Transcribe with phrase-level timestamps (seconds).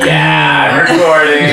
[0.00, 1.44] Yeah, recording.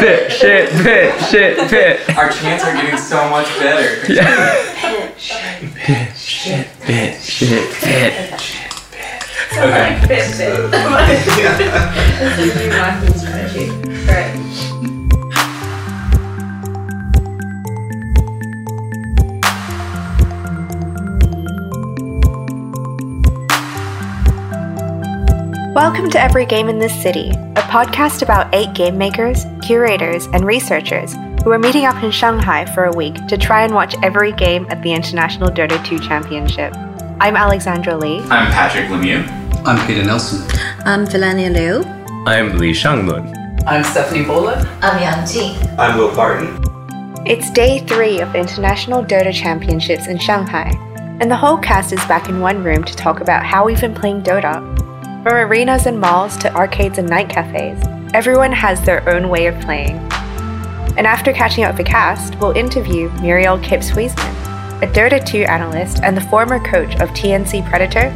[0.00, 2.16] Bit, shit, bit, shit, bit.
[2.16, 4.06] Our chants are getting so much better.
[4.06, 4.24] Bit,
[6.16, 7.20] shit, bit.
[9.52, 10.00] Okay.
[10.08, 10.70] Bit, bit.
[10.70, 13.68] That's a new marketing strategy.
[14.06, 14.32] Right.
[25.74, 30.44] Welcome to Every Game in This City, a podcast about eight game makers, curators, and
[30.44, 34.32] researchers who are meeting up in Shanghai for a week to try and watch every
[34.32, 36.76] game at the International Dota 2 Championship.
[37.20, 38.18] I'm Alexandra Lee.
[38.24, 39.26] I'm Patrick Lemieux.
[39.64, 40.46] I'm Peter Nelson.
[40.84, 41.82] I'm Felania Liu.
[42.26, 43.64] I'm Li Shangmun.
[43.66, 44.68] I'm Stephanie Bola.
[44.82, 45.56] I'm Yang Ji.
[45.78, 46.62] I'm Will Barton.
[47.24, 50.70] It's day three of the International Dota Championships in Shanghai,
[51.22, 53.94] and the whole cast is back in one room to talk about how we've been
[53.94, 54.81] playing Dota.
[55.22, 57.80] From arenas and malls to arcades and night cafes,
[58.12, 59.98] everyone has their own way of playing.
[60.98, 65.44] And after catching up with the cast, we'll interview Muriel Kipps Huisman, a Dota 2
[65.44, 68.10] analyst and the former coach of TNC Predator,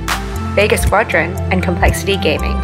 [0.56, 2.56] Vega Squadron, and Complexity Gaming.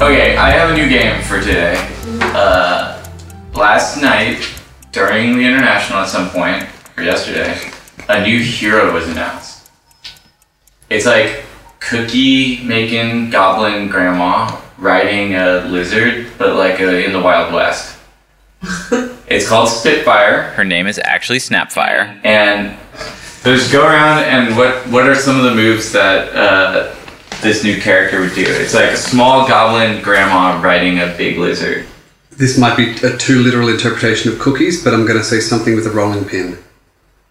[0.00, 1.95] Okay, I have a new game for today.
[2.36, 3.02] Uh,
[3.54, 4.46] last night,
[4.92, 7.58] during the international at some point, or yesterday,
[8.10, 9.70] a new hero was announced.
[10.90, 11.44] It's like
[11.80, 17.96] cookie making goblin grandma riding a lizard, but like a, in the Wild West.
[19.28, 20.50] it's called Spitfire.
[20.50, 22.20] Her name is actually Snapfire.
[22.22, 22.76] and
[23.40, 26.94] so just go around and what what are some of the moves that uh,
[27.40, 28.44] this new character would do?
[28.46, 31.86] It's like a small goblin grandma riding a big lizard.
[32.36, 35.74] This might be a too literal interpretation of cookies, but I'm going to say something
[35.74, 36.58] with a rolling pin.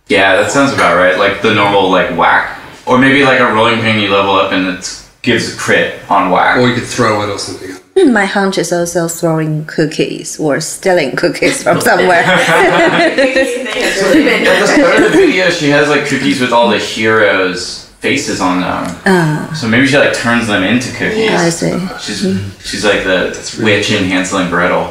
[0.08, 1.18] Yeah, that sounds about right.
[1.18, 4.68] Like the normal like whack, or maybe like a rolling pin you level up and
[4.68, 6.58] it gives a crit on whack.
[6.58, 7.76] Or you could throw it or something.
[8.12, 12.24] My hunch is also throwing cookies or stealing cookies from somewhere.
[12.26, 18.40] At the start of the video, she has like cookies with all the heroes' faces
[18.42, 18.84] on them.
[19.06, 21.32] Ah, So maybe she like turns them into cookies.
[21.48, 21.74] I see.
[22.06, 22.22] She's
[22.68, 23.20] she's like the
[23.64, 24.86] witch in Hansel and Gretel.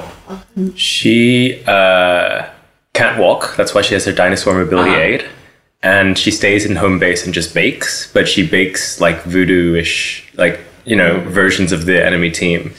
[0.77, 2.49] She uh,
[2.93, 3.41] can't walk.
[3.57, 5.09] That's why she has her dinosaur mobility Ah.
[5.09, 5.25] aid.
[5.83, 10.59] And she stays in home base and just bakes, but she bakes like voodoo-ish, like
[10.87, 12.73] you know, versions of the enemy team.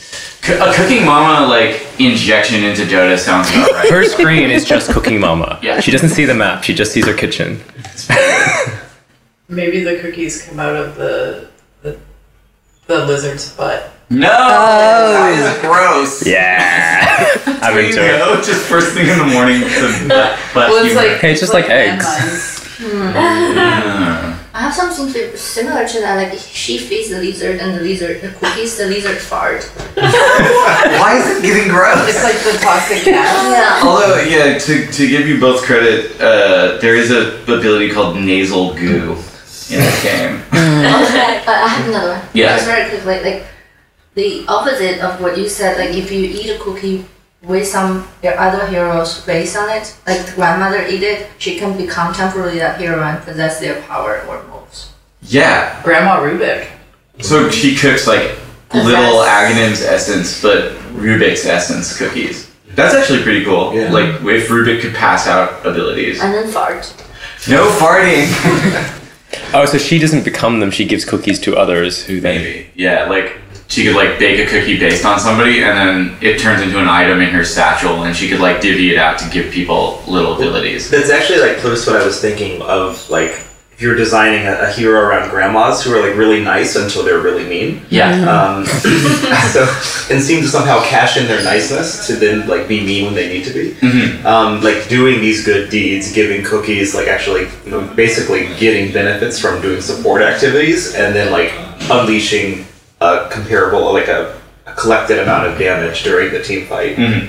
[0.48, 3.90] A cooking mama like injection into Dota sounds about right.
[3.92, 5.60] Her screen is just Cooking Mama.
[5.64, 5.80] Yeah.
[5.82, 6.64] She doesn't see the map.
[6.64, 7.62] She just sees her kitchen.
[9.48, 11.48] Maybe the cookies come out of the
[11.82, 11.98] the,
[12.88, 13.92] the lizard's butt.
[14.10, 16.26] No, that is gross.
[16.28, 17.26] Yeah,
[17.62, 18.18] I'm There you into it.
[18.20, 18.36] go.
[18.42, 19.62] Just first thing in the morning.
[19.62, 21.08] To butt, butt Well, it's humor.
[21.10, 22.06] like Hey, it's just like eggs.
[22.06, 22.62] landmines.
[22.86, 23.16] Mm.
[24.56, 26.16] I have something similar to that.
[26.18, 29.64] Like she feeds the lizard, and the lizard the cookies, the lizard fart.
[29.96, 32.08] Why is it getting gross?
[32.08, 33.30] It's like the toxic gas.
[33.52, 33.82] Yeah.
[33.90, 38.74] Although, yeah, to, to give you both credit, uh, there is a ability called nasal
[38.76, 39.18] goo
[39.72, 40.42] in the game.
[40.86, 42.22] Okay, uh, I have another one.
[42.34, 42.56] Yeah.
[42.56, 43.46] Just very quickly, like
[44.14, 45.78] the opposite of what you said.
[45.78, 47.06] Like if you eat a cookie
[47.44, 51.78] with some your other heroes face on it, like the grandmother eat it, she can
[51.78, 54.92] become temporarily that hero and possess their power or moves.
[55.22, 55.82] Yeah.
[55.84, 56.68] Grandma Rubik.
[57.22, 58.38] So she cooks like
[58.74, 58.92] little
[59.24, 59.28] Yes.
[59.28, 62.52] Aghanim's essence, but Rubik's essence cookies.
[62.76, 63.74] That's actually pretty cool.
[63.74, 63.92] Yeah.
[63.92, 66.22] Like if Rubik could pass out abilities.
[66.22, 66.94] And then fart.
[67.48, 68.28] No farting.
[69.54, 70.72] Oh, so she doesn't become them.
[70.72, 72.42] She gives cookies to others who then.
[72.42, 72.70] Maybe.
[72.76, 76.62] Yeah, like she could like bake a cookie based on somebody and then it turns
[76.62, 79.52] into an item in her satchel and she could like divvy it out to give
[79.52, 80.90] people little abilities.
[80.90, 83.10] That's actually like close to what I was thinking of.
[83.10, 83.45] Like,
[83.76, 87.20] if you're designing a, a hero around grandmas who are like really nice until they're
[87.20, 88.12] really mean, Yeah.
[88.24, 88.66] um,
[89.52, 89.64] so
[90.10, 93.28] and seem to somehow cash in their niceness to then like be mean when they
[93.28, 93.72] need to be.
[93.82, 94.24] Mhm.
[94.24, 99.38] Um, like doing these good deeds, giving cookies, like actually, you know, basically getting benefits
[99.38, 101.52] from doing support activities, and then like
[101.92, 102.66] unleashing
[103.02, 106.96] a comparable, like a, a collected amount of damage during the team fight.
[106.96, 107.28] Mhm.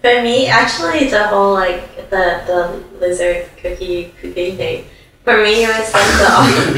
[0.00, 4.84] For me, actually, the whole like the the lizard cookie cookie thing.
[5.24, 6.74] For me, it was like the opposite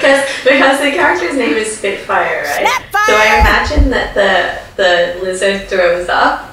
[0.00, 2.66] because because the character's name is Spitfire, right?
[3.06, 6.48] So I imagine that the the lizard throws up.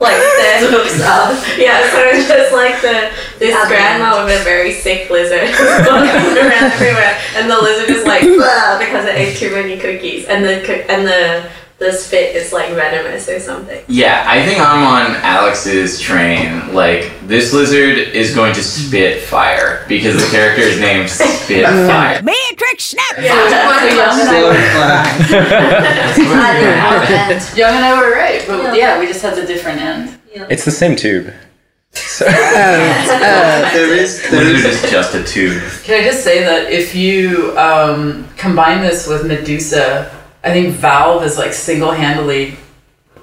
[0.00, 0.16] Like
[0.60, 1.30] the Throws up.
[1.56, 3.68] yeah, so it's just like the this Yeah.
[3.68, 5.48] grandma with a very sick lizard
[5.86, 10.26] walking around everywhere, and the lizard is like "Ugh," because it ate too many cookies,
[10.26, 11.48] and the and the
[11.78, 13.84] this fit is like venomous or something.
[13.88, 16.72] Yeah, I think I'm on Alex's train.
[16.72, 22.22] Like, this lizard is going to spit fire because the character is named Spitfire.
[22.22, 23.18] Matrix snap!
[23.18, 23.34] Yeah,
[27.56, 30.18] Young and I were right, but yeah, we just had the different end.
[30.32, 31.32] It's the same tube.
[31.92, 35.62] So, there is there Lizard is is just a tube.
[35.84, 40.10] Can I just say that if you um, combine this with Medusa,
[40.44, 42.56] I think Valve is like single-handedly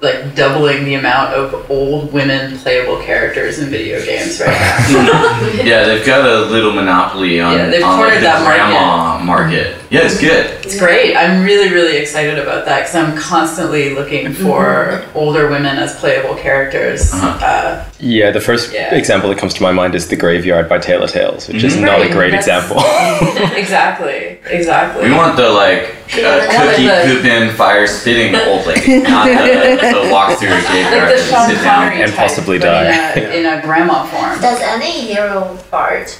[0.00, 5.52] like doubling the amount of old women playable characters in video games right now.
[5.64, 8.58] Yeah, they've got a little monopoly on, Yeah, they've on like, cornered the that market.
[8.58, 9.76] grandma market.
[9.90, 10.66] Yeah, it's good.
[10.66, 11.14] It's great.
[11.16, 16.34] I'm really, really excited about that because I'm constantly looking for older women as playable
[16.34, 17.12] characters.
[17.14, 17.38] Uh-huh.
[17.46, 18.92] Uh, yeah, the first Yeah.
[18.94, 21.76] example that comes to my mind is The Graveyard by Tale of Tales, which is
[21.76, 21.84] Mhm.
[21.86, 22.78] not a great example.
[23.56, 25.08] exactly, exactly.
[25.08, 30.08] We want the like uh, cookie the- pooping, fire spitting old lady, not the, the
[30.12, 31.64] walk through like graveyard the and Sean sit down.
[31.86, 33.12] Connery and type, possibly die.
[33.14, 34.40] in a, in a grandma form.
[34.40, 36.18] Does any hero fart?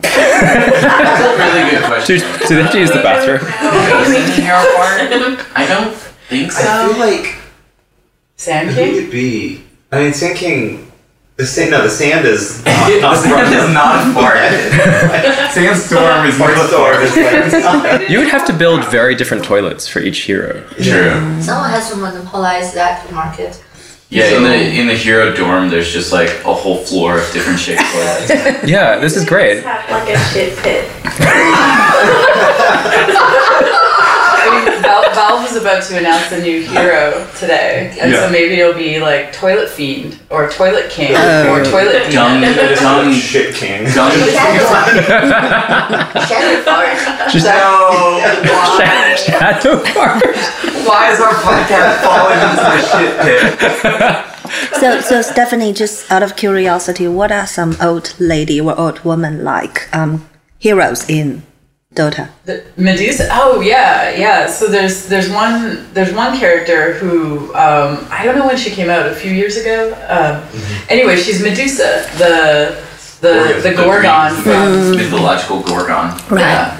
[0.00, 2.18] That's a really good question.
[2.18, 3.40] do, do they have to use the bathroom?
[4.40, 5.46] Hero form.
[5.54, 5.94] I don't
[6.30, 6.62] think so.
[6.66, 7.34] I feel like
[8.36, 8.94] Sand who King.
[8.94, 9.62] would it be?
[9.92, 10.89] I mean, Sand King.
[11.40, 14.36] The sand, no, the sand is not, the not sand is not a fart.
[15.54, 17.16] Sandstorm is not a storm is
[17.64, 20.62] like, You would have to build very different toilets for each hero.
[20.82, 21.40] True.
[21.40, 23.64] Someone has to monopolize that market.
[24.10, 27.58] Yeah, in the in the hero dorm, there's just like a whole floor of different
[27.58, 28.28] shaped toilets.
[28.68, 29.62] Yeah, this is great.
[29.64, 30.90] Have like a shit pit.
[35.30, 38.26] I Valve is about to announce a new hero today, and Yeah.
[38.26, 41.52] so maybe it'll be like Toilet Fiend or Toilet King Oh.
[41.52, 42.74] or Toilet Dung, Demon.
[42.82, 43.84] dung, shit king.
[43.94, 44.10] dung.
[44.10, 44.64] Shadow
[46.66, 46.98] fart.
[47.30, 48.20] Just No.
[49.16, 50.24] shadow fart.
[50.84, 54.26] Why is our podcast falling into the shit pit?
[54.80, 59.44] So, so Stephanie, just out of curiosity, what are some old lady or old woman
[59.44, 60.28] like um,
[60.58, 61.42] heroes in
[61.94, 62.28] Dota?
[62.44, 63.28] The Medusa.
[63.32, 64.46] Oh yeah, yeah.
[64.46, 68.88] So there's there's one there's one character who um, I don't know when she came
[68.88, 69.92] out a few years ago.
[70.08, 70.46] Um,
[70.88, 72.80] Anyway, she's Medusa, the
[73.20, 76.16] the the Gorgon from mythological Gorgon.
[76.32, 76.76] Yeah.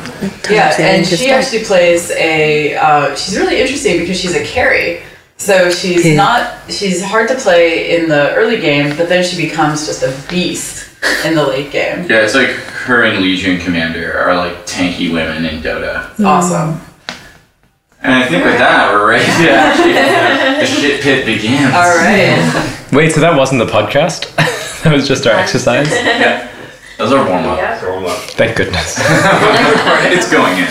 [0.51, 2.77] Yeah, and she actually plays a.
[2.77, 5.03] Uh, she's really interesting because she's a carry.
[5.41, 6.15] So she's Okay.
[6.15, 6.51] not.
[6.69, 10.87] She's hard to play in the early game, but then she becomes just a beast
[11.25, 12.05] in the late game.
[12.11, 16.11] Yeah, it's like her and Legion Commander are like tanky women in Dota.
[16.13, 16.79] It's awesome.
[18.03, 19.93] And I think with that, we're ready to actually
[20.61, 21.73] the shit pit begins.
[21.75, 22.77] All right.
[22.93, 24.35] Wait, so that wasn't the podcast?
[24.85, 25.91] that was just our exercise?
[25.91, 26.49] Yeah.
[26.99, 27.57] That was our warm up.
[27.59, 27.79] Yeah.
[27.79, 28.19] Throw 'em up.
[28.37, 28.99] Thank goodness.
[29.01, 30.69] it's going in.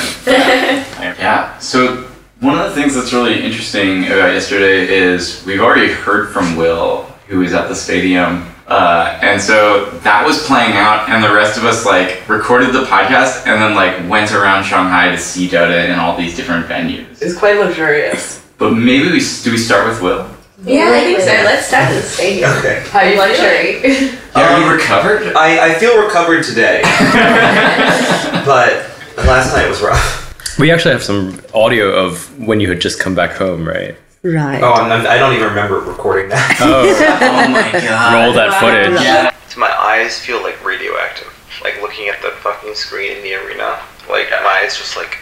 [1.18, 1.57] Yeah.
[1.57, 2.08] So
[2.39, 7.03] one of the things that's really interesting about yesterday is we've already heard from Will,
[7.27, 8.47] who was at the stadium.
[8.68, 12.83] Uh, and so that was playing out, and the rest of us like recorded the
[12.83, 17.21] podcast and then like went around Shanghai to see Dota in all these different venues.
[17.21, 18.45] It's quite luxurious.
[18.57, 20.30] But maybe we do we start with Will?
[20.63, 21.27] Yeah, I think so.
[21.27, 22.51] Let's start in the stadium.
[22.57, 22.83] Okay.
[22.89, 23.30] How you feeling?
[23.30, 24.19] Luxury.
[24.35, 25.33] Are you recovered?
[25.35, 26.81] I, I feel recovered today,
[28.45, 28.85] but
[29.25, 30.19] last night was rough.
[30.59, 33.95] We actually have some audio of when you had just come back home, right?
[34.21, 34.61] Right.
[34.61, 36.57] Oh, I'm, I'm, I don't even remember recording that.
[36.59, 38.13] Oh, oh my god.
[38.13, 39.01] roll that footage.
[39.01, 39.33] Yeah.
[39.57, 41.33] My eyes feel like radioactive.
[41.63, 43.80] Like looking at the fucking screen in the arena.
[44.09, 45.18] Like my eyes just like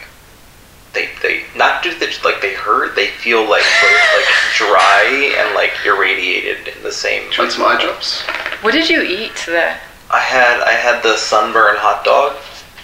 [0.94, 2.96] they they not just that like they hurt.
[2.96, 7.30] They feel like both like dry and like irradiated in the same.
[7.38, 8.58] Want some eye?
[8.62, 9.80] What did you eat there?
[10.10, 12.36] I had I had the sunburn hot dog.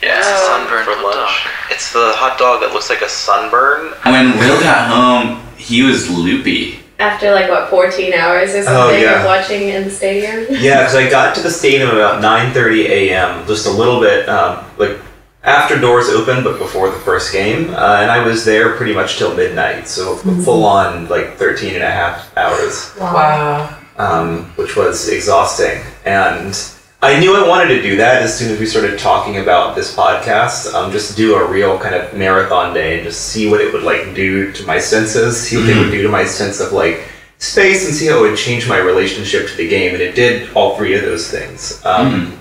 [0.03, 1.47] Yeah, it's a sunburn for hot lunch.
[1.71, 3.93] It's the hot dog that looks like a sunburn.
[4.03, 6.79] When Will got home, he was loopy.
[6.99, 9.19] After like what, 14 hours or something Oh, yeah.
[9.21, 10.45] of watching in the stadium?
[10.49, 13.45] Yeah, because I got to the stadium about 9:30 a.m.
[13.47, 14.97] Just a little bit um, like
[15.43, 19.17] after doors opened, but before the first game, uh, and I was there pretty much
[19.17, 19.87] till midnight.
[19.87, 23.77] So full on like 13 and a half hours, Wow.
[23.97, 25.81] um, which was exhausting.
[26.05, 26.55] And
[27.03, 29.93] I knew I wanted to do that as soon as we started talking about this
[29.93, 30.73] podcast.
[30.73, 33.83] Um, just do a real kind of marathon day and just see what it would
[33.83, 37.03] like do to my senses, see what it would do to my sense of like
[37.39, 39.93] space, and see how it would change my relationship to the game.
[39.93, 41.81] And it did all three of those things.
[41.85, 42.39] Um,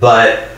[0.00, 0.48] But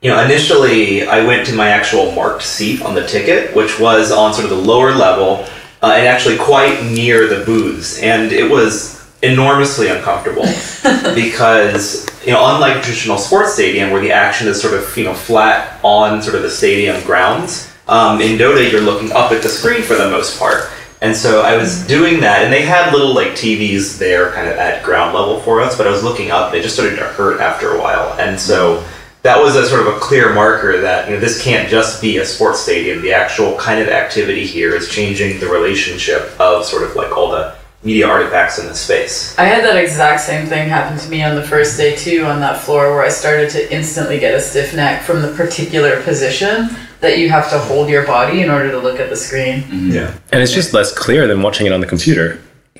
[0.00, 4.12] you know, initially I went to my actual marked seat on the ticket, which was
[4.12, 5.44] on sort of the lower level
[5.82, 10.44] uh, and actually quite near the booths, and it was enormously uncomfortable
[11.14, 15.04] because you know, unlike a traditional sports stadium where the action is sort of you
[15.04, 19.42] know flat on sort of the stadium grounds, um, in Dota you're looking up at
[19.42, 20.70] the screen for the most part.
[21.02, 24.58] And so I was doing that, and they had little like TVs there, kind of
[24.58, 25.76] at ground level for us.
[25.76, 28.38] But I was looking up, and it just started to hurt after a while, and
[28.38, 28.84] so
[29.22, 32.18] that was a sort of a clear marker that you know this can't just be
[32.18, 33.00] a sports stadium.
[33.00, 37.30] The actual kind of activity here is changing the relationship of sort of like all
[37.30, 39.36] the media artifacts in the space.
[39.38, 42.40] I had that exact same thing happen to me on the first day too on
[42.40, 46.68] that floor where I started to instantly get a stiff neck from the particular position
[47.00, 49.62] that you have to hold your body in order to look at the screen.
[49.62, 49.90] Mm-hmm.
[49.92, 50.14] Yeah.
[50.32, 52.38] And it's just less clear than watching it on the computer.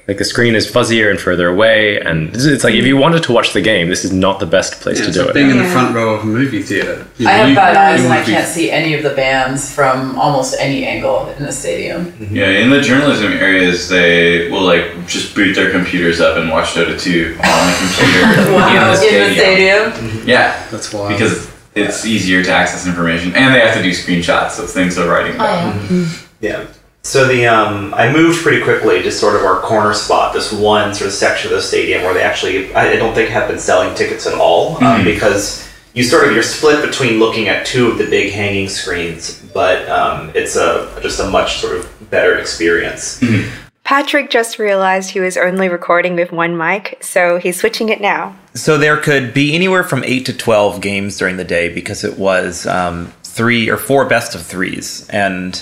[0.09, 3.23] Like the screen is fuzzier and further away, and it's- it's like if you wanted
[3.25, 5.35] to watch the game, this is not the best place Yeah, to do like it.
[5.35, 7.04] being in the front row of a movie theater.
[7.18, 8.94] You I know, have you- bad eyes you and I wanna be- can't see any
[8.94, 12.06] of the bands from almost any angle in the stadium.
[12.20, 12.35] Mm-hmm.
[12.37, 16.75] Yeah, in the journalism areas, they will like just boot their computers up and watch
[16.75, 18.20] Dota 2 on the computer
[18.50, 19.35] in the stadium.
[19.35, 19.92] stadium.
[19.92, 20.28] Mm-hmm.
[20.28, 21.12] Yeah, That's why.
[21.12, 25.09] because it's easier to access information, and they have to do screenshots of things they're
[25.09, 25.66] writing Oh, about.
[25.66, 25.73] yeah.
[25.82, 26.04] Mm-hmm.
[26.40, 26.61] Yeah.
[27.02, 30.95] So the um, I moved pretty quickly to sort of our corner spot, this one
[30.95, 33.59] sort of section of the stadium where they actually I I don't think have been
[33.59, 35.04] selling tickets at all um, Mhm.
[35.04, 39.40] because you sort of you're split between looking at two of the big hanging screens,
[39.54, 43.23] but um, it's a just a much sort of better experience.
[43.83, 48.37] Patrick just realized he was only recording with one mic, so he's switching it now.
[48.54, 52.19] So there could be anywhere from eight to twelve games during the day because it
[52.19, 55.61] was um, three or four best of threes, and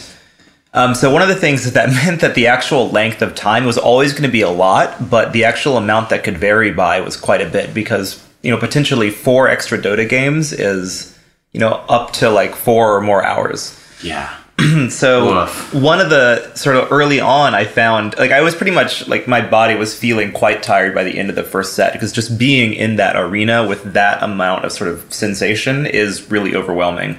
[0.78, 3.64] um, so one of the things is that meant that the actual length of time
[3.64, 7.00] was always going to be a lot, but the actual amount that could vary by
[7.00, 11.18] was quite a bit because you know potentially four extra Dota games is
[11.52, 13.76] you know up to like four or more hours.
[14.02, 14.32] Yeah.
[14.88, 19.06] so one of the sort of early on i found like i was pretty much
[19.06, 22.10] like my body was feeling quite tired by the end of the first set because
[22.10, 27.16] just being in that arena with that amount of sort of sensation is really overwhelming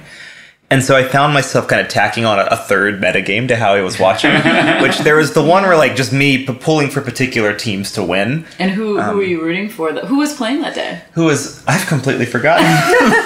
[0.70, 3.72] and so I found myself kind of tacking on a, a third metagame to how
[3.74, 4.32] I was watching,
[4.82, 8.02] which there was the one where like just me p- pulling for particular teams to
[8.04, 8.46] win.
[8.58, 9.92] And who, who Um, were you rooting for?
[9.92, 11.02] That, who was playing that day?
[11.14, 12.66] Who was I've completely forgotten.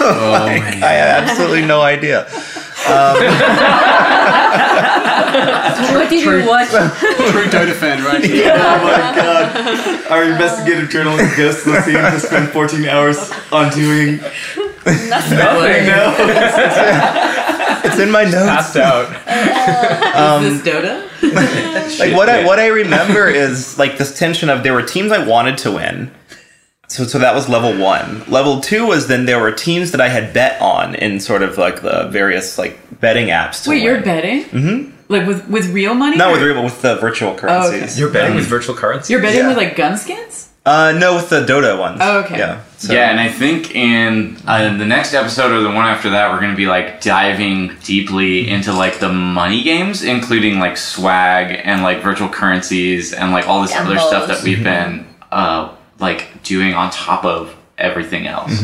[0.04, 2.26] Like, I had absolutely no idea.
[2.86, 3.16] Um,
[5.94, 6.68] what did you watch?
[6.68, 8.22] True Dota fan, right?
[8.24, 8.52] here.
[8.54, 10.10] Oh my god.
[10.10, 14.20] Our investigative journalist goes to the scene to spend 14 hours on doing
[14.86, 15.86] Nothing.
[15.86, 17.30] No.
[17.86, 18.34] It's in my notes.
[18.36, 19.08] Passed out.
[20.14, 21.98] Um, Is this Dota?
[21.98, 25.26] like what I what I remember is like this tension of there were teams I
[25.26, 26.10] wanted to win.
[26.88, 28.22] So so that was level one.
[28.28, 31.58] Level two was then there were teams that I had bet on in sort of
[31.58, 33.64] like the various like betting apps.
[33.64, 34.04] To Wait, you're win.
[34.04, 34.44] betting?
[34.44, 34.92] Mhm.
[35.08, 36.16] Like with, with real money?
[36.16, 37.98] Not or- with real, but with the virtual currencies.
[37.98, 39.10] You're betting Um, with virtual currencies.
[39.10, 39.48] You're betting Yeah.
[39.48, 40.48] with like gun skins?
[40.66, 41.98] Uh, no, with the Dota ones.
[42.02, 42.38] Oh, okay.
[42.38, 42.62] Yeah.
[42.88, 46.40] yeah, and I think in uh, the next episode or the one after that, we're
[46.40, 51.82] going to be like diving deeply into like the money games, including like swag and
[51.82, 56.72] like virtual currencies and like all this other stuff that we've been uh, like doing
[56.72, 58.62] on top of everything else.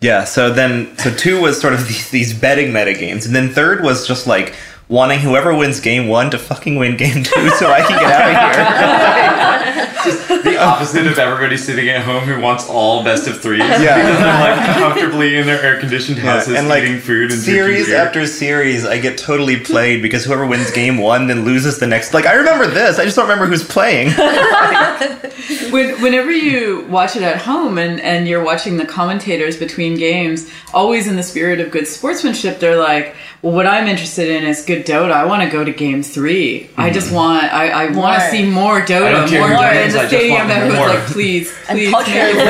[0.00, 3.48] Yeah, so then so two was sort of these, these betting meta games, and then
[3.48, 4.54] third was just like
[4.92, 8.28] wanting whoever wins game one to fucking win game two so I can get out
[8.28, 9.86] of
[10.28, 10.42] here.
[10.42, 13.60] the opposite of everybody sitting at home who wants all best of threes.
[13.60, 13.96] Yeah.
[13.96, 17.86] Because they're like comfortably in their air conditioned houses and like eating food and series
[17.86, 21.86] drinking after series, I get totally played because whoever wins game one then loses the
[21.86, 22.12] next.
[22.12, 24.10] Like I remember this, I just don't remember who's playing.
[25.70, 30.50] when, whenever you watch it at home and, and you're watching the commentators between games,
[30.74, 34.64] always in the spirit of good sportsmanship, they're like, well, what I'm interested in is
[34.64, 35.10] good Dota.
[35.10, 37.16] I want to go to game 3 I just mm-hmm.
[37.16, 39.92] want, I, I want to see more I don't Dota, care more who Dota in
[39.92, 41.90] the stadium want that was like, please, And please.
[41.90, 42.46] culture make it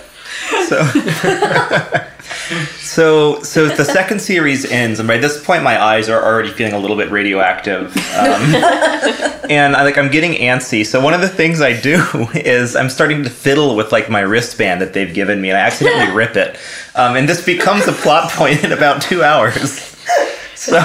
[0.68, 0.84] so
[2.78, 6.74] so so the second series ends and by this point my eyes are already feeling
[6.74, 8.54] a little bit radioactive um,
[9.50, 10.84] and I, like i'm getting antsy.
[10.84, 14.20] So one of the things i do is i'm starting to fiddle with like my
[14.20, 16.58] wristband that they've given me and i accidentally rip it.
[16.94, 19.80] Um, and this becomes a plot point in about two hours.
[20.54, 20.80] So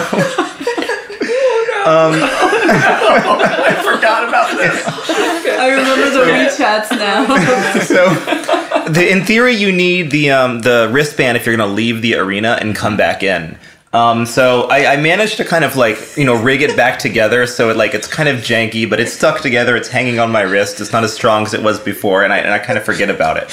[1.86, 4.86] um, I forgot about this.
[5.48, 7.26] I remember the WeChats now.
[7.82, 8.14] so
[8.90, 12.16] the, in theory you need the um, the wristband if you're going to leave the
[12.16, 13.58] arena and come back in
[13.94, 17.46] um, so I, I managed to kind of like you know rig it back together
[17.48, 20.42] so it like it's kind of janky but it's stuck together it's hanging on my
[20.42, 22.86] wrist it's not as strong as it was before and I, and I kind of
[22.86, 23.50] forget about it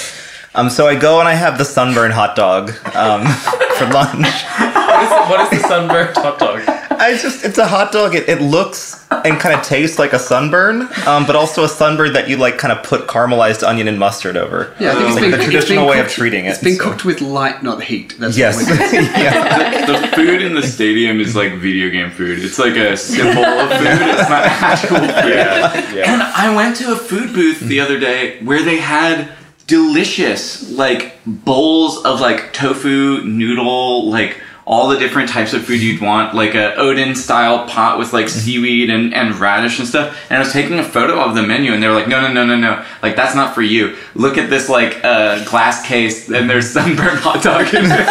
[0.55, 3.27] um, so I go and I have the sunburn hot dog um,
[3.77, 4.27] for lunch
[4.59, 6.86] What is, what is the sunburn hot dog?
[6.99, 8.15] I just it's a hot dog.
[8.15, 12.13] It, it looks and kind of tastes like a sunburn, um, but also a sunburn
[12.15, 14.75] that you like kind of put caramelized onion and mustard over.
[14.81, 16.51] Yeah, I think it's like been the it's traditional been way of treating it.
[16.51, 18.17] It's been so- cooked with light, not heat.
[18.19, 18.57] That's Yes.
[18.57, 19.05] what we're doing.
[19.07, 19.87] Yeah.
[19.87, 22.39] the food in the stadium is like video game food.
[22.43, 23.87] It's like a symbol of food.
[23.87, 25.07] It's not actual food.
[25.37, 26.13] Yeah, yeah.
[26.13, 29.29] And I went to a food booth the other day where they had
[29.67, 36.01] delicious like bowls of like tofu, noodle, like all the different types of food you'd
[36.01, 40.19] want, like a oden style pot with like seaweed and, and radish and stuff.
[40.29, 42.33] And I was taking a photo of the menu and they were like, no, no,
[42.33, 42.85] no, no, no.
[43.01, 43.97] Like that's not for you.
[44.15, 48.07] Look at this like uh, glass case and there's sunburned hot dog in it.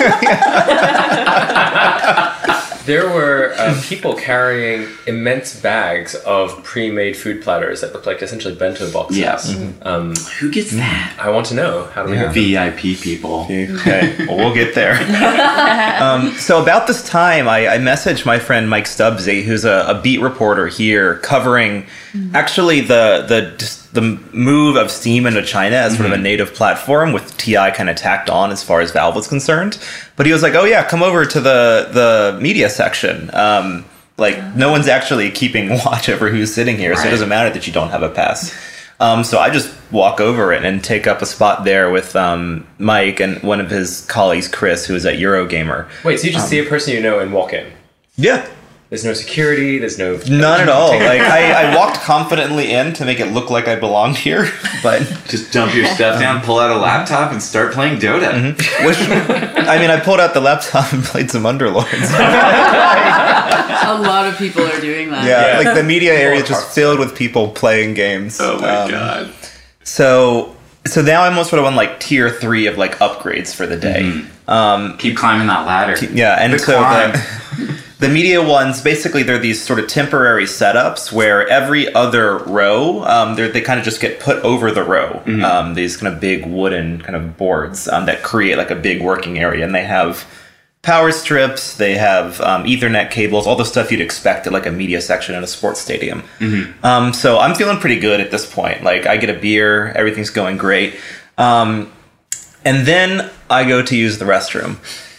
[2.86, 8.56] There were uh, people carrying immense bags of pre-made food platters that looked like essentially
[8.56, 9.18] bento boxes.
[9.18, 9.56] Yes.
[9.82, 11.18] Um, Who gets that?
[11.20, 11.86] I want to know.
[11.86, 12.34] How do we get them?
[12.34, 13.48] VIP people.
[13.76, 14.94] Okay, well, we'll get there.
[16.02, 20.02] um, so about this time, I, I messaged my friend Mike Stubbsy, who's a, a
[20.02, 21.86] beat reporter here, covering
[22.34, 26.54] actually the the just the move of Steam into China as sort of a native
[26.54, 29.80] platform with TI kind of tacked on as far as Valve was concerned.
[30.16, 33.86] But he was like, "Oh yeah, come over to the the media section." Um,
[34.18, 37.66] like no one's actually keeping watch over who's sitting here, so it doesn't matter that
[37.68, 38.54] you don't have a pass.
[38.98, 42.66] Um, so I just walk over it and take up a spot there with um,
[42.80, 45.88] Mike and one of his colleagues, Chris, who is at Eurogamer.
[46.06, 47.70] Wait, so you just Um, see a person you know and walk in?
[48.16, 48.48] Yeah.
[48.90, 49.80] There's no security.
[49.80, 50.92] There's no None at all.
[51.00, 54.48] Like I, I walked confidently in to make it look like I belonged here,
[54.84, 58.56] but Just dump your stuff down, pull out a laptop, and start playing Dota.
[58.86, 58.98] which
[59.68, 62.12] I mean, I pulled out the laptop and played some Underlords.
[63.88, 65.26] A lot of people are doing that.
[65.26, 68.38] yeah, like the media area is just filled with people playing games.
[68.40, 69.34] Oh my Um, god.
[69.84, 73.66] So so now I'm almost sort of on like tier three of like upgrades for
[73.66, 74.24] the day.
[74.48, 75.96] Um, Keep climbing that ladder.
[76.14, 77.14] Yeah, and The so climb.
[78.06, 83.04] The, the media ones basically they're these sort of temporary setups where every other row
[83.06, 85.22] um, they're- kind of just get put over the row.
[85.44, 89.02] Um, these kind of big wooden kind of boards um, that create like a big
[89.02, 90.26] working area, and they have
[90.82, 94.72] power strips, they have um, Ethernet cables, all the stuff you'd expect at like a
[94.72, 96.22] media section in a sports stadium.
[96.84, 98.84] Um, so I'm feeling pretty good at this point.
[98.84, 100.96] Like I get a beer, everything's going great.
[101.40, 101.92] Um,
[102.64, 104.78] and then I go to use the restroom.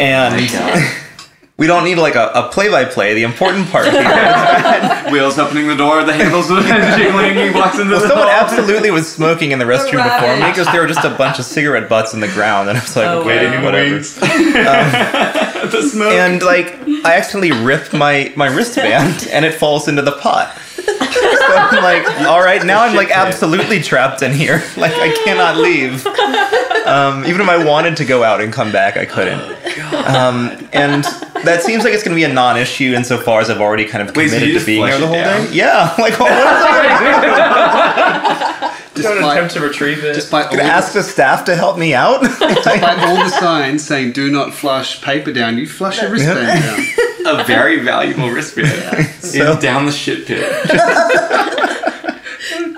[0.00, 0.34] And
[1.58, 3.14] we don't need like a, a play-by-play.
[3.14, 6.48] The important part here is Wheels opening the door, the handles
[6.96, 8.40] jiggling, he walks into well, the someone hall.
[8.44, 11.44] absolutely was smoking in the restroom before me because there were just a bunch of
[11.46, 13.64] cigarette butts in the ground, and I was like, Oh, okay, wow.
[13.64, 13.96] whatever.
[13.96, 14.02] Um,
[15.70, 16.12] the smoke.
[16.12, 20.56] And like, I accidentally ripped my my wristband, and it falls into the pot.
[20.86, 24.62] So I'm like, all right, now I'm like absolutely trapped in here.
[24.76, 26.06] Like I cannot leave.
[26.86, 29.40] Um, even if I wanted to go out and come back, I couldn't.
[30.06, 31.02] Um, and
[31.44, 34.14] that seems like it's going to be a non-issue insofar as I've already kind of
[34.14, 35.46] Wait, so committed you to being flush there the whole down?
[35.46, 35.52] day.
[35.54, 37.66] Yeah, like what was I
[38.96, 40.14] Don't Despite, attempt to retrieve it.
[40.14, 42.22] despite, all, going to ask the staff to help me out?
[42.22, 46.62] despite all the signs saying "Do not flush paper down," you flush your wristband
[47.26, 47.40] down.
[47.40, 49.06] a very valuable wristband.
[49.20, 50.40] So- In- down the shit pit.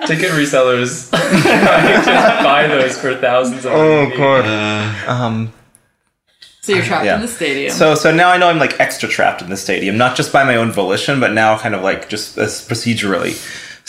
[0.07, 4.17] Ticket resellers just buy those for thousands of oh RMB.
[4.17, 5.07] god.
[5.07, 5.53] Um,
[6.61, 7.15] So you're trapped Yeah.
[7.15, 7.71] in the stadium.
[7.71, 10.43] So so now I know I'm like extra trapped in the stadium, not just by
[10.43, 13.35] my own volition, but now kind of like just as procedurally.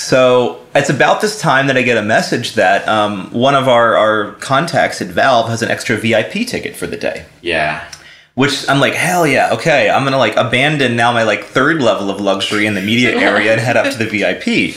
[0.00, 3.96] So it's about this time that I get a message that um, one of our,
[3.96, 7.26] our contacts at Valve has an extra VIP ticket for the day.
[7.42, 7.86] Yeah.
[8.34, 9.90] Which I'm like, hell yeah, okay.
[9.90, 13.52] I'm gonna like abandon now my like third level of luxury in the media area
[13.52, 14.74] and head up to the VIP.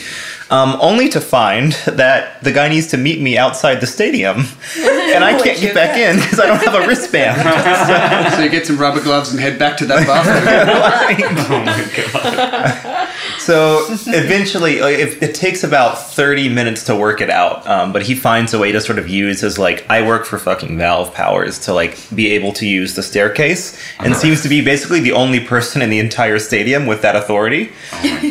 [0.50, 4.44] Um, only to find that the guy needs to meet me outside the stadium,
[4.78, 7.40] and I can't get back in because I don't have a wristband.
[8.34, 11.36] so you get some rubber gloves and head back to that bathroom.
[11.50, 13.10] Oh my god.
[13.38, 17.66] So eventually, like, it, it takes about 30 minutes to work it out.
[17.66, 20.38] Um, but he finds a way to sort of use his, like, I work for
[20.38, 24.64] fucking Valve powers to, like, be able to use the staircase and seems to be
[24.64, 27.70] basically the only person in the entire stadium with that authority.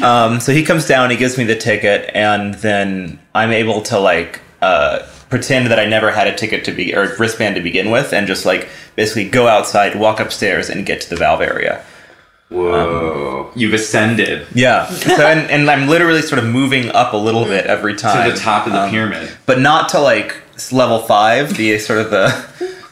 [0.02, 4.00] Um, so he comes down, he gives me the ticket, and then I'm able to,
[4.00, 7.90] like, uh, pretend that I never had a ticket to be, or wristband to begin
[7.92, 11.84] with, and just, like, basically go outside, walk upstairs, and get to the Valve area.
[12.50, 13.52] Whoa.
[13.56, 14.86] You've ascended Yeah.
[14.92, 18.32] So and, and I'm literally sort of moving up a little bit every time to
[18.36, 19.32] the top of the Um, pyramid.
[19.48, 20.36] but not to like
[20.72, 22.28] level five, the sort of the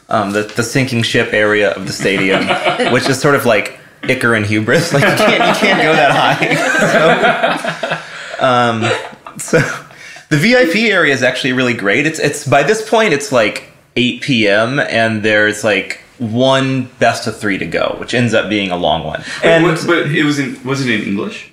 [0.10, 2.48] um, the, the sinking ship area of the stadium,
[2.92, 4.92] which is sort of like Icar and hubris.
[4.94, 6.56] Like you can't you can't go that high.
[7.96, 8.02] So,
[8.42, 8.84] um,
[9.38, 9.60] so
[10.30, 12.06] the VIP area is actually really great.
[12.06, 14.80] It's it's by this point it's like 8 p.m.
[14.80, 19.04] and there's like one best of three to go, which ends up being a long
[19.04, 19.24] one.
[19.44, 21.52] And but it was in was it in English?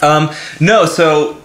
[0.00, 1.40] Um, no, so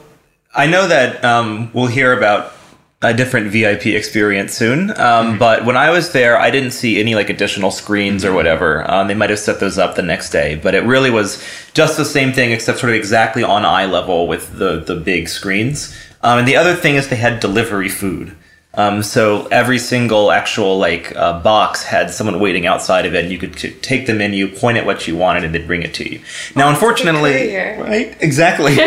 [0.54, 2.54] I know that um, we'll hear about
[3.02, 4.92] a different VIP experience soon.
[5.00, 8.90] Um, But when I was there, I didn't see any like additional screens or whatever.
[8.90, 11.98] Um, they might have set those up the next day, but it really was just
[11.98, 15.96] the same thing, except sort of exactly on eye level with the the big screens.
[16.24, 18.36] Um, and the other thing is they had delivery food.
[18.78, 23.32] Um, so every single actual like uh, box had someone waiting outside of it, and
[23.32, 25.96] you could t- take the menu, point at what you wanted, and they'd bring it
[25.96, 26.22] to you.
[26.56, 28.16] Now, unfortunately, right?
[28.22, 28.74] Exactly.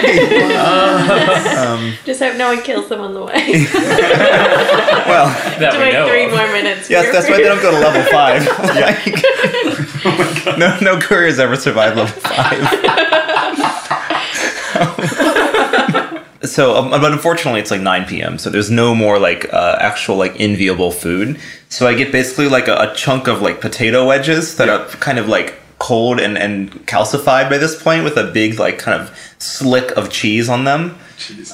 [0.55, 3.35] um, Just hope no one kills them on the way.
[5.09, 6.89] well, to wait three more minutes.
[6.89, 8.47] Yes, that's why they don't go to level five.
[8.47, 8.71] food.
[10.01, 12.61] Like, no, no couriers ever survive level five.
[16.43, 18.39] So, um, but unfortunately, it's like 9 p.m.
[18.39, 21.39] So there's no more like uh, actual like enviable food.
[21.69, 25.19] So I get basically like a, a chunk of like potato wedges that are kind
[25.19, 29.35] of like cold and, and calcified by this point with a big like kind of
[29.39, 30.99] slick of cheese on them.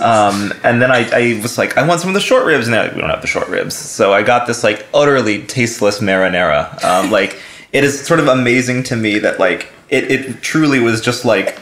[0.01, 2.67] Um, and then I, I was like, I want some of the short ribs.
[2.67, 3.75] And they're like, we don't have the short ribs.
[3.75, 6.83] So I got this like utterly tasteless marinara.
[6.85, 7.41] Um, like
[7.73, 11.59] it is sort of amazing to me that like it, it truly was just like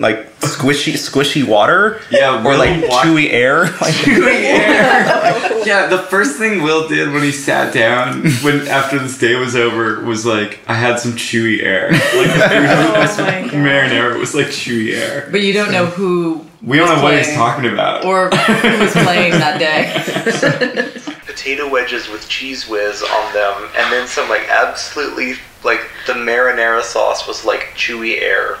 [0.00, 2.00] like squishy squishy water.
[2.10, 3.64] Yeah, or like wa- chewy air.
[3.80, 5.66] Like, Chewy air.
[5.66, 9.54] yeah, the first thing Will did when he sat down when after this day was
[9.54, 11.90] over was like, I had some chewy air.
[11.92, 13.16] Like the oh food was
[13.52, 15.28] marinara was like chewy air.
[15.30, 16.46] But you don't know who.
[16.62, 18.04] We don't was know what he's talking about.
[18.04, 20.90] Or who was playing that day.
[21.26, 26.82] Potato wedges with cheese whiz on them, and then some like absolutely like the marinara
[26.82, 28.58] sauce was like chewy air.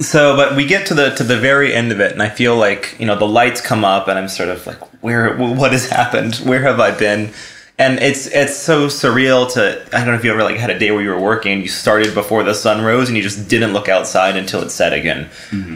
[0.00, 2.56] So, but we get to the to the very end of it, and I feel
[2.56, 5.88] like you know the lights come up, and I'm sort of like, where, what has
[5.88, 6.36] happened?
[6.44, 7.32] Where have I been?
[7.80, 10.78] And it's it's so surreal to I don't know if you ever like had a
[10.78, 13.72] day where you were working, you started before the sun rose, and you just didn't
[13.72, 15.30] look outside until it set again.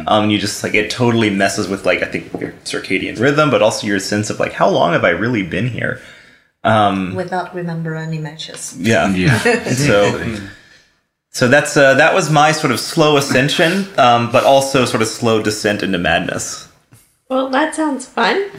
[0.09, 3.63] Um, you just like it totally messes with like I think your circadian rhythm, but
[3.63, 6.01] also your sense of like how long have I really been here?
[6.65, 8.77] Um, Without remember any matches.
[8.79, 9.13] Yeah.
[9.15, 9.39] Yeah.
[9.73, 10.37] so,
[11.33, 15.09] so that's uh, that was my sort of slow ascension, um, but also sort of
[15.09, 16.69] slow descent into madness.
[17.29, 18.37] Well, that sounds fun.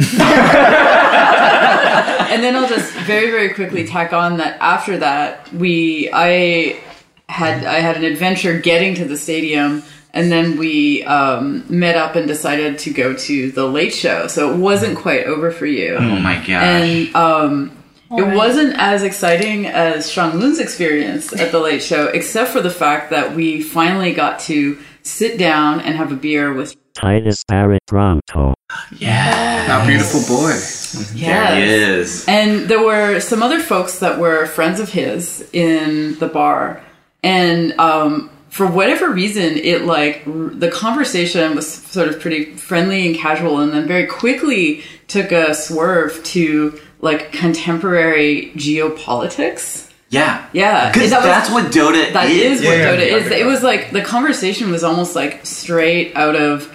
[2.33, 6.79] and then I'll just very very quickly tack on that after that we I
[7.29, 9.83] had I had an adventure getting to the stadium
[10.15, 14.51] and then we um, met up and decided to go to the late show so
[14.53, 16.49] it wasn't quite over for you Oh my gosh.
[16.49, 17.82] and um,
[18.17, 22.69] it wasn't as exciting as Sean Lun's experience at the late show except for the
[22.69, 27.81] fact that we finally got to sit down and have a beer with Titus Barrett
[27.87, 28.53] Bronco.
[29.69, 30.51] Our beautiful boy.
[31.15, 31.57] Yes.
[31.57, 32.25] he is.
[32.27, 36.83] And there were some other folks that were friends of his in the bar.
[37.23, 43.07] And um, for whatever reason, it like r- the conversation was sort of pretty friendly
[43.07, 49.89] and casual, and then very quickly took a swerve to like contemporary geopolitics.
[50.09, 50.47] Yeah.
[50.53, 52.61] Yeah, Because that that's what Dota That is.
[52.61, 53.31] is what Dota is.
[53.31, 56.71] It was like the conversation was almost like straight out of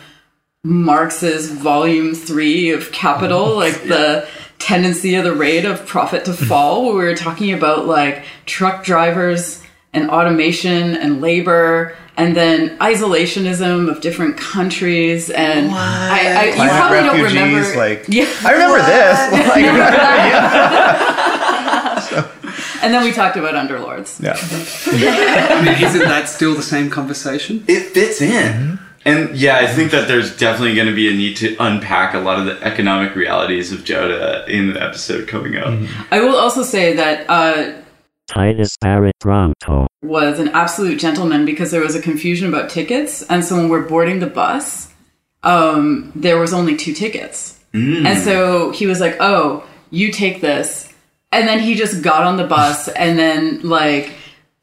[0.64, 4.26] Marx's volume three of Capital, like the
[4.58, 8.84] tendency of the rate of profit to fall, where we were talking about like truck
[8.84, 11.94] drivers and automation and labor.
[12.16, 17.76] And then isolationism of different countries, and I, I, you Climate probably don't remember.
[17.76, 19.18] like- yeah, I remember this.
[19.48, 22.28] Like- You remember that?
[22.82, 24.18] and then we talked about underlords.
[24.20, 24.36] Yeah.
[24.36, 27.62] I mean, isn't that still the same conversation?
[27.68, 28.80] It fits in.
[29.04, 32.18] And yeah, I think that there's definitely going to be a need to unpack a
[32.18, 35.72] lot of the economic realities of Dota in the episode coming up.
[36.10, 37.74] I will also say that uh,
[38.28, 39.86] Titus Barrett Bronco.
[40.02, 43.82] was an absolute gentleman because there was a confusion about tickets, and so when we're
[43.88, 44.92] boarding the bus,
[45.42, 48.06] um, there was only two tickets, Mm.
[48.06, 50.88] and so he was like, "Oh, you take this,"
[51.32, 54.12] and then he just got on the bus and then like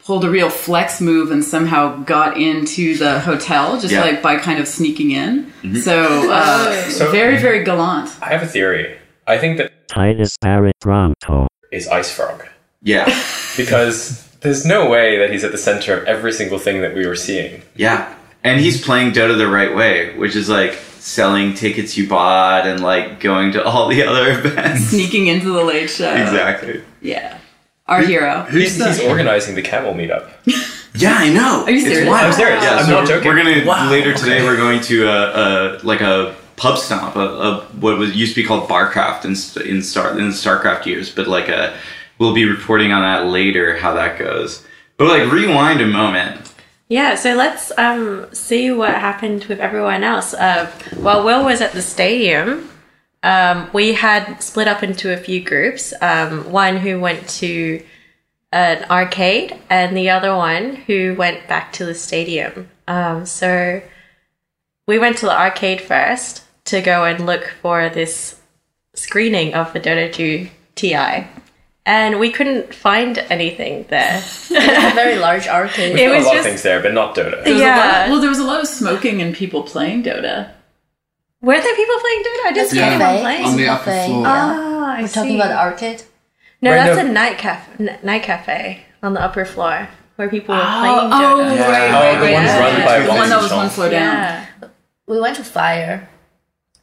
[0.04, 4.02] pulled a real flex move and somehow got into the hotel just Yeah.
[4.02, 5.52] like by kind of sneaking in.
[5.64, 5.82] Mhm.
[5.82, 8.10] So, uh, So- very very gallant.
[8.22, 8.96] I have a theory.
[9.26, 11.48] I think that Titus Barrett Bronco.
[11.72, 12.44] is Ice Frog.
[12.82, 13.04] Yeah.
[13.56, 17.06] because there's no way that he's at the center of every single thing that we
[17.06, 17.62] were seeing.
[17.74, 18.14] Yeah.
[18.44, 22.80] And he's playing Dota the right way, which is like selling tickets you bought and
[22.82, 24.84] like going to all the other events.
[24.84, 26.12] Sneaking into the late show.
[26.14, 26.82] Exactly.
[27.00, 27.38] Yeah.
[27.86, 28.44] Our hero.
[28.50, 30.30] He's, he's organizing the camel meetup.
[30.98, 31.64] Yeah, I know.
[31.66, 32.08] Are you It's serious?
[32.08, 32.24] wild.
[32.28, 32.64] I'm serious.
[32.64, 33.28] Yeah, I'm so not joking.
[33.28, 33.90] We're gonna Wow.
[33.90, 34.42] later today.
[34.42, 38.40] We're going to a, a like a pub stomp, a, a what was used to
[38.40, 39.32] be called Barcraft in
[39.70, 41.76] in Star in Starcraft years, but like a
[42.18, 44.64] we'll be reporting on that later how that goes.
[44.96, 46.52] But like rewind a moment.
[46.88, 50.32] Yeah, so let's um, see what happened with everyone else.
[50.34, 52.70] Uh, while Will was at the stadium,
[53.24, 55.92] um, we had split up into a few groups.
[56.00, 57.84] Um, one who went to
[58.52, 62.70] an arcade, and the other one who went back to the stadium.
[62.86, 63.82] Um, so
[64.86, 68.40] we went to the arcade first to go and look for this
[68.94, 71.26] screening of the Dota 2 TI.
[71.88, 74.16] And we couldn't find anything there.
[74.50, 74.50] It's
[74.92, 75.94] a very large arcade.
[75.94, 77.44] We've was a lot just- of things there, but not Dota.
[77.44, 77.76] There was a Yeah.
[77.78, 80.50] lot- well, there was a lot of smoking and people playing Dota.
[81.42, 82.46] Were there people playing Dota?
[82.46, 82.86] I didn't see Yeah.
[82.86, 83.44] anyone playing.
[83.46, 84.24] On the upper Cafe, floor.
[84.26, 86.02] Ah, I We're talking about the arcade.
[86.62, 87.08] No, Right, that's no.
[87.08, 90.96] a night cafe, n- night cafe on the upper floor where people were Oh, playing
[90.96, 91.60] oh, Dota.
[91.60, 92.58] right, right, Oh, the right, ones yeah.
[92.60, 94.02] run by The one that was one floor down.
[94.02, 94.44] Yeah.
[95.06, 96.08] We went to Fire.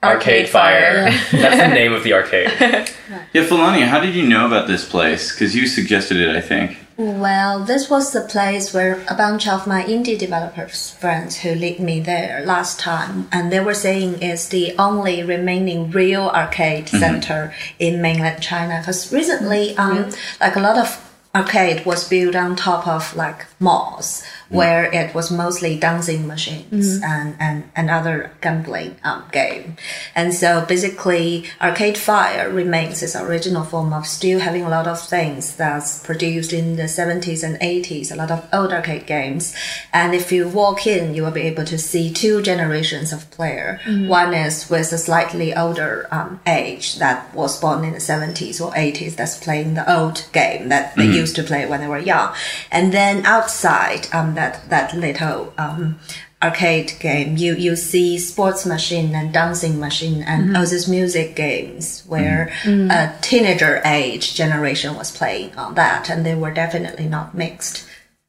[0.03, 1.09] Arcade Fire.
[1.31, 2.49] That's the name of the arcade.
[2.59, 5.31] Yeah, Felania, how did you know about this place?
[5.31, 6.77] Because you suggested it, I think.
[6.95, 11.79] Well, this was the place where a bunch of my indie developers friends who lead
[11.79, 16.99] me there last time, and they were saying it's the only remaining real arcade Mhm.
[16.99, 18.77] center in mainland China.
[18.79, 20.99] Because recently, um, like a lot of
[21.35, 27.03] arcade was built on top of like malls where it was mostly dancing machines Mhm.
[27.03, 29.75] and, and, and other gambling um, game.
[30.15, 34.99] And so basically Arcade Fire remains its original form of still having a lot of
[35.01, 39.55] things that's produced in the 70s and 80s, a lot of old arcade games.
[39.93, 43.79] And if you walk in, you will be able to see two generations of player.
[43.85, 44.07] Mhm.
[44.07, 48.71] One is with a slightly older um, age that was born in the 70s or
[48.75, 51.13] 80s that's playing the old game that they Mhm.
[51.13, 52.29] used to play when they were young.
[52.71, 55.99] And then outside um, that, that little um,
[56.41, 60.57] arcade game, you, you see sports machine and dancing machine and Mhm.
[60.57, 62.91] all these music games where Mhm.
[62.91, 67.83] a teenager age generation was playing on that and they were definitely not mixed.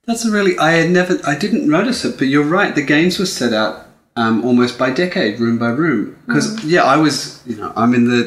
[0.07, 2.75] That's a really I had never I didn't notice it, but you're right.
[2.75, 3.75] The games were set out
[4.17, 6.15] um, almost by decade, room by room.
[6.27, 6.61] Because Mm.
[6.75, 8.21] yeah, I was you know I'm in the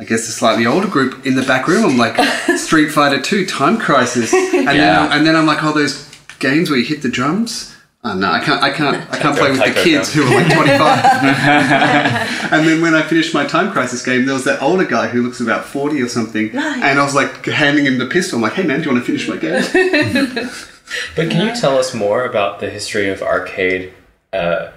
[0.00, 1.84] I guess the slightly older group in the back room.
[1.84, 2.16] I'm like
[2.66, 4.72] Street Fighter Two, Time Crisis, and Yeah.
[4.74, 5.94] then and then I'm like all those
[6.38, 7.74] games where you hit the drums.
[8.04, 10.52] Oh no, I can't, I can't, I can't play with the kids who are like
[10.54, 10.78] 25.
[12.52, 15.20] and then when I finished my Time Crisis game, there was that older guy who
[15.22, 16.82] looks about 40 or something, Right.
[16.82, 18.36] and I was like handing him the pistol.
[18.36, 20.48] I'm like, hey man, do you want to finish my game?
[21.16, 23.92] But can you tell us more about the history of arcade?
[24.32, 24.70] Uh,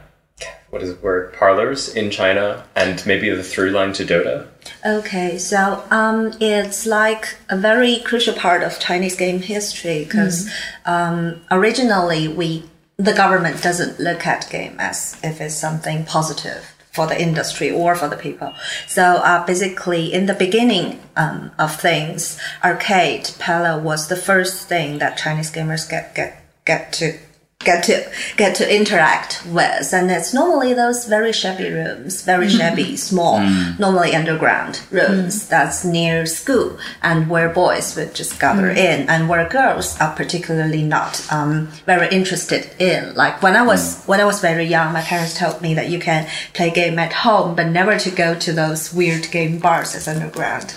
[0.71, 1.33] what is the word?
[1.33, 4.47] Parlors in China, and maybe the through line to Dota.
[4.85, 10.49] Okay, so um, it's like a very crucial part of Chinese game history because
[10.85, 12.63] um, originally we
[12.97, 17.95] the government doesn't look at game as if it's something positive for the industry or
[17.95, 18.53] for the people.
[18.87, 24.99] So uh, basically, in the beginning um, of things, arcade Pala was the first thing
[24.99, 27.17] that Chinese gamers get get get to
[27.63, 28.03] get to
[28.37, 32.57] get to interact with and it's normally those very shabby rooms very Mhm.
[32.57, 33.79] shabby small Mm.
[33.79, 38.77] normally underground rooms that's near school and where boys would just gather Mm.
[38.77, 43.97] in and where girls are particularly not um, very interested in like when i was
[44.05, 47.13] when i was very young my parents told me that you can play game at
[47.13, 50.73] home but never to go to those weird game bars as underground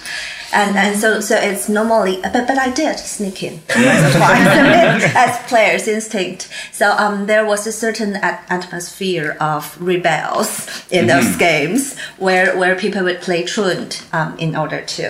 [0.54, 5.14] and and so so it's normally but but I did sneak in once or twice
[5.16, 6.48] as players instinct.
[6.72, 10.50] So um there was a certain at- atmosphere of rebels
[10.90, 11.38] in those Mhm.
[11.38, 15.06] games where where people would play truant um in order to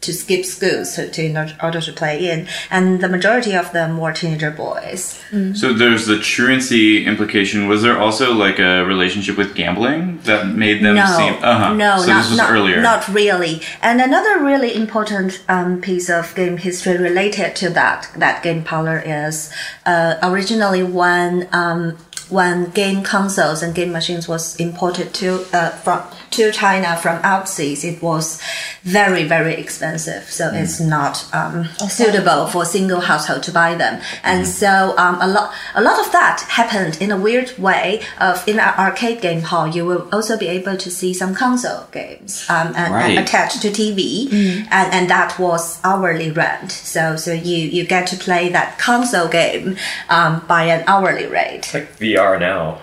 [0.00, 3.98] to skip school so to in order to play in and the majority of them
[3.98, 5.18] were teenager boys.
[5.54, 7.68] So there's the truancy implication.
[7.68, 11.34] Was there also like a relationship with gambling that made them no, seem?
[11.42, 11.74] Uh-huh.
[11.74, 12.80] No, so not, this was not, earlier.
[12.80, 13.60] Not really.
[13.82, 19.02] And another really important um, piece of game history related to that that game parlor
[19.04, 19.52] is
[19.84, 21.96] uh, originally when um,
[22.28, 26.00] when game consoles and game machines was imported to uh, from
[26.32, 28.40] to China from overseas, it was
[28.82, 30.24] very very expensive.
[30.30, 30.62] So Mm.
[30.62, 34.00] it's not um, suitable for a single household to buy them.
[34.22, 34.52] And Mm-hmm.
[34.64, 38.00] so um, a lot a lot of that happened in a weird way.
[38.20, 41.84] Of in an arcade game hall, you will also be able to see some console
[41.92, 44.30] games um, and, and attached to TV,
[44.70, 46.70] and, and that was hourly rent.
[46.72, 49.76] So so you you get to play that console game
[50.08, 51.70] um, by an hourly rate.
[51.74, 52.78] Like VR now.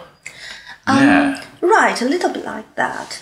[0.87, 3.21] Um, Right, a little bit like that.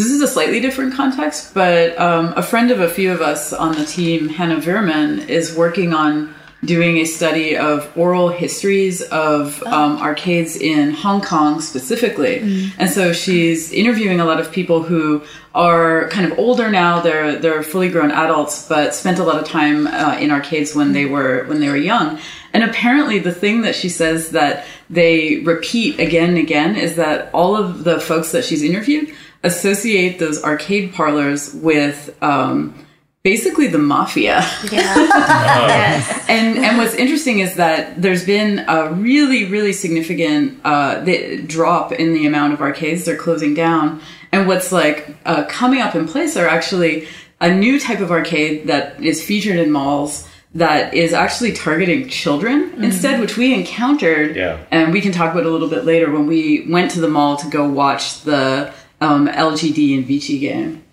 [0.00, 3.52] This is a slightly different context, but um, a friend of a few of us
[3.52, 6.34] on the team, Hannah Verman, is working on
[6.64, 12.38] doing a study of oral histories of um, arcades in Hong Kong specifically.
[12.38, 12.72] Mm.
[12.78, 15.22] And so she's interviewing a lot of people who
[15.54, 17.00] are kind of older now.
[17.00, 20.92] They're they're fully grown adults, but spent a lot of time uh, in arcades when
[20.94, 22.18] they were when they were young.
[22.54, 27.28] And apparently, the thing that she says that they repeat again and again is that
[27.34, 32.74] all of the folks that she's interviewed associate those arcade parlors with um,
[33.22, 34.42] basically the mafia.
[34.72, 36.24] Yes.
[36.28, 41.92] and and what's interesting is that there's been a really really significant uh, the drop
[41.92, 44.00] in the amount of arcades they're closing down.
[44.32, 47.08] And what's like uh, coming up in place are actually
[47.40, 52.82] a new type of arcade that is featured in malls that is actually targeting children
[52.82, 54.34] instead, which we encountered.
[54.34, 54.58] Yeah.
[54.70, 57.36] And we can talk about a little bit later when we went to the mall
[57.36, 60.84] to go watch the um, LGD and Vici game.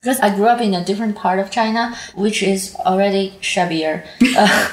[0.00, 4.04] Because I grew up in a different part of China, which is already shabbier.
[4.36, 4.68] uh,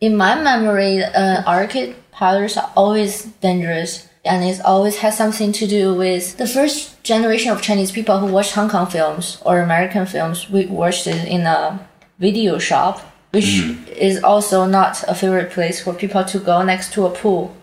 [0.00, 4.08] in my memory, uh, arcade parlors are always dangerous.
[4.24, 8.26] And it always has something to do with the first generation of Chinese people who
[8.26, 10.48] watched Hong Kong films or American films.
[10.48, 11.86] We watched it in a
[12.18, 13.00] video shop,
[13.32, 17.54] which is also not a favorite place for people to go next to a pool.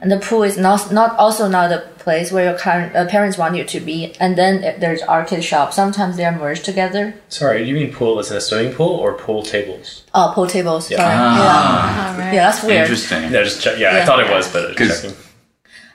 [0.00, 3.36] And the pool is not not also not a place where your current, uh, parents
[3.36, 4.14] want you to be.
[4.18, 5.72] And then there's arcade shop.
[5.72, 7.14] Sometimes they are merged together.
[7.28, 10.04] Sorry, do you mean pool as in a swimming pool or pool tables?
[10.14, 10.90] Oh, pool tables.
[10.90, 10.98] Yeah.
[10.98, 11.14] Sorry.
[11.14, 12.18] Ah.
[12.18, 12.32] Yeah.
[12.32, 12.80] yeah, that's weird.
[12.82, 13.30] Interesting.
[13.32, 13.78] No, just check.
[13.78, 15.14] Yeah, I thought it was, but checking.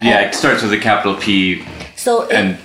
[0.02, 2.58] yeah, it starts with a capital P So it, and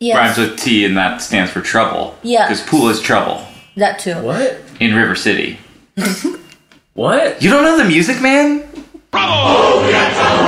[0.00, 2.16] yes, rhymes with T, and that stands for trouble.
[2.22, 2.48] Yeah.
[2.48, 3.44] Because pool is trouble
[3.76, 4.14] that too.
[4.22, 4.60] What?
[4.80, 5.58] in River City.
[6.94, 7.42] What?
[7.42, 8.61] You don't know the music, man?
[9.12, 9.82] Bravo!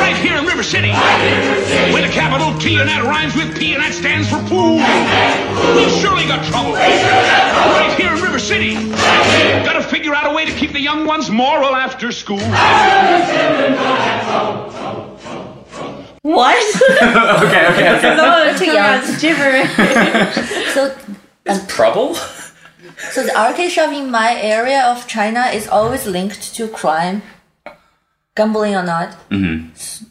[0.00, 0.88] Right here in River City.
[1.92, 4.81] With a capital T and that rhymes with P and that stands for pool.
[5.77, 6.72] We've surely got trouble.
[6.72, 8.74] Right here in River City.
[9.68, 12.40] Gotta figure out a way to keep the young ones moral after school.
[16.22, 16.64] What?
[17.03, 18.16] okay, okay, okay.
[18.16, 18.98] no, Too young.
[19.05, 19.70] it's gibberish.
[20.74, 20.96] So
[21.68, 22.14] Trouble?
[23.11, 27.22] So the arcade shop in my area of China is always linked to crime,
[28.34, 29.10] gambling or not.
[29.30, 30.04] Mm-hmm.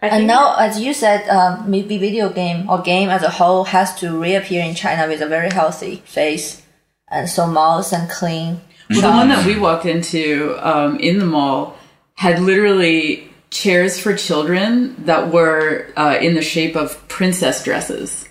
[0.00, 3.94] And now, as you said, um, maybe video game or game as a whole has
[4.00, 6.60] to reappear in China with a very healthy face,
[7.08, 8.60] and so malls and clean.
[8.90, 11.76] Well, the one that we walked into um, in the mall
[12.16, 18.28] had literally chairs for children that were uh, in the shape of princess dresses.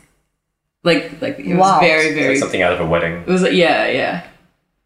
[0.83, 1.79] Like, like it was Wow.
[1.79, 2.29] very, very.
[2.35, 3.13] Like something out of a wedding.
[3.13, 4.27] It was like, yeah, yeah.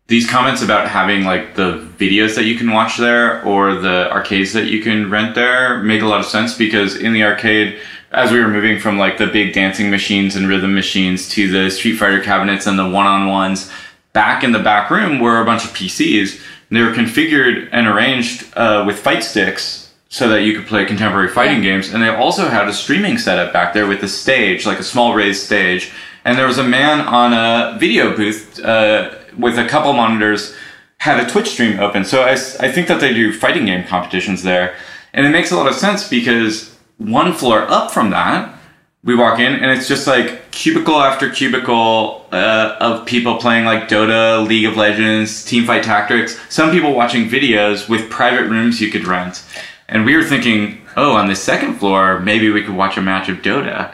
[0.08, 4.54] These comments about having like the videos that you can watch there or the arcades
[4.54, 7.78] that you can rent there make a lot of sense because in the arcade,
[8.14, 11.70] as we were moving from like the big dancing machines and rhythm machines to the
[11.70, 13.70] Street Fighter cabinets and the one-on-ones,
[14.14, 16.42] back in the back room were a bunch of PCs.
[16.70, 21.28] They were configured and arranged uh, with fight sticks so that you could play contemporary
[21.28, 21.94] fighting games.
[21.94, 25.14] And they also had a streaming setup back there with a stage, like a small
[25.14, 25.92] raised stage.
[26.24, 30.56] And there was a man on a video booth uh, with a couple monitors,
[30.98, 32.04] had a Twitch stream open.
[32.04, 34.76] So I, I think that they do fighting game competitions there.
[35.14, 38.56] And it makes a lot of sense because one floor up from that,
[39.04, 43.88] we walk in and it's just like cubicle after cubicle uh, of people playing like
[43.88, 46.40] Dota, League of Legends, Teamfight Tactics.
[46.50, 49.44] Some people watching videos with private rooms you could rent.
[49.88, 53.30] And we were thinking, oh, on the second floor, maybe we could watch a match
[53.30, 53.94] of Dota.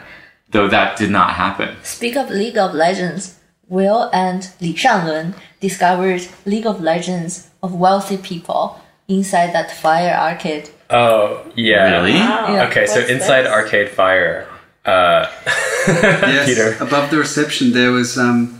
[0.50, 1.76] Though that did not happen.
[1.82, 8.16] Speak of League of Legends, Will and Li Shanglun discovered League of Legends of wealthy
[8.16, 10.70] people inside that fire arcade.
[10.90, 11.90] Oh, yeah.
[11.96, 12.12] Really?
[12.12, 12.66] Yeah.
[12.70, 13.52] Okay, so What's inside this?
[13.52, 14.46] Arcade Fire,
[14.84, 15.30] uh,
[15.88, 16.76] yes, Peter.
[16.80, 18.53] above the reception there was, um,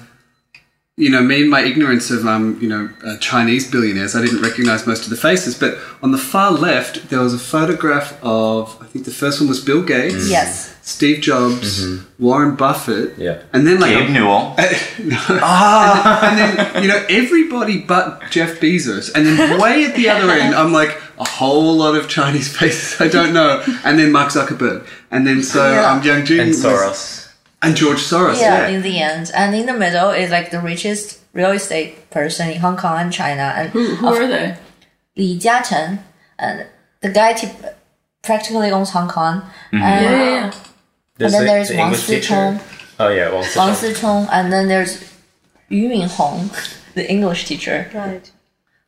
[0.96, 4.40] you know, me and my ignorance of, um, you know, uh, Chinese billionaires, I didn't
[4.42, 8.78] recognize most of the faces, but on the far left there was a photograph of,
[8.80, 10.70] I think the first one was Bill Gates, Yes.
[10.82, 11.84] Steve Jobs,
[12.20, 13.42] Warren Buffett, Yeah.
[13.52, 14.54] and then like Gabe Newell.
[15.42, 16.28] Ah.
[16.30, 20.54] and then you know everybody but Jeff Bezos, and then way at the other end,
[20.54, 24.86] I'm like a whole lot of Chinese faces I don't know, and then Mark Zuckerberg,
[25.10, 25.90] and then so Yeah.
[25.90, 27.23] um, Yang Jun and was- Soros.
[27.64, 28.38] And George Soros.
[28.40, 29.30] yeah, Yeah, in the end.
[29.34, 33.12] And in the middle is like the richest real estate person in Hong Kong and
[33.12, 33.52] China.
[33.56, 34.56] And Who, who are they?
[35.16, 35.98] Li Jiacheng,
[36.38, 36.66] and
[37.00, 37.48] the guy t-
[38.22, 39.40] practically owns Hong Kong.
[39.72, 39.76] Mm-hmm.
[39.82, 40.44] And, Yeah, yeah, yeah.
[41.26, 42.06] and then the- there's the Wang English.
[42.28, 42.60] Sicong,
[43.00, 44.92] Oh yeah, Wang Wang Sicong, Sicong, and then there's
[45.68, 46.50] Yu Minhong,
[46.94, 47.90] the English teacher.
[47.94, 48.30] Right.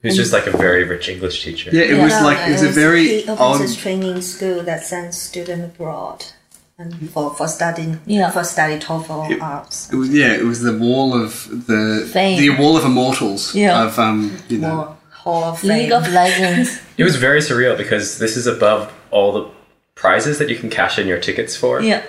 [0.02, 1.70] who's just like a very rich English teacher.
[1.72, 1.82] yeah.
[1.82, 2.04] It Yeah.
[2.04, 6.24] was like it was a very he opens his training school that sends students abroad
[6.78, 8.30] and for, for studying Yeah.
[8.30, 9.90] for study TOEFL arts.
[9.92, 10.32] It was yeah.
[10.34, 12.38] It was the wall of the Fame.
[12.38, 13.84] the wall of immortals Yeah.
[13.84, 14.74] of um you know.
[14.76, 15.70] More Hall of Fame.
[15.70, 16.78] League of Legends.
[16.98, 19.50] It was very surreal because this is above all the
[19.94, 21.80] prizes that you can cash in your tickets for.
[21.80, 22.02] yeah.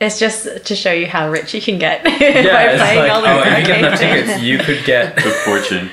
[0.00, 3.10] It's just to show you how rich you can get by Yeah, it's playing like,
[3.12, 5.90] all oh, these if you get enough tickets, you could get a fortune.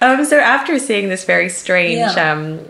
[0.00, 2.32] Um, so after seeing this very strange Yeah.
[2.32, 2.60] um,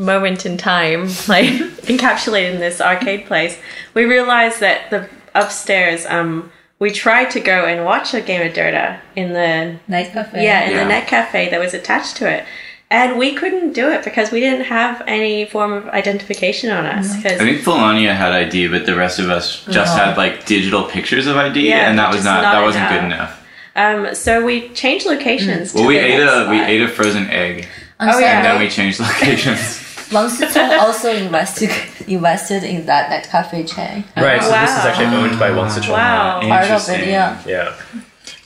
[0.00, 1.50] moment in time, like
[1.86, 3.58] encapsulated in this arcade place,
[3.94, 8.52] we realized that the upstairs, um, we tried to go and watch a game of
[8.54, 10.42] Dota in the night cafe.
[10.42, 10.78] Yeah, in Yeah.
[10.82, 12.44] the net cafe that was attached to it.
[12.92, 17.14] And we couldn't do it because we didn't have any form of identification on us.
[17.24, 20.04] I think Felonia had ID, but the rest of us just No.
[20.06, 23.04] had like digital pictures of ID, Yeah, and that was not, not that wasn't good
[23.04, 23.40] enough.
[23.76, 24.08] enough.
[24.08, 25.72] um, so we changed locations.
[25.72, 27.68] Well, to we the ate next a we ate a frozen egg,
[28.00, 28.42] Oh, and yeah.
[28.42, 29.78] then we changed locations.
[30.12, 31.70] Wang Sicong also invested
[32.06, 34.04] invested in that net cafe chain.
[34.16, 35.92] Right, so this is actually owned by Wang Sicong.
[35.92, 36.40] Wow.
[36.40, 37.42] Part of it, yeah.
[37.46, 37.76] Yeah.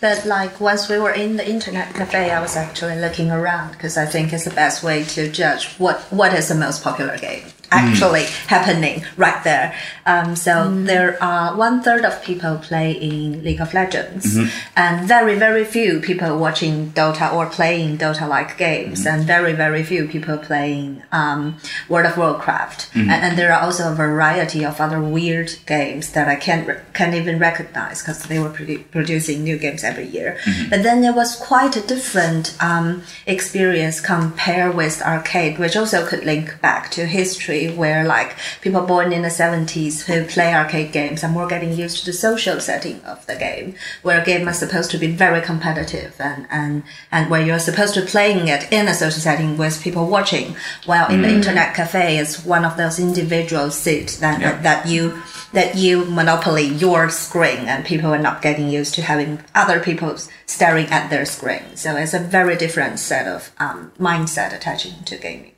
[0.01, 3.97] But like once we were in the internet cafe, I was actually looking around because
[3.97, 7.45] I think it's the best way to judge what what is the most popular game
[7.71, 9.75] actually happening right there.
[10.07, 14.51] Um, so there are one third of people play in League of Legends, Mhm.
[14.77, 19.83] and very very few people watching Dota or playing Dota like games, and very very
[19.83, 21.57] few people playing um,
[21.89, 22.81] World of Warcraft.
[22.95, 23.09] Mhm.
[23.13, 26.83] And, and there are also a variety of other weird games that I can't re-
[26.93, 30.37] can't even recognize because they were produ- producing new games every year.
[30.45, 30.71] Mhm.
[30.71, 36.25] But then there was quite a different um, experience compared with arcade, which also could
[36.25, 38.31] link back to history, where like
[38.61, 42.13] people born in the 70s who play arcade games are more getting used to the
[42.29, 46.47] social setting of the game, where a game is supposed to be very competitive and,
[46.51, 50.07] and, and where you're supposed to be playing it in a social setting with people
[50.09, 51.37] watching, while in the Mm.
[51.39, 54.61] internet cafe is one of those individual seats that, Yeah.
[54.63, 59.39] that you that you monopoly your screen and people are not getting used to having
[59.55, 61.63] other people staring at their screen.
[61.77, 65.54] So it's a very different set of um, mindset attaching to gaming.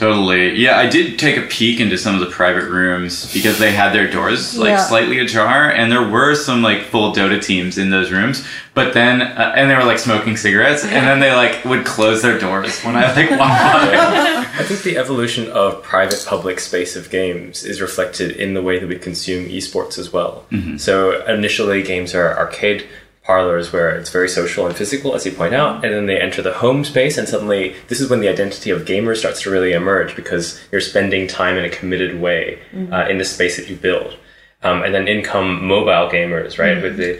[0.00, 0.56] Totally.
[0.56, 3.92] Yeah, I did take a peek into some of the private rooms because they had
[3.92, 4.76] their doors like Yeah.
[4.88, 8.42] slightly ajar, and there were some like full Dota teams in those rooms.
[8.72, 12.22] But then, uh, and they were like smoking cigarettes, and then they like would close
[12.22, 14.46] their doors when I like walked by.
[14.58, 18.78] I think the evolution of private public space of games is reflected in the way
[18.78, 20.46] that we consume esports as well.
[20.50, 20.80] Mhm.
[20.80, 22.84] So initially, games are arcade
[23.30, 26.42] parlors where it's very social and physical, as you point out, and then they enter
[26.42, 29.72] the home space, and suddenly this is when the identity of gamer starts to really
[29.72, 32.92] emerge because you're spending time in a committed way Mhm.
[32.92, 34.16] uh, in the space that you build.
[34.64, 36.82] Um, and then in come mobile gamers, right, Mhm.
[36.82, 37.18] with the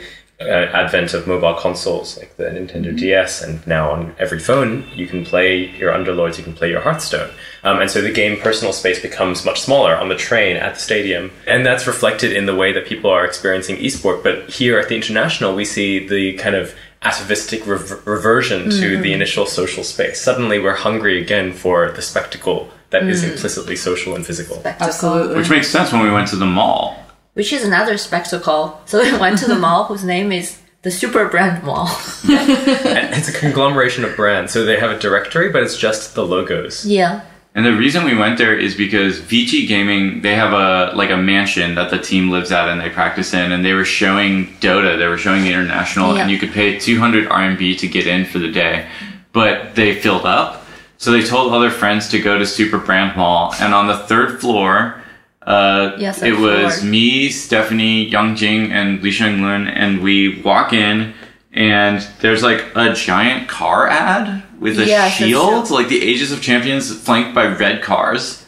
[0.49, 5.24] advent of mobile consoles like the Nintendo DS, and now on every phone you can
[5.24, 7.30] play your Underlords, you can play your Hearthstone,
[7.62, 10.80] um, and so the game personal space becomes much smaller on the train at the
[10.80, 14.22] stadium, and that's reflected in the way that people are experiencing esport.
[14.22, 19.03] But here at the international, we see the kind of atavistic rev- reversion to Mhm.
[19.03, 20.20] the initial social space.
[20.20, 23.32] Suddenly, we're hungry again for the spectacle that is Mm.
[23.32, 24.61] implicitly social and physical.
[24.80, 25.36] Absolutely.
[25.36, 27.00] Which makes sense when we went to the mall.
[27.35, 28.81] Which is another spectacle.
[28.87, 31.87] So we went to the mall whose name is the Super Brand Mall.
[32.28, 36.24] And it's a conglomeration of brands, so they have a directory, but it's just the
[36.24, 36.87] logos.
[36.87, 37.20] Yeah.
[37.55, 41.16] And the reason we went there is because Vici Gaming, they have a like a
[41.16, 44.97] mansion that the team lives at and they practice in, and they were showing Dota,
[44.99, 46.22] they were showing the international, Yeah.
[46.22, 48.87] and you could pay 200 RMB to get in for the day,
[49.33, 50.64] but they filled up.
[50.99, 54.41] So they told other friends to go to Super Brand Mall, and on the third
[54.41, 55.00] floor,
[55.47, 56.91] uh, Yeah, third it was floor.
[56.91, 61.14] me, Stephanie, Yang Jing, and Li Sheng Lun, and we walk in,
[61.53, 65.76] and there's like a giant car ad with a Yes, shield, true.
[65.76, 68.45] like the Aegis of Champions flanked by red cars.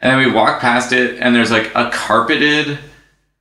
[0.00, 2.78] And then we walk past it, and there's like a carpeted,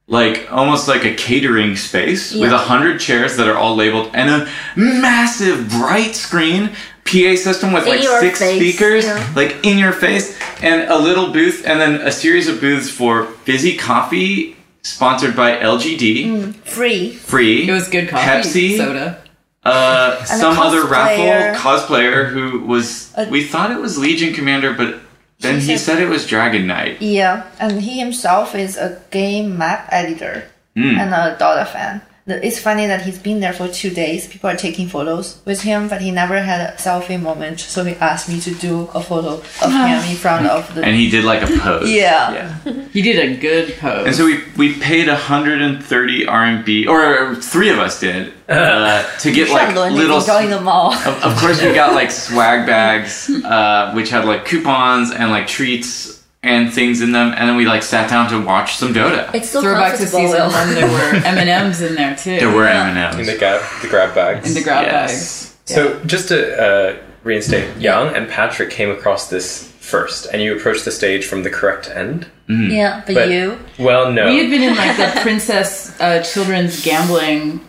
[0.08, 4.30] like almost like a catering space with a hundred chairs that are all labeled, and
[4.30, 6.72] a massive bright screen.
[7.08, 9.34] PA system with In like six face, speakers, yeah.
[9.36, 13.26] like in your face, and a little booth, and then a series of booths for
[13.46, 17.12] fizzy coffee, sponsored by LGD, Free.
[17.14, 17.68] free.
[17.70, 19.22] It was good coffee, Pepsi, soda.
[19.64, 23.14] uh, some other raffle cosplayer who was.
[23.16, 25.00] Uh, we thought it was Legion Commander, but
[25.40, 27.02] then he said it was Dragon Knight.
[27.02, 30.46] Yeah, and he himself is a game map editor
[30.76, 30.96] Hmm.
[31.00, 32.02] and a Dota fan.
[32.28, 34.28] The- It's funny that he's been there for two days.
[34.28, 37.60] People are taking photos with him, but he never had a selfie moment.
[37.62, 40.84] So he asked me to do a photo of him in front of the.
[40.84, 41.90] And he did like a pose.
[41.90, 42.54] Yeah.
[42.92, 44.08] He did a good pose.
[44.08, 49.50] And so we we paid 130 RMB, or three of us did, uh, to get
[49.50, 50.18] like Shanlun little.
[50.20, 50.94] enjoying them all.
[50.94, 55.48] Of, of course, we got like swag bags, uh, which had like coupons and like
[55.48, 59.34] treats and things in them, and then we like sat down to watch some Dota.
[59.34, 60.28] It's so Throwback to comfortable.
[60.28, 60.76] season one.
[60.76, 62.38] There were M and M's in there too.
[62.40, 63.20] There were M&Ms.
[63.20, 64.48] In the grab, the grab bags.
[64.48, 65.12] In the grab Yes.
[65.12, 65.58] bags.
[65.66, 70.86] So just to uh, reinstate, Yang and Patrick came across this first, and you approached
[70.86, 72.28] the stage from the correct end.
[72.50, 73.60] Yeah, but, you.
[73.78, 74.28] Well, no.
[74.28, 77.60] We had been in like the princess uh, children's gambling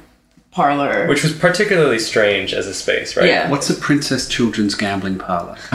[0.63, 1.07] parlor.
[1.07, 3.27] which was particularly strange as a space, right?
[3.27, 3.51] Yeah.
[3.51, 5.57] What's a princess children's gambling parlor?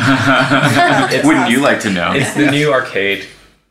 [1.27, 2.13] Wouldn't you like to know?
[2.13, 3.25] It's the new arcade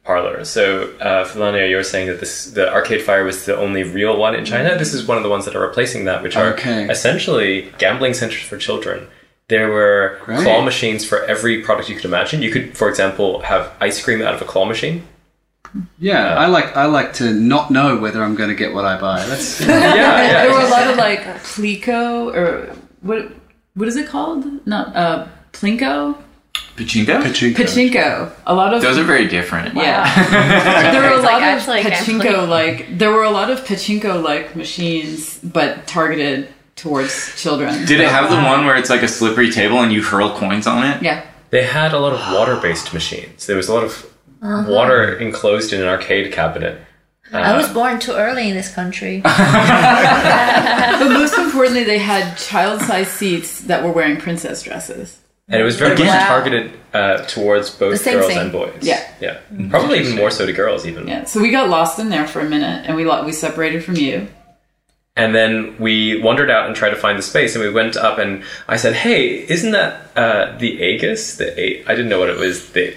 [0.04, 0.44] parlor.
[0.44, 0.64] So,
[1.00, 4.34] uh, Felania, you were saying that this the Arcade Fire was the only real one
[4.34, 4.76] in China.
[4.76, 6.88] This is one of the ones that are replacing that, which are Okay.
[6.90, 9.06] essentially gambling centers for children.
[9.48, 10.40] There were Great.
[10.42, 12.42] claw machines for every product you could imagine.
[12.42, 15.06] You could, for example, have ice cream out of a claw machine.
[15.98, 19.00] Yeah, I like I like to not know whether I'm going to get what I
[19.00, 19.24] buy.
[19.24, 23.32] That's there were a lot of like Plico or what
[23.74, 24.66] what is it called?
[24.66, 26.16] Not uh Plinko?
[26.76, 27.22] Pachinko?
[27.22, 27.54] Pachinko.
[27.54, 28.32] Pachinko.
[28.46, 29.74] A lot of Those are very different.
[29.74, 30.90] Yeah.
[30.92, 34.22] there were a lot like of actually pachinko like there were a lot of pachinko
[34.22, 37.84] like machines but targeted towards children.
[37.86, 40.66] Did it have the one where it's like a slippery table and you hurl coins
[40.66, 41.02] on it?
[41.02, 41.24] Yeah.
[41.50, 43.46] They had a lot of water-based machines.
[43.46, 44.11] There was a lot of
[44.42, 44.70] Uh-huh.
[44.70, 46.80] water enclosed in an arcade cabinet.
[47.32, 49.20] I Uh, was born too early in this country.
[49.22, 55.18] but most importantly they had child-sized seats that were wearing princess dresses.
[55.48, 56.06] and it was very Again.
[56.06, 58.38] much targeted uh, towards both same girls thing.
[58.38, 58.76] and boys.
[58.82, 59.02] Yeah.
[59.20, 59.38] yeah,
[59.70, 61.06] probably even more so to girls even.
[61.08, 61.24] Yeah.
[61.24, 63.96] So we got lost in there for a minute and we lo- we separated from
[63.96, 64.28] you.
[65.14, 68.16] And then we wandered out and tried to find the space, and we went up,
[68.18, 71.36] and I said, "Hey, isn't that uh, the Aegis?
[71.36, 72.70] The A- I didn't know what it was.
[72.72, 72.94] The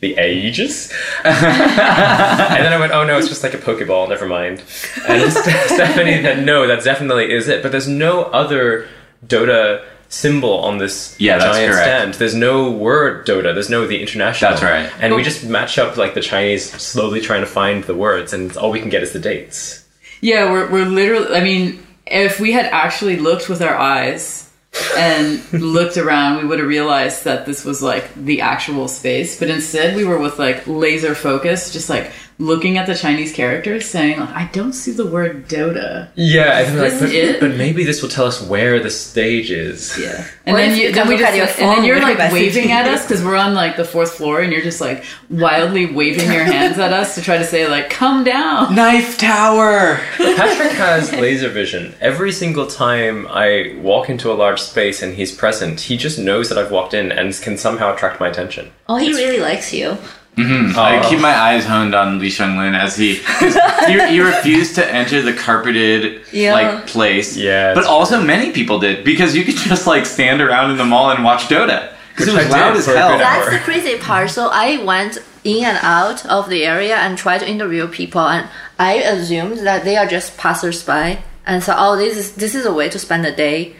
[0.00, 0.92] the Aegis.
[1.24, 4.08] and then I went, "Oh no, it's just like a Pokeball.
[4.08, 4.62] Never mind."
[5.08, 8.88] And Stephanie said, "No, that definitely is it." But there's no other
[9.26, 11.86] Dota symbol on this Yeah, that's giant correct.
[11.86, 12.14] stand.
[12.14, 13.52] There's no word Dota.
[13.54, 14.52] There's no the international.
[14.52, 14.90] That's right.
[15.02, 18.56] And we just match up like the Chinese, slowly trying to find the words, and
[18.56, 19.84] all we can get is the dates.
[20.20, 21.34] Yeah, we're we're literally.
[21.36, 24.47] I mean, if we had actually looked with our eyes
[24.96, 29.38] and looked around, we would have realized that this was like the actual space.
[29.38, 33.88] But instead, we were with like laser focus, just like looking at the Chinese characters,
[33.88, 37.40] saying, like, "I don't see the word Dota." Yeah, and like, this but, it?
[37.40, 39.98] but maybe this will tell us where the stage is.
[39.98, 41.76] Yeah, and What then you you then can we look just at your and then
[41.76, 44.62] phone you're like waving at us because we're on like the fourth floor, and you're
[44.62, 48.74] just like wildly waving your hands at us to try to say like, "Come down."
[48.74, 49.96] Knife tower!
[50.16, 51.94] Patrick has laser vision.
[52.00, 56.48] Every single time I walk into a large space and he's present, he just knows
[56.48, 58.70] that I've walked in and can somehow attract my attention.
[58.88, 59.98] Oh, he really likes you.
[60.38, 60.74] Mhm.
[60.76, 60.82] Oh.
[60.82, 64.84] I keep my eyes honed on Li Shenglin as he, 'cause he he refused to
[65.00, 66.52] enter the carpeted Yeah.
[66.52, 67.36] like place.
[67.36, 70.76] Yeah, but it's- also many people did because you could just like stand around in
[70.76, 73.10] the mall and watch Dota because it was I loud as hell.
[73.10, 74.30] good That's the crazy part.
[74.30, 78.46] So I went in and out of the area and tried to interview people, and
[78.78, 82.72] I assumed that they are just passersby, and so oh, this is this is a
[82.72, 83.72] way to spend the day,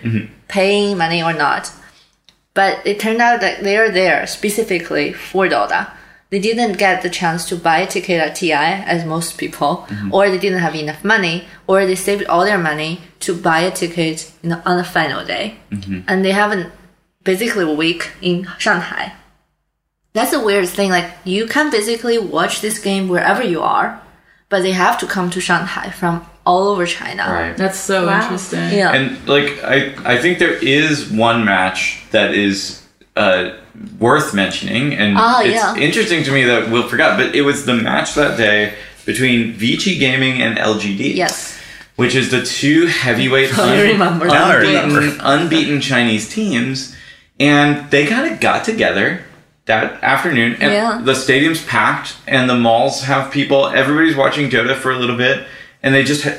[0.48, 1.70] paying money or not.
[2.54, 5.86] But it turned out that they are there specifically for Dota.
[6.30, 10.28] They didn't get the chance to buy a ticket at TI as most people, or
[10.30, 14.30] they didn't have enough money, or they saved all their money to buy a ticket
[14.42, 15.56] you know, on the final day,
[16.06, 16.70] and they haven't
[17.24, 19.12] basically a week in Shanghai.
[20.12, 20.90] That's a weird thing.
[20.90, 24.00] Like you can basically watch this game wherever you are,
[24.48, 27.24] but they have to come to Shanghai from all over China.
[27.24, 27.56] Right.
[27.56, 28.20] That's so Wow.
[28.22, 28.70] interesting.
[28.70, 28.92] Yeah.
[28.92, 32.82] And like I, I think there is one match that is
[33.16, 33.50] uh,
[33.98, 35.76] worth mentioning, and Ah, it's yeah.
[35.76, 37.16] interesting to me that we'll forgot.
[37.18, 38.74] But it was the match that day
[39.06, 41.14] between Vici Gaming and LGD.
[41.14, 41.54] yes.
[41.96, 44.26] which is the two heavyweight un- remember.
[44.26, 46.94] Now I unbeaten, unbeaten Chinese teams,
[47.40, 49.24] and they kind of got together
[49.64, 51.00] that afternoon, and Yeah.
[51.02, 53.66] the stadium's packed, and the malls have people.
[53.66, 55.44] Everybody's watching Dota for a little bit,
[55.82, 56.36] and they just ha-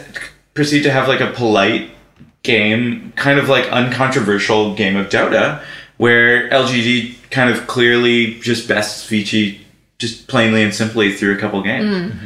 [0.54, 1.92] proceed to have like a polite
[2.44, 5.62] game, kind of like uncontroversial game of Dota,
[5.98, 9.66] where LGD kind of clearly just bests Vici
[9.98, 11.86] just plainly and simply through a couple games.
[11.86, 12.12] Mm.
[12.12, 12.26] Mm-hmm.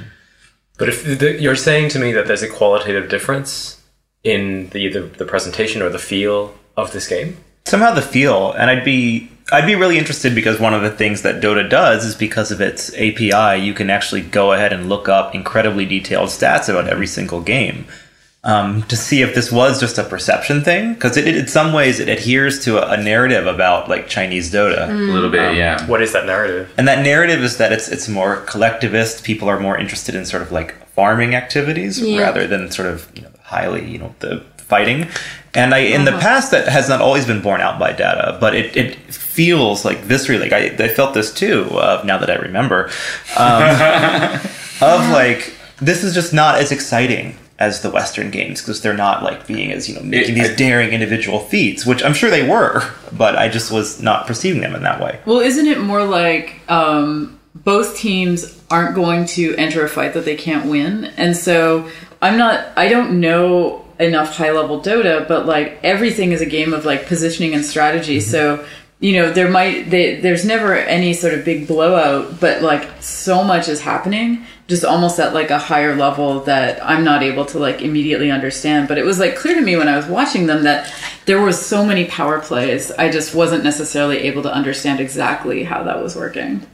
[0.77, 3.81] But if the, you're saying to me that there's a qualitative difference
[4.23, 8.69] in the, the the presentation or the feel of this game, somehow the feel and
[8.69, 12.15] i'd be i'd be really interested because one of the things that dota does is
[12.15, 16.69] because of its api you can actually go ahead and look up incredibly detailed stats
[16.69, 17.85] about every single game
[18.45, 21.71] um, to see if this was just a perception thing because it, it in some
[21.71, 25.85] ways it adheres to a, a narrative about like chinese dota A little bit, yeah.
[25.87, 26.69] what is that narrative?
[26.77, 29.23] and that narrative is that it's it's more collectivist.
[29.23, 32.21] People are more interested in sort of like farming activities Yeah.
[32.21, 35.07] rather than sort of you know highly you know the fighting.
[35.55, 38.55] And I in the past that has not always been borne out by data, but
[38.55, 41.65] it, it feels like viscerally like I, I felt this too.
[41.71, 42.89] Uh, now that I remember,
[43.37, 43.61] um,
[44.81, 49.23] of like this is just not as exciting as the Western games because they're not
[49.23, 52.29] like being as you know making It- these I- daring individual feats, which I'm sure
[52.29, 55.19] they were, but I just was not perceiving them in that way.
[55.25, 60.25] Well, isn't it more like um, both teams aren't going to enter a fight that
[60.25, 61.87] they can't win, and so
[62.21, 62.65] I'm not.
[62.75, 67.05] I don't know enough high level Dota, but like everything is a game of like
[67.07, 68.19] positioning and strategy.
[68.19, 68.65] So
[69.03, 73.43] you know there might they, there's never any sort of big blowout, but like so
[73.43, 77.59] much is happening, just almost at like a higher level that I'm not able to
[77.59, 78.87] like immediately understand.
[78.87, 80.89] But it was like clear to me when I was watching them that
[81.25, 82.91] there was so many power plays.
[82.91, 86.65] I just wasn't necessarily able to understand exactly how that was working.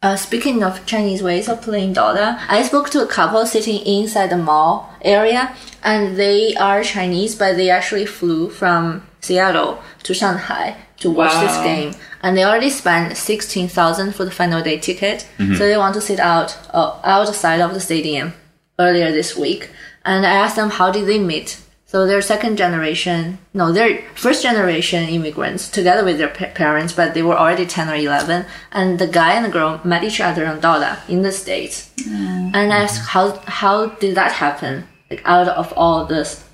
[0.00, 4.30] Uh, speaking of Chinese ways of playing Dota, I spoke to a couple sitting inside
[4.30, 10.76] the mall area, and they are Chinese, but they actually flew from Seattle to Shanghai
[11.00, 11.92] to watch this game,
[12.22, 15.26] and they already spent sixteen thousand for the final day ticket.
[15.38, 15.56] Mhm.
[15.56, 18.32] So they want to sit out uh, outside of the stadium
[18.78, 19.70] earlier this week,
[20.04, 21.58] and I asked them how did they meet.
[21.86, 27.14] So they're second generation, no, they're first generation immigrants together with their pa- parents, but
[27.14, 28.44] they were already 10 or 11.
[28.72, 31.88] And the guy and the girl met each other on Dota in the States.
[32.06, 34.86] And I asked, how, how did that happen?
[35.10, 36.44] Like, out of all this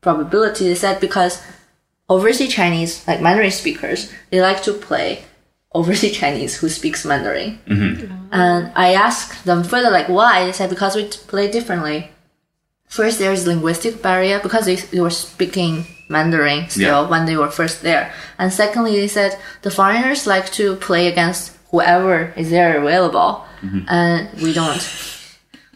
[0.00, 1.40] probability, they said because
[2.10, 5.24] overseas Chinese, like Mandarin speakers, they like to play
[5.72, 7.58] overseas Chinese who speaks Mandarin.
[7.66, 8.12] Mm-hmm.
[8.32, 10.44] And I asked them further, like, why?
[10.44, 12.10] They said, because we play differently.
[12.88, 17.08] First, there's linguistic barrier because they, they were speaking Mandarin still Yeah.
[17.08, 18.12] when they were first there.
[18.36, 23.46] And secondly, they said the foreigners like to play against whoever is there available.
[23.62, 23.88] Mm-hmm.
[23.88, 24.82] And we don't.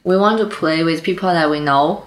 [0.02, 2.04] We want to play with people that we know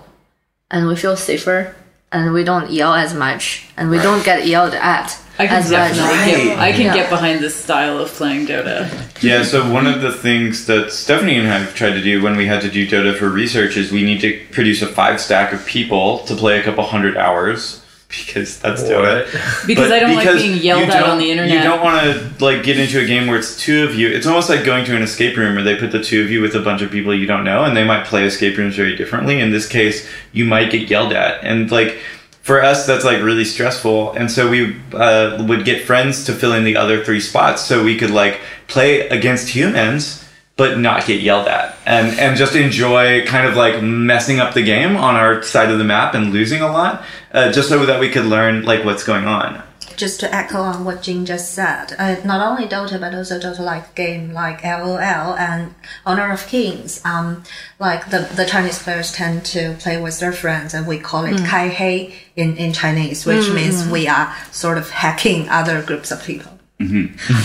[0.70, 1.74] and we feel safer
[2.12, 5.18] and we don't yell as much and we don't get yelled at.
[5.40, 5.94] I can as much.
[5.96, 6.94] definitely get, I can Yeah.
[6.96, 8.90] get behind this style of playing Dota.
[9.22, 12.36] Yeah, so one of the things that Stephanie and I have tried to do when
[12.36, 15.54] we had to do Dota for research is we need to produce a five stack
[15.54, 17.82] of people to play a couple hundred hours
[18.26, 19.28] because that's doing it.
[19.66, 21.54] Because I don't like being yelled at on the internet.
[21.54, 24.08] You don't want to like get into a game where it's two of you.
[24.08, 26.42] It's almost like going to an escape room where they put the two of you
[26.42, 28.96] with a bunch of people you don't know, and they might play escape rooms very
[28.96, 29.42] differently.
[29.42, 31.98] In this case, you might get yelled at, and like
[32.42, 34.14] for us, that's like really stressful.
[34.14, 37.84] And so we uh, would get friends to fill in the other three spots, so
[37.84, 40.24] we could like play against humans.
[40.58, 44.64] But not get yelled at, and and just enjoy kind of like messing up the
[44.64, 48.00] game on our side of the map and losing a lot, uh, just so that
[48.00, 49.62] we could learn like what's going on.
[49.98, 53.94] just to echo on what Jing just said, uh, not only Dota but also Dota-like
[53.96, 55.74] game like LOL and
[56.06, 57.02] Honor of Kings.
[57.06, 57.44] Um,
[57.80, 61.36] like the, the Chinese players tend to play with their friends, and we call it
[61.36, 61.46] Mm.
[61.48, 66.10] kai hei in, in Chinese, which Mm, means we are sort of hacking other groups
[66.12, 66.52] of people.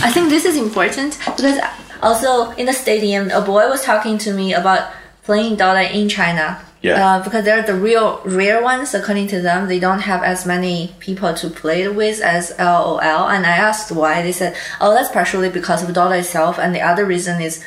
[0.07, 1.57] I think this is important because
[2.03, 4.91] also in the stadium, a boy was talking to me about
[5.23, 6.59] playing Dota in China.
[6.81, 7.15] Yeah.
[7.15, 9.69] Uh, because they're the real rare ones, according to them.
[9.69, 13.29] They don't have as many people to play with as LOL.
[13.29, 14.21] And I asked why.
[14.21, 16.59] They said, oh, that's partially because of Dota itself.
[16.59, 17.63] And the other reason is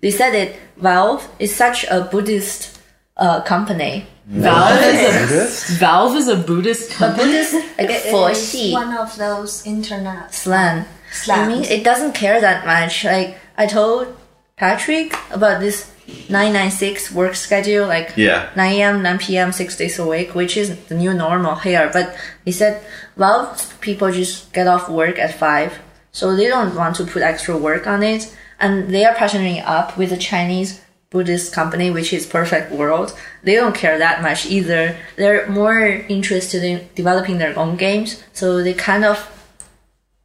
[0.00, 2.80] they said that Valve is such a Buddhist
[3.16, 4.06] uh, company.
[4.26, 7.34] Valve is a Valve is a Buddhist company.
[7.34, 7.58] A company.
[7.58, 10.84] Buddhist, like It is 佛系 one of those internet slang.
[11.28, 13.04] I mean, it doesn't care that much.
[13.04, 14.16] Like I told
[14.56, 15.92] Patrick about this
[16.30, 18.48] 996 work schedule, like Yeah.
[18.56, 21.90] 9 a.m., 9 p.m., six days a week, which is the new normal here.
[21.92, 22.82] But he said,
[23.18, 25.78] well, people just get off work at 5,
[26.10, 28.34] so they don't want to put extra work on it.
[28.58, 30.80] And they are partnering up with a Chinese
[31.10, 33.12] Buddhist company, which is Perfect World.
[33.42, 34.96] They don't care that much either.
[35.16, 39.18] They're more interested in developing their own games, so they kind of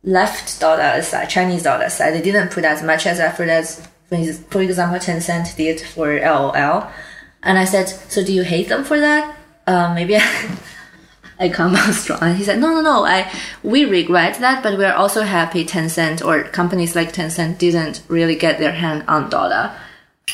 [0.06, 2.12] left aside, Chinese Dota aside.
[2.12, 6.20] They didn't put as much as effort as, for ex- for example, Tencent did for
[6.20, 6.89] LOL.
[7.43, 9.36] And I said, so do you hate them for that?
[9.68, 10.58] Uh, maybe I,
[11.39, 12.20] I come out strong.
[12.22, 13.06] And he said, no, no, no.
[13.06, 13.32] I
[13.64, 18.36] we regret that, but we are also happy Tencent or companies like Tencent didn't really
[18.36, 19.76] get their hand on Dota,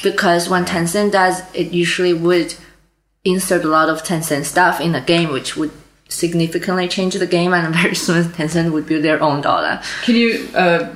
[0.04, 2.56] because when Tencent does, it usually would
[3.24, 5.72] insert a lot of Tencent stuff in the game, which would
[6.12, 9.82] significantly change the game, and very soon Tencent would build their own Dota.
[10.04, 10.94] Can you uh,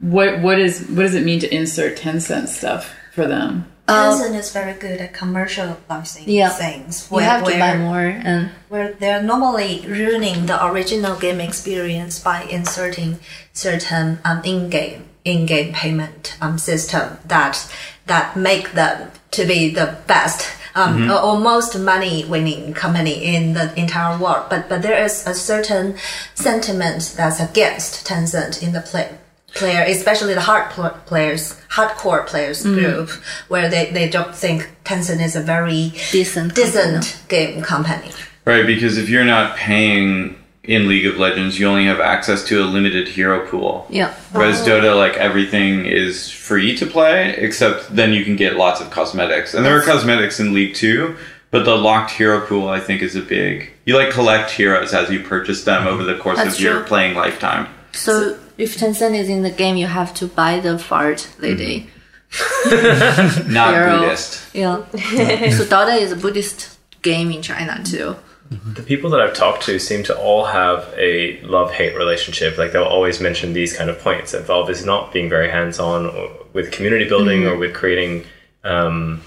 [0.00, 3.66] what what is what does it mean to insert Tencent stuff for them?
[3.88, 6.48] Tencent is very good at commercializing Yeah.
[6.50, 7.08] things.
[7.10, 12.44] You have to buy more and where they're normally ruining the original game experience by
[12.44, 13.18] inserting
[13.52, 17.68] certain um, in-game in-game payment um, system that
[18.06, 21.10] that make them to be the best um, Mhm.
[21.10, 24.44] or, or most money-winning company in the entire world.
[24.50, 25.96] But but there is a certain
[26.34, 29.08] sentiment that's against Tencent in the play
[29.54, 32.74] player, especially the hard pl- players, hardcore players Mhm.
[32.74, 33.10] group,
[33.48, 38.10] where they, they don't think Tencent is a very decent decent game company.
[38.46, 42.62] Right, because if you're not paying in League of Legends, you only have access to
[42.62, 43.86] a limited hero pool.
[43.90, 44.14] Yeah.
[44.30, 48.90] Whereas Dota, like everything is free to play, except then you can get lots of
[48.90, 49.54] cosmetics.
[49.54, 51.16] And there are cosmetics in League too,
[51.50, 53.70] But the locked hero pool, I think, is a big.
[53.84, 57.14] You like collect heroes as you purchase them over the course That's of your playing
[57.14, 57.68] lifetime.
[57.92, 61.90] So if Tencent is in the game, you have to buy the fart lady.
[62.30, 63.52] Mm-hmm.
[63.52, 63.98] Not Hero.
[63.98, 64.54] Buddhist.
[64.54, 64.76] Yeah.
[65.50, 68.16] so Dota is a Buddhist game in China too.
[68.74, 72.58] The people that I've talked to seem to all have a love hate relationship.
[72.58, 75.78] Like they'll always mention these kind of points that Valve is not being very hands
[75.78, 76.10] on
[76.52, 77.50] with community building Mhm.
[77.52, 78.24] or with creating
[78.64, 79.22] um,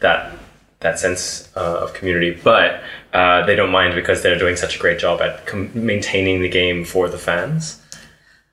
[0.00, 0.32] that
[0.80, 2.82] that sense uh, of community, but
[3.14, 6.48] uh, they don't mind because they're doing such a great job at com- maintaining the
[6.50, 7.80] game for the fans.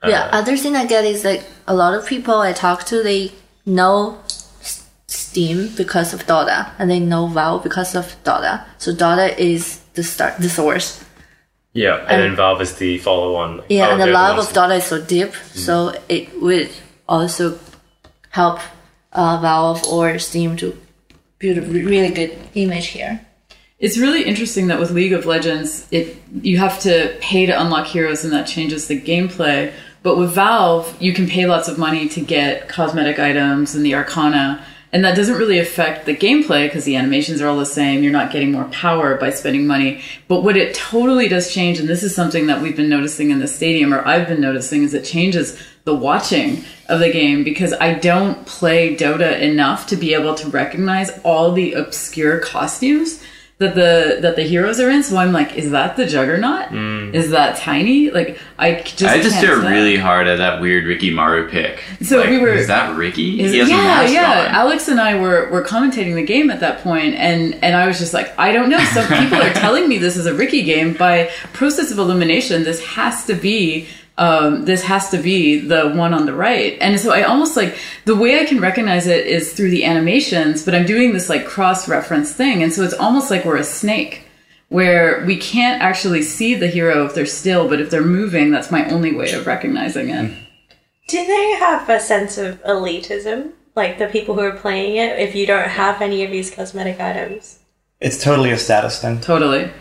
[0.08, 0.30] yeah.
[0.32, 3.32] Other thing I get is like a lot of people I talk to, they
[3.66, 4.20] know
[5.08, 8.64] Steam because of Dota, and they know Valve because of Dota.
[8.78, 11.04] So Dota is the start, the source.
[11.74, 13.64] Yeah, and, And- then Valve is the follow-on.
[13.70, 16.70] Yeah, Oh, and the love ones- of Dota is so deep, so it would
[17.08, 17.58] also
[18.30, 18.60] help
[19.12, 20.78] uh, Valve or Steam to
[21.40, 23.22] build a really good image here.
[23.80, 27.86] It's really interesting that with League of Legends, it you have to pay to unlock
[27.88, 29.72] heroes, and that changes the gameplay.
[30.04, 33.96] But with Valve, you can pay lots of money to get cosmetic items and the
[33.96, 34.64] Arcana,
[34.94, 38.04] and that doesn't really affect the gameplay because the animations are all the same.
[38.04, 40.02] You're not getting more power by spending money.
[40.28, 43.40] But what it totally does change, and this is something that we've been noticing in
[43.40, 47.74] the stadium, or I've been noticing, is it changes the watching of the game because
[47.74, 53.22] I don't play Dota enough to be able to recognize all the obscure costumes
[53.60, 55.04] that the that the heroes are in.
[55.04, 56.70] So I'm like, is that the Juggernaut?
[56.70, 57.14] Mm.
[57.14, 58.10] Is that Tiny?
[58.12, 59.62] Like I just I just tell.
[59.62, 61.84] really hard at that weird Rikimaru pick.
[62.02, 63.40] So Like, we were- Is that Riki?
[63.42, 64.40] Is- he has yeah, yeah.
[64.50, 64.56] on.
[64.56, 68.00] Alex and I were were commentating the game at that point, and and I was
[68.00, 68.80] just like, I don't know.
[68.86, 72.64] Some people are telling me this is a Riki game by process of elimination.
[72.64, 73.88] This has to be.
[74.16, 77.76] Um, this has to be the one on the right, and so I almost like
[78.06, 80.64] the way I can recognize it is through the animations.
[80.64, 83.64] But I'm doing this like cross reference thing, and so it's almost like we're a
[83.64, 84.28] snake,
[84.70, 88.70] where we can't actually see the hero if they're still, but if they're moving, that's
[88.70, 90.32] my only way of recognizing it.
[91.08, 93.54] Do they have a sense of elitism?
[93.76, 97.00] Like the people who are playing it, if you don't have any of these cosmetic
[97.00, 97.60] items?
[98.00, 99.22] It's totally a status thing.
[99.22, 99.72] Totally.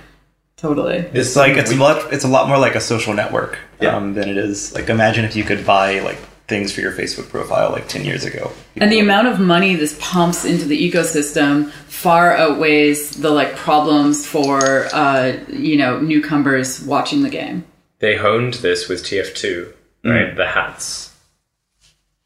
[0.62, 0.98] Totally.
[1.12, 2.12] It's like it's a lot.
[2.12, 4.72] It's a lot more like a social network um, than it is.
[4.72, 8.24] Like imagine if you could buy like things for your Facebook profile like ten years
[8.24, 8.52] ago.
[8.76, 14.24] And the amount of money this pumps into the ecosystem far outweighs the like problems
[14.24, 17.64] for uh, you know newcomers watching the game.
[17.98, 19.72] They honed this with TF2,
[20.04, 20.36] right?
[20.36, 21.11] The hats.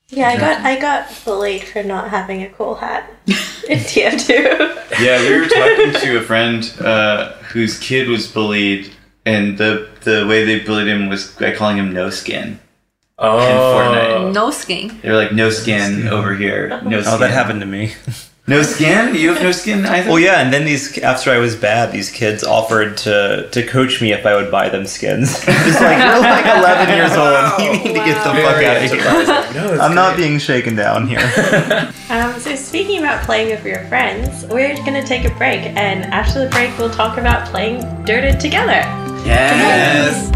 [0.09, 5.01] Yeah, I got I got bullied for not having a cool hat in TF2.
[5.01, 8.93] Yeah, we were talking to a friend uh, whose kid was bullied,
[9.25, 12.61] and the the way they bullied him was by calling him no skin.
[13.19, 13.39] Oh.
[13.39, 14.33] In Fortnite.
[14.35, 15.01] No skin.
[15.03, 16.69] They're like no skin over here.
[16.85, 17.15] No skin.
[17.15, 17.95] Oh, that happened to me.
[18.49, 19.17] No skin?
[19.17, 20.09] You have no skin either?
[20.09, 24.01] Well, yeah, and then these after I was bad, these kids offered to to coach
[24.01, 25.33] me if I would buy them skins.
[25.45, 28.85] Just like you're like 11 years old, you need to get the fuck Very out
[28.85, 29.61] of here.
[29.61, 31.93] No, I'm not being shaken down here.
[32.09, 36.45] Um, so speaking about playing with your friends, we're gonna take a break, and after
[36.45, 38.83] the break, we'll talk about playing Dota together.
[39.27, 40.31] Yes.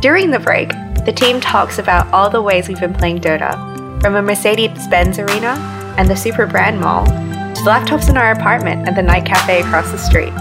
[0.00, 0.68] During the break,
[1.06, 5.18] the team talks about all the ways we've been playing Dota, from a Mercedes Benz
[5.18, 5.56] arena
[5.98, 9.60] and the Super Brand Mall to the laptops in our apartment and the night cafe
[9.60, 10.32] across the street.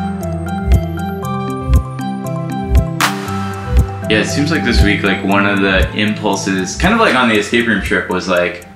[4.12, 7.28] Yeah, it seems like this week, like one of the impulses, kind of like on
[7.28, 8.68] the escape room trip, was like,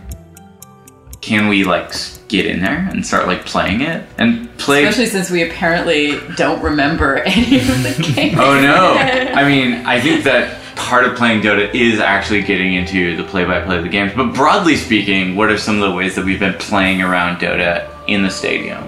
[1.21, 1.93] can we like
[2.27, 4.85] get in there and start like playing it and play?
[4.85, 8.35] Especially since we apparently don't remember any of the games.
[8.39, 8.95] oh no!
[8.95, 13.77] I mean, I think that part of playing Dota is actually getting into the play-by-play
[13.77, 14.11] of the games.
[14.15, 17.89] But broadly speaking, what are some of the ways that we've been playing around Dota
[18.07, 18.83] in the stadium?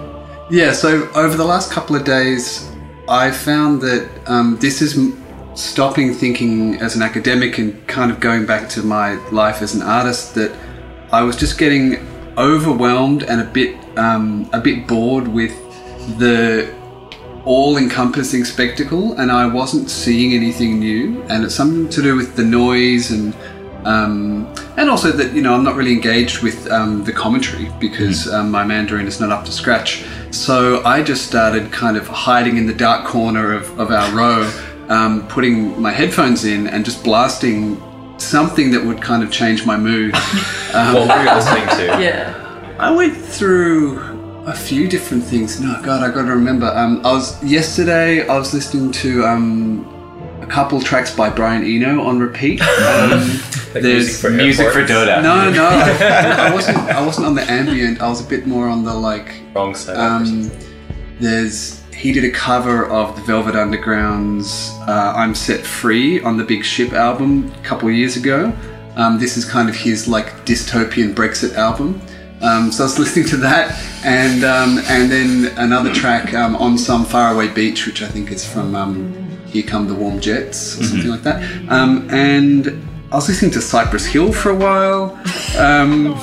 [0.50, 2.70] Yeah, so over the last couple of days,
[3.08, 4.98] I found that um, this is
[5.56, 9.82] stopping thinking as an academic and kind of going back to my life as an
[9.82, 10.36] artist.
[10.36, 10.52] That
[11.12, 11.98] I was just getting
[12.38, 15.54] overwhelmed and a bit um, a bit bored with
[16.18, 16.74] the
[17.46, 21.22] all-encompassing spectacle, and I wasn't seeing anything new.
[21.24, 23.36] And it's something to do with the noise and
[23.86, 28.32] um, and also that you know I'm not really engaged with um, the commentary because
[28.32, 30.06] um, my Mandarin is not up to scratch.
[30.32, 34.50] So I just started kind of hiding in the dark corner of, of our row,
[34.90, 37.82] um, putting my headphones in and just blasting
[38.18, 40.16] something that would kind of change my mood.
[40.74, 42.02] Um, What were you listening to?
[42.02, 42.76] Yeah.
[42.80, 44.13] I went through
[44.46, 45.60] a few different things.
[45.60, 46.68] No, God, I got to remember.
[46.68, 48.28] Um, I was yesterday.
[48.28, 49.86] I was listening to um,
[50.42, 52.62] a couple tracks by Brian Eno on repeat.
[53.74, 54.92] Um, music for Music for airports.
[54.92, 55.24] Dota.
[55.24, 56.78] no, no, I, I wasn't.
[56.78, 58.02] I wasn't on the ambient.
[58.04, 59.42] I was a bit more on the like.
[59.56, 59.98] Wrong side.
[59.98, 60.52] Um,
[61.20, 66.44] there's he did a cover of the Velvet Underground's uh, "I'm Set Free" on the
[66.44, 68.54] Big Ship album a couple of years ago.
[68.96, 72.00] Um, this is kind of his like dystopian Brexit album.
[72.44, 73.72] Um, so I was listening to that,
[74.04, 78.46] and um, and then another track um, on some faraway beach, which I think is
[78.46, 79.14] from um,
[79.46, 81.42] "Here Come the Warm Jets" or something like that.
[81.72, 85.12] Um, and I was listening to Cypress Hill for a while.
[85.58, 86.16] Um,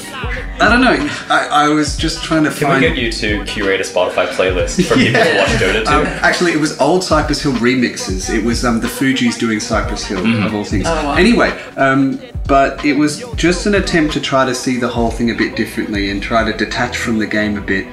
[0.60, 1.08] I don't know.
[1.30, 2.82] I, I was just trying to Can find.
[2.82, 5.90] we get you to curate a Spotify playlist for people to watch Dota to?
[5.90, 8.28] Um, actually, it was old Cypress Hill remixes.
[8.28, 10.84] It was um, the Fugees doing Cypress Hill, of all things.
[10.86, 11.14] Oh, wow.
[11.14, 15.30] Anyway, um, but it was just an attempt to try to see the whole thing
[15.30, 17.86] a bit differently and try to detach from the game a bit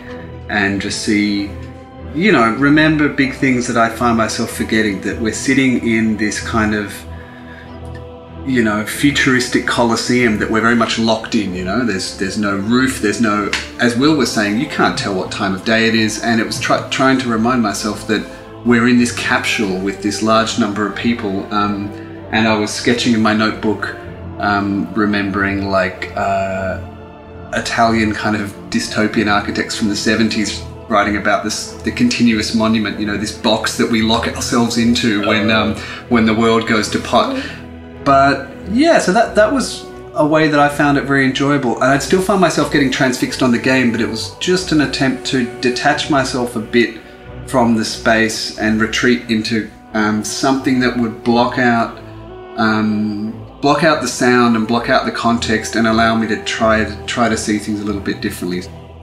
[0.49, 1.51] and just see,
[2.16, 6.39] you know, remember big things that I find myself forgetting that we're sitting in this
[6.41, 6.91] kind of
[8.47, 11.86] you know futuristic coliseum that we're very much locked in you know?
[11.86, 15.53] There's there's no roof there's no as will was saying you can't tell what time
[15.53, 16.24] of day it is.
[16.24, 18.28] And it was try, trying to remind myself that
[18.66, 21.91] we're in this capsule with this large number of people um,
[22.32, 23.95] and i was sketching in my notebook
[24.40, 26.80] um, remembering like uh,
[27.54, 33.06] italian kind of dystopian architects from the 70s writing about this the continuous monument you
[33.06, 35.76] know this box that we lock ourselves into when um,
[36.10, 37.44] when the world goes to pot.
[38.04, 41.86] But yeah, so that that was a way that I found it very enjoyable, and
[41.86, 45.26] I'd still find myself getting transfixed on the game, but it was just an attempt
[45.28, 47.02] to detach myself a bit
[47.46, 51.98] from the space and retreat into um, something that would block out
[52.58, 56.86] um, block out the sound and block out the context and allow me to try
[56.86, 58.61] to try to see things a little bit differently.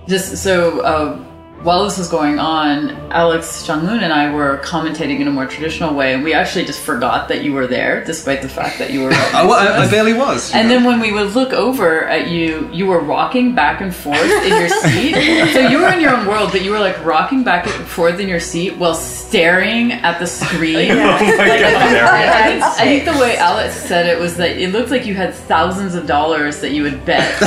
[0.08, 1.22] Just so uh,
[1.64, 5.94] while this was going on, Alex Changlun and I were commentating in a more traditional
[5.94, 9.00] way, and we actually just forgot that you were there, despite the fact that you
[9.00, 9.08] were.
[9.08, 10.52] Right I, next I, to I barely was.
[10.52, 10.74] And know.
[10.74, 14.48] then when we would look over at you, you were rocking back and forth in
[14.48, 15.14] your seat.
[15.54, 18.20] so you were in your own world, but you were like rocking back and forth
[18.20, 20.90] in your seat while staring at the screen.
[20.90, 24.70] Oh my God, I, think, I, think, the way Alex said it was that it
[24.70, 27.40] looked like you had thousands of dollars that you would bet.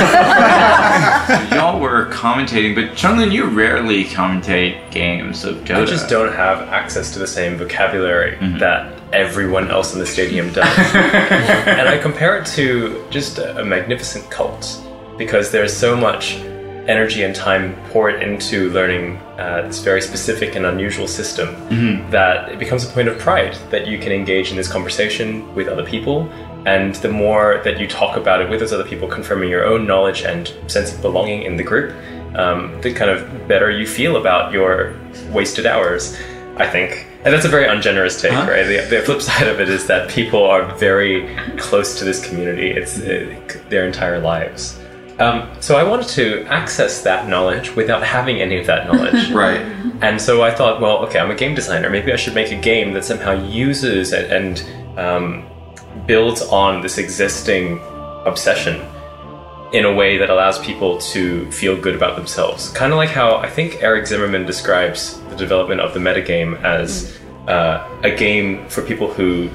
[1.52, 5.82] Y'all were commentating, but Chunglin, you rarely commentate games of Dota.
[5.82, 10.52] I just don't have access to the same vocabulary that everyone else in the stadium
[10.52, 10.78] does.
[10.94, 14.80] and I compare it to just a, magnificent cult
[15.16, 16.36] because there's so much
[16.88, 21.54] energy and time poured into learning uh, this very specific and unusual system
[22.10, 25.68] that it becomes a point of pride that you can engage in this conversation with
[25.68, 26.30] other people.
[26.66, 29.86] And the more that you talk about it with those other people, confirming your own
[29.86, 31.94] knowledge and sense of belonging in the group,
[32.36, 34.94] um, the kind of better you feel about your
[35.30, 36.16] wasted hours,
[36.56, 37.06] I think.
[37.24, 38.64] And that's a very ungenerous take, right?
[38.64, 42.70] The, the flip side of it is that people are very close to this community.
[42.70, 43.34] It's uh,
[43.68, 44.78] their entire lives.
[45.18, 49.30] Um, so I wanted to access that knowledge without having any of that knowledge.
[49.32, 49.60] right.
[50.00, 51.90] And so I thought, well, okay, I'm a game designer.
[51.90, 55.44] Maybe I should make a game that somehow uses and, and um,
[56.06, 57.80] builds on this existing
[58.24, 58.80] obsession
[59.72, 62.70] in a way that allows people to feel good about themselves.
[62.70, 67.18] Kind of like how I think Eric Zimmerman describes the development of the metagame as
[67.46, 69.48] uh, a game for people who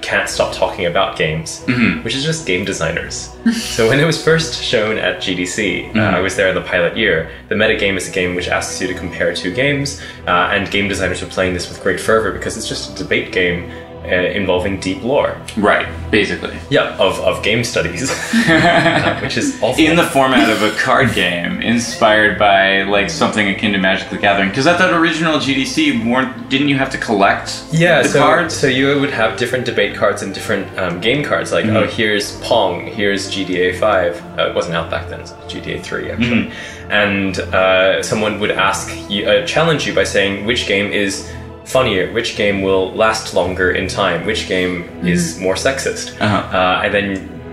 [0.00, 2.02] can't stop talking about games, Mhm.
[2.02, 3.30] which is just game designers.
[3.52, 6.14] so when it was first shown at GDC, uh, Mhm.
[6.14, 7.28] I was there in the pilot year.
[7.48, 10.88] The metagame is a game which asks you to compare two games, uh, and game
[10.88, 13.70] designers are playing this with great fervor because it's just a debate game
[14.04, 15.36] uh, involving deep lore.
[15.56, 16.56] Right, basically.
[16.70, 19.82] Yeah, of, of game studies, uh, which is awful.
[19.84, 24.18] In the format of a card game, inspired by like something akin to Magic the
[24.18, 24.48] Gathering.
[24.48, 28.54] Because at that original GDC, weren't didn't you have to collect Yeah, the so, cards?
[28.54, 31.52] so you would have different debate cards and different um, game cards.
[31.52, 31.76] Like, Mhm.
[31.76, 34.22] oh, here's Pong, here's GTA 5.
[34.38, 36.50] Uh, it wasn't out back then, so GTA 3, actually.
[36.90, 41.30] And uh, someone would ask you, uh, challenge you by saying which game is
[41.72, 46.20] funnier, which game will last longer in time, which game is more sexist.
[46.20, 46.56] Uh-huh.
[46.56, 47.06] Uh, and then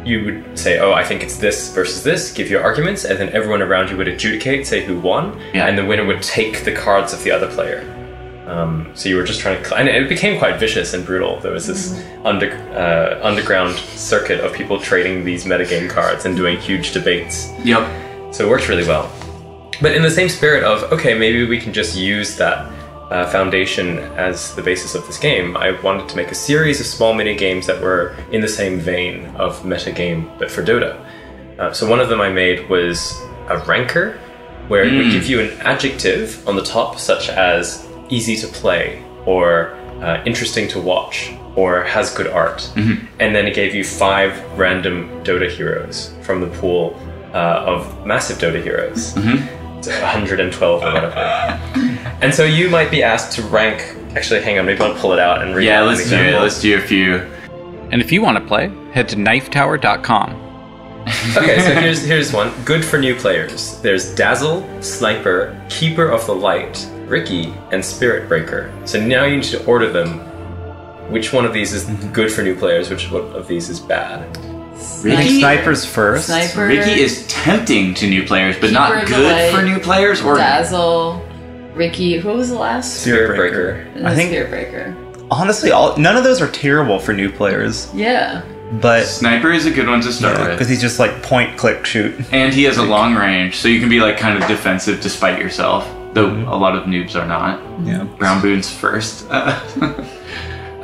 [0.05, 3.30] you would say, oh, I think it's this versus this, give your arguments, and then
[3.30, 5.67] everyone around you would adjudicate, say who won, Yeah.
[5.67, 7.82] and the winner would take the cards of the other player.
[8.47, 11.39] Um, so you were just trying to, and it became quite vicious and brutal.
[11.39, 16.57] There was this under, uh, underground circuit of people trading these metagame cards and doing
[16.57, 17.51] huge debates.
[17.63, 18.34] Yep.
[18.34, 19.11] So it worked really well.
[19.82, 22.65] But in the same spirit of, okay, maybe we can just use that
[23.10, 26.86] uh, foundation as the basis of this game, I wanted to make a series of
[26.86, 31.03] small mini games that were in the same vein of metagame, but for Dota.
[31.57, 34.18] Uh, so one of them I made was a ranker,
[34.68, 35.12] where it would Mm.
[35.12, 40.68] give you an adjective on the top, such as easy to play or uh, interesting
[40.70, 43.05] to watch or has good art, Mm-hmm.
[43.20, 46.95] and then it gave you five random Dota heroes from the pool
[47.34, 49.14] uh, of massive Dota heroes.
[49.16, 49.55] Mm-hmm.
[49.80, 51.60] 112 or whatever.
[52.22, 53.95] and so you might be asked to rank.
[54.16, 55.66] Actually, hang on, maybe I'll pull it out and read.
[55.66, 56.39] Yeah, out an let's do it.
[56.39, 57.18] Let's do a few.
[57.91, 60.36] And if you want to play, head to knifetower.com.
[61.38, 62.52] okay, so here's here's one.
[62.66, 63.80] Good for new players.
[63.82, 68.72] There's Dazzle, Sniper, Keeper of the Light, Riki, and Spirit Breaker.
[68.86, 70.20] So now you need to order them.
[71.12, 72.14] Which one of these is mhm.
[72.14, 72.89] good for new players?
[72.89, 74.38] Which one of these is bad?
[75.04, 76.28] Riki- Snipers first.
[76.28, 76.68] Sniper.
[76.68, 80.36] Riki is tempting to new players, but Keeper not good Light, for new players or
[80.36, 81.26] Dazzle,
[81.80, 82.17] Riki.
[82.19, 83.01] Who was the last?
[83.01, 83.69] Spirit Breaker.
[83.95, 84.95] And I the think- Spirit Breaker.
[85.32, 88.41] Honestly, all none of those are terrible for new players, Yeah.
[88.82, 90.49] but Sniper is a good one to start with.
[90.49, 92.15] because he's just like point, click, shoot.
[92.32, 95.38] And he has a long range, so you can be like kind of defensive despite
[95.39, 95.88] yourself.
[96.13, 96.47] Though Mm-hmm.
[96.47, 97.61] a lot of noobs are not.
[97.86, 98.05] Yeah.
[98.17, 99.30] Brown Boons first.
[99.32, 99.45] um,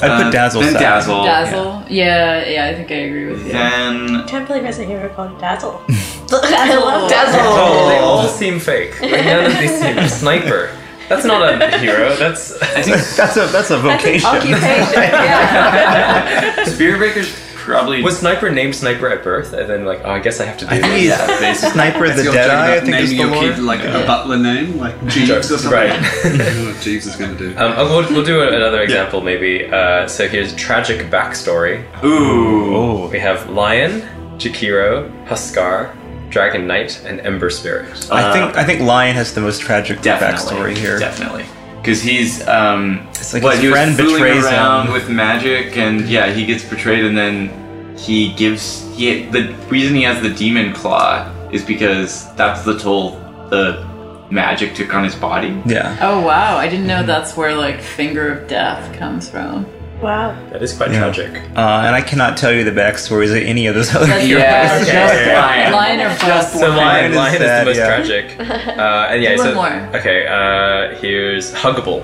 [0.00, 0.62] I'd uh, put Dazzle.
[0.62, 0.82] Then second.
[0.88, 1.24] Dazzle.
[1.24, 1.82] Dazzle.
[1.90, 2.46] Yeah.
[2.48, 3.52] yeah, I think I agree with you.
[3.52, 5.82] Then I can't believe there's a hero called Dazzle.
[6.32, 7.40] I love Dazzle.
[7.42, 9.00] Oh, they all seem fake.
[9.00, 10.70] Like, none of these seem sniper.
[11.08, 12.16] That's not a hero.
[12.16, 14.28] That's I think That's a that's a vocation.
[16.66, 20.40] Spirit Breaker's probably was sniper named sniper at birth, and then like, oh, I guess
[20.40, 21.00] I have to do I think this.
[21.02, 21.70] he's Yeah, basically.
[21.70, 23.54] Sniper That's the your joke I about think is naming the your lore.
[23.54, 25.70] kid like a butler name, like Jeeves or something.
[25.70, 25.90] Right.
[25.92, 27.50] I don't know what Jeeves is going to do.
[27.58, 29.66] Um, oh, we'll, we'll do another example maybe.
[29.66, 31.84] Uh, so here's tragic backstory.
[32.04, 32.74] Ooh.
[32.76, 34.00] Oh, We have Lion,
[34.38, 35.94] Jakiro, Huskar,
[36.30, 38.08] Dragon Knight, and Ember Spirit.
[38.10, 40.56] I think I think Lion has the most tragic Definitely.
[40.58, 40.98] backstory here.
[40.98, 41.44] Definitely.
[41.80, 44.92] Because he's um It's like what, his he was friend fooling betrays around him.
[44.92, 50.02] with magic and yeah, he gets betrayed and then he gives he the reason he
[50.02, 53.12] has the demon claw is because that's the toll
[53.50, 53.86] the
[54.30, 55.62] magic took on his body.
[55.64, 55.96] Yeah.
[56.00, 56.56] Oh wow!
[56.56, 59.64] I didn't know that's where like finger of death comes from.
[60.02, 60.34] Wow.
[60.52, 60.98] That is quite Yeah.
[60.98, 61.36] tragic.
[61.56, 64.42] Uh, and I cannot tell you the backstories of any of those other That's heroes.
[64.42, 64.92] Yeah, Okay.
[64.92, 65.72] just Lion.
[65.72, 66.60] Lion or Just Buff?
[66.60, 67.86] So Lion, Lion is Lion is, sad, the most yeah.
[67.86, 68.26] tragic.
[68.78, 69.72] Uh, and yeah, Do one so more.
[69.98, 70.26] okay.
[70.26, 72.02] Uh, here's Huggable.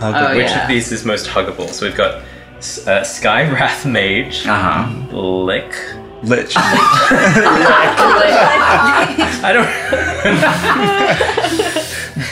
[0.00, 0.62] Oh, Which yeah.
[0.62, 1.68] of these is most huggable?
[1.68, 2.22] So we've got
[2.86, 4.86] uh, Sky Wrath Mage, Uh-huh.
[5.16, 5.74] Lick.
[6.22, 6.54] Lich.
[6.56, 6.62] I
[9.52, 9.68] don't.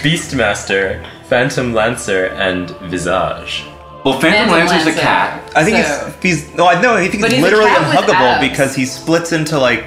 [0.02, 3.64] Beastmaster, Phantom Lancer, and Visage.
[4.04, 5.42] Well, Phantom, Phantom Lancer's a cat.
[5.54, 6.94] I think So- it's he's no, I know.
[6.94, 9.84] I think he's he's literally unhuggable because he splits into like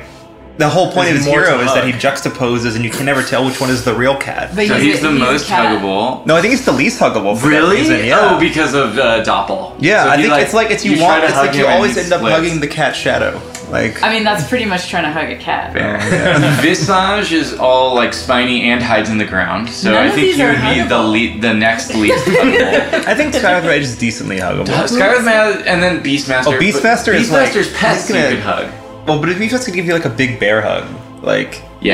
[0.58, 2.00] the whole point of his hero is that he hug.
[2.00, 4.56] juxtaposes, and you can never tell which one is the real cat.
[4.56, 5.66] But So he's, a- the a most cat.
[5.82, 6.26] huggable.
[6.26, 7.38] No, I think it's the least huggable.
[7.38, 7.76] For that Really?
[7.82, 8.36] reason, yeah.
[8.36, 9.74] Oh, because of uh, Doppel.
[9.80, 11.24] yeah, So I he, think it's like it's you, try want.
[11.26, 13.42] It's like you always end up hugging the cat shadow.
[13.72, 15.74] Like I mean, that's pretty much trying to hug a cat.
[16.62, 20.36] Visage is all like spiny and hides in the ground, so None I think these
[20.38, 20.58] he would be
[20.88, 21.36] the huggable.
[21.36, 23.06] le- the next least huggable.
[23.06, 24.88] I think Skywrath Mage is decently huggable.
[24.88, 26.48] Scarlet Man and then Beastmaster.
[26.48, 29.08] Oh, Beastmaster is like Beastmaster's pets he's you gonna- could hug.
[29.08, 30.86] Well, but if Beastmaster could give you like a big bear hug,
[31.24, 31.94] like Yeah.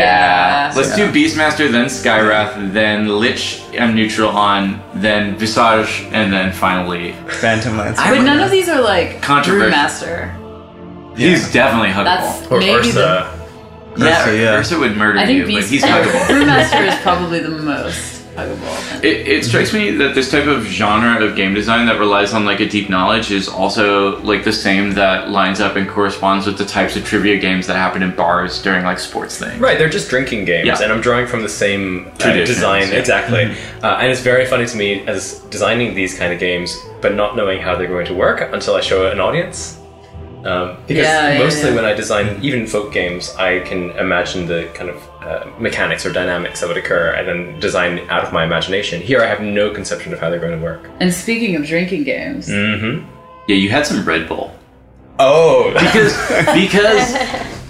[0.69, 0.73] Yeah.
[0.75, 1.11] Let's Yeah.
[1.11, 3.61] do Beastmaster, then Skywrath, then Lich.
[3.79, 8.03] I'm neutral on, then Visage, and then finally Phantom Lancer.
[8.03, 9.71] But none of these are like Controversial.
[9.77, 10.35] Brewmaster.
[11.15, 12.05] He's definitely huggable.
[12.05, 13.39] That's Or maybe Ursa.
[13.97, 14.55] yeah, Ursa, yeah.
[14.57, 15.25] Ursa would murder the.
[15.25, 16.19] I you, think but Beast he's huggable.
[16.27, 19.03] Brewmaster is probably the most huggable.
[19.03, 22.45] It, it strikes me that this type of genre of game design that relies on
[22.45, 26.57] like a deep knowledge is also like the same that lines up and corresponds with
[26.57, 29.59] the types of trivia games that happen in bars during like sports things.
[29.59, 30.79] Right, they're just drinking games, Yeah.
[30.81, 32.81] and I'm drawing from the same uh, Traditions, design.
[32.83, 32.87] yeah.
[32.87, 32.95] Mm-hmm.
[32.99, 33.55] Exactly.
[33.83, 37.35] Uh, and it's very funny to me as designing these kind of games, but not
[37.35, 39.79] knowing how they're going to work until I show an audience.
[40.45, 41.75] Um, because Yeah, yeah, mostly yeah.
[41.75, 46.11] when I design even folk games, I can imagine the kind of uh, mechanics or
[46.11, 49.01] dynamics that would occur and then design out of my imagination.
[49.01, 50.89] Here I have no conception of how they're going to work.
[50.99, 53.07] And speaking of drinking games, Mm-hmm.
[53.47, 54.53] Yeah, you had some Red Bull.
[55.19, 56.13] Oh, because
[56.53, 57.15] because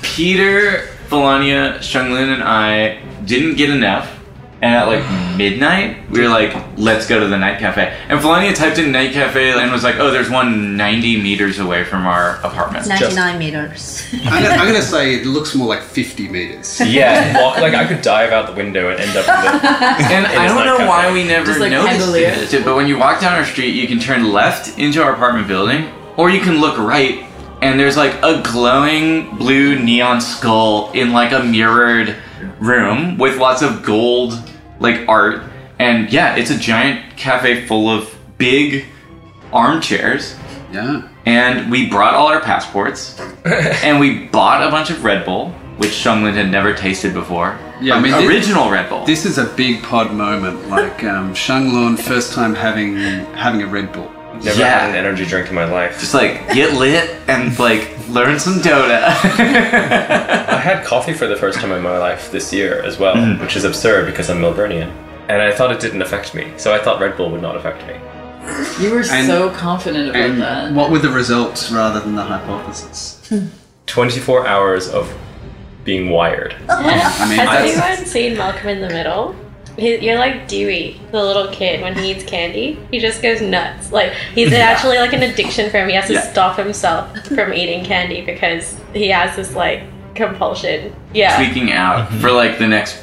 [0.01, 4.17] Peter, Felania, Shunglin, and I didn't get enough.
[4.63, 7.97] And at like midnight, we were like, let's go to the night cafe.
[8.09, 11.83] And Felania typed in night cafe and was like, oh, there's one 90 meters away
[11.83, 12.87] from our apartment.
[12.87, 14.05] 99 meters.
[14.13, 16.79] I'm gonna, I'm gonna say it looks more like 50 meters.
[16.79, 19.67] Yeah, walk, like I could dive out the window and end up in the.
[20.13, 22.53] And I don't know why we never Just like noticed Candelier.
[22.53, 25.47] it, but when you walk down our street, you can turn left into our apartment
[25.47, 27.25] building, or you can look right,
[27.63, 32.15] and there's like a glowing blue neon skull in like a mirrored
[32.59, 34.33] room with lots of gold
[34.81, 35.43] like art.
[35.79, 38.85] And yeah, it's a giant cafe full of big
[39.53, 40.35] armchairs.
[40.71, 41.07] Yeah.
[41.25, 45.91] And we brought all our passports, and we bought a bunch of Red Bull, which
[45.91, 47.57] Shunglin had never tasted before.
[47.81, 49.05] Yeah, I mean, thi- original Red Bull.
[49.05, 52.95] This is a big pod moment, like um, Shanglong first time having
[53.35, 54.09] having a Red Bull.
[54.43, 54.79] Never Yeah.
[54.79, 55.99] had an energy drink in my life.
[55.99, 59.01] Just like get lit and like learn some Dota.
[59.05, 63.39] I had coffee for the first time in my life this year as well, Mm.
[63.41, 64.89] which is absurd because I'm Melburnian.
[65.27, 67.85] And I thought it didn't affect me, so I thought Red Bull would not affect
[67.87, 67.95] me.
[68.83, 70.73] You were And- so confident about And that.
[70.73, 73.19] what were the results rather than the hypothesis?
[73.85, 75.13] 24 hours of
[75.83, 76.53] being wired.
[76.69, 76.81] I
[77.29, 79.35] mean, Has I- anyone seen Malcolm in the Middle?
[79.77, 82.77] He, you're like Dewey, the little kid, when he eats candy.
[82.91, 83.91] He just goes nuts.
[83.91, 84.57] Like, he's Yeah.
[84.59, 85.87] actually like an addiction for him.
[85.87, 86.29] He has to Yeah.
[86.31, 90.93] stop himself from eating candy because he has this like compulsion.
[91.13, 91.37] Yeah.
[91.37, 93.01] Tweaking out for like the next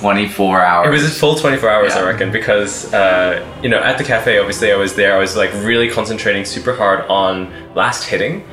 [0.00, 0.88] 24 hours.
[0.88, 2.06] It was a full 24 hours, I Yeah.
[2.06, 5.14] reckon, because, uh, you know, at the cafe, obviously, I was there.
[5.14, 8.44] I was like really concentrating super hard on last hitting,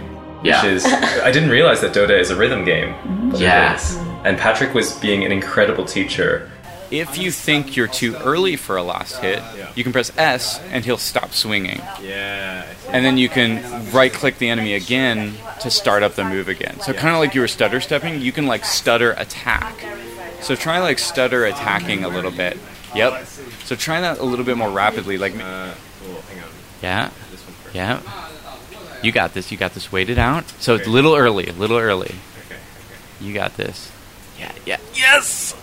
[0.42, 0.66] which Yeah.
[0.66, 2.94] is, I didn't realize that Dota is a rhythm game.
[3.32, 3.76] but it Yeah.
[3.76, 3.98] is.
[4.26, 6.50] And Patrick was being an incredible teacher.
[6.92, 9.42] If you think you're too early for a last hit,
[9.76, 11.82] you can press S and he'll stop swinging.
[12.04, 12.64] Yeah.
[12.92, 13.64] And then you can
[13.94, 16.82] right click the enemy again to start up the move again.
[16.82, 19.86] So kind of like you were stutter stepping, you can like stutter attack.
[20.42, 22.58] So try like stutter attacking a little bit.
[22.94, 23.26] Yep.
[23.64, 25.18] So try that a little bit more rapidly.
[25.18, 25.34] Like,
[26.84, 27.10] yeah,
[27.74, 28.00] yeah.
[29.04, 29.52] You got this.
[29.52, 29.92] You got this.
[29.92, 30.48] Wait it out.
[30.60, 31.48] So it's a little early.
[31.48, 32.16] A little early.
[32.46, 32.60] Okay.
[33.20, 33.92] You got this.
[34.40, 34.78] Yeah, yeah.
[34.94, 35.56] Yes.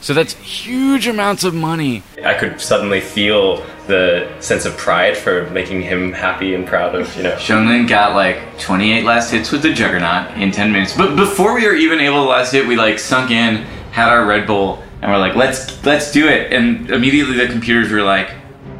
[0.00, 2.02] So that's huge amounts of money.
[2.24, 7.16] I could suddenly feel the sense of pride for making him happy and proud of,
[7.16, 7.36] you know.
[7.36, 10.96] Xiongling got like 28 last hits with the Juggernaut in 10 minutes.
[10.96, 13.58] But before we were even able to last hit, we like sunk in,
[13.92, 16.52] had our Red Bull, and we're like, let's let's do it.
[16.52, 18.32] And immediately the computers were like,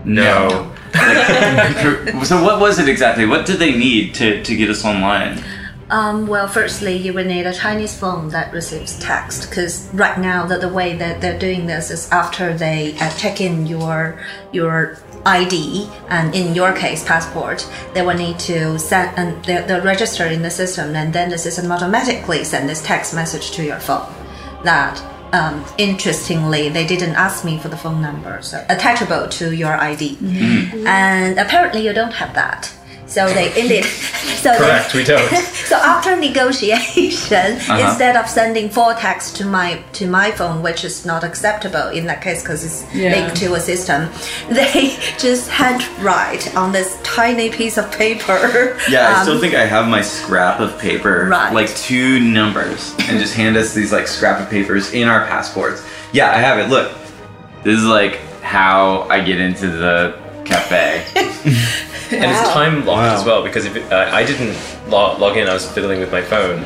[0.04, 0.48] no.
[0.48, 0.71] Like,
[2.24, 3.26] so what was it exactly?
[3.26, 5.42] What did they need to, to get us online?
[5.90, 10.46] Um, well, firstly, you will need a Chinese phone that receives text because right now
[10.46, 14.18] the, the way that they're doing this is after they uh, check in your
[14.52, 19.84] your ID and in your case passport, they will need to send and they'll, they'll
[19.84, 23.78] register in the system and then the system automatically send this text message to your
[23.78, 24.10] phone.
[24.64, 24.96] That
[25.32, 30.18] um, interestingly, they didn't ask me for the phone number, so attachable to your ID,
[30.86, 32.72] and apparently you don't have that.
[33.12, 33.84] So they indeed.
[33.84, 35.28] So Correct, they, we don't.
[35.70, 37.88] so after negotiation, Uh-huh.
[37.88, 42.06] instead of sending four texts to my to my phone, which is not acceptable in
[42.06, 43.10] that case because it's Yeah.
[43.14, 44.08] linked to a system,
[44.50, 48.78] they just handwrite on this tiny piece of paper.
[48.88, 51.52] Yeah, I um, still think I have my scrap of paper, Right.
[51.52, 55.84] like two numbers, and just hand us these like scrap of papers in our passports.
[56.12, 56.68] Yeah, I have it.
[56.70, 56.92] Look,
[57.62, 60.18] this is like how I get into the
[60.52, 61.06] cafe.
[62.12, 64.54] And it's time locked as well because if it, uh, I didn't
[64.90, 66.58] log, log in, I was fiddling with my phone,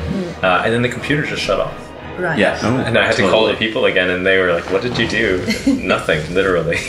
[0.43, 1.73] uh, and then the computer just shut off.
[2.19, 2.37] Right.
[2.37, 2.59] Yeah.
[2.63, 4.97] Oh, and I had to call the people again, and they were like, "What did
[4.97, 6.79] you do?" Nothing, literally.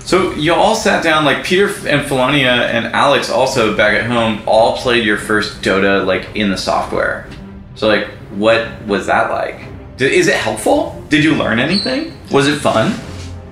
[0.00, 4.42] So you all sat down, like Peter and Felania and Alex, also back at home,
[4.46, 7.28] all played your first Dota like in the software.
[7.74, 9.66] So like, what was that like?
[9.96, 11.04] Did, is it helpful?
[11.08, 12.12] Did you learn anything?
[12.30, 12.98] Was it fun?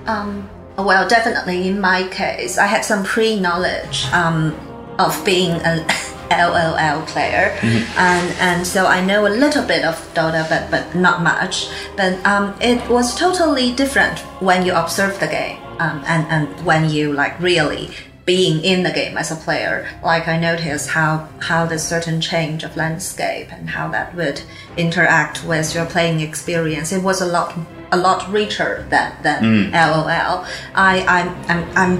[0.05, 0.48] Um,
[0.85, 4.53] well, definitely in my case, I had some pre-knowledge um,
[4.99, 5.85] of being a
[6.31, 7.57] LOL player,
[7.97, 11.69] and and so I know a little bit of Dota, but but not much.
[11.97, 16.89] But um, it was totally different when you observe the game, um, and and when
[16.89, 17.89] you like really
[18.29, 19.75] being in the game as a player.
[20.03, 24.39] Like I noticed how how the certain change of landscape and how that would
[24.77, 26.91] interact with your playing experience.
[26.91, 27.49] It was a lot
[27.91, 29.71] a lot richer than than Mm.
[29.91, 30.45] LOL.
[30.75, 31.93] I I'm I'm, I'm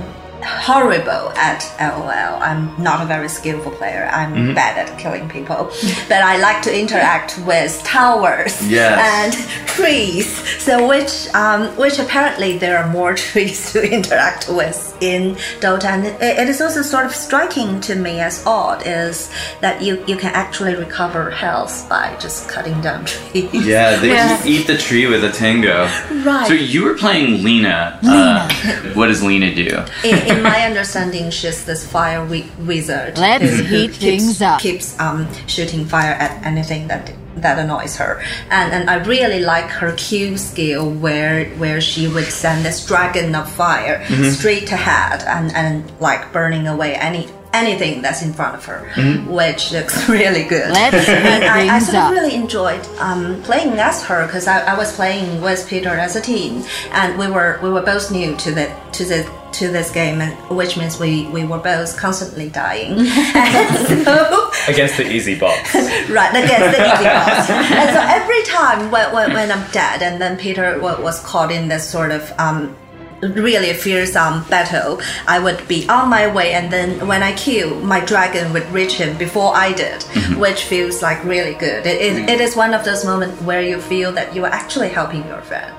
[0.44, 2.42] horrible at LOL.
[2.42, 4.10] I'm not a very skillful player.
[4.12, 4.56] I'm Mhm.
[4.56, 5.72] bad at killing people,
[6.08, 8.98] but I like to interact with towers Yes.
[9.16, 9.34] and
[9.68, 10.28] trees.
[10.60, 16.06] So which um, which apparently there are more trees to interact with in Dota, and
[16.06, 19.30] it, it is also sort of striking to me as odd is
[19.62, 23.50] that you you can actually recover health by just cutting down trees.
[23.54, 25.88] Yeah, they just eat the tree with a tango.
[26.24, 26.48] Right.
[26.48, 28.00] So you were playing Lina.
[28.04, 28.48] Uh,
[28.94, 29.70] what does Lina do?
[30.04, 33.18] in, in my understanding, she's this fire wi- wizard.
[33.18, 34.60] Let's who- who heat keeps, things up.
[34.62, 39.70] Keeps um, shooting fire at anything that that annoys her, and and I really like
[39.70, 44.32] her Q skill where where she would send this dragon of fire Mhm.
[44.34, 49.26] straight ahead and and like burning away any anything that's in front of her, Mhm.
[49.28, 50.70] which looks really good.
[50.72, 54.74] Let's heat and I, I sort of really enjoyed um, playing as her because I,
[54.74, 58.36] I was playing with Peter as a team, and we were we were both new
[58.38, 62.50] to the to the to this game, and, which means we we were both constantly
[62.50, 63.04] dying.
[64.06, 65.74] so, Against the easy box.
[66.10, 67.50] right against the easy boss.
[67.50, 71.52] and so every time when, when, when I'm dead, and then Peter wa- was caught
[71.52, 72.76] in this sort of um,
[73.22, 78.00] really fearsome battle, I would be on my way, and then when I kill, my
[78.00, 80.40] dragon would reach him before I did, mm-hmm.
[80.40, 81.86] which feels like really good.
[81.86, 82.30] It, it, mm-hmm.
[82.30, 85.42] it is one of those moments where you feel that you are actually helping your
[85.42, 85.76] friend.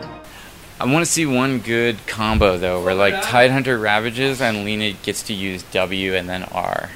[0.81, 5.23] I want to see one good combo though, where like Tidehunter ravages and Lina gets
[5.25, 6.89] to use W and then R.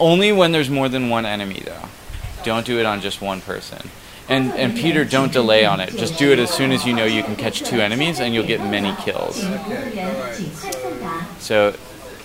[0.00, 1.88] Only when there's more than one enemy though.
[2.42, 3.88] Don't do it on just one person.
[4.28, 5.90] And and Peter, don't delay on it.
[5.96, 8.46] Just do it as soon as you know you can catch two enemies, and you'll
[8.46, 9.42] get many kills.
[11.38, 11.74] So,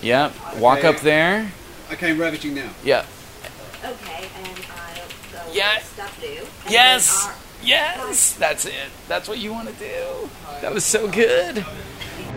[0.00, 1.50] yeah, walk up there.
[1.92, 2.70] Okay, I'm ravaging now.
[2.84, 3.04] Yeah.
[3.84, 5.82] Okay, and I'll go Yeah.
[5.96, 6.46] W.
[6.68, 7.28] Yes.
[7.62, 8.32] Yes.
[8.34, 8.90] That's it.
[9.08, 10.28] That's what you want to do.
[10.60, 11.64] That was so good.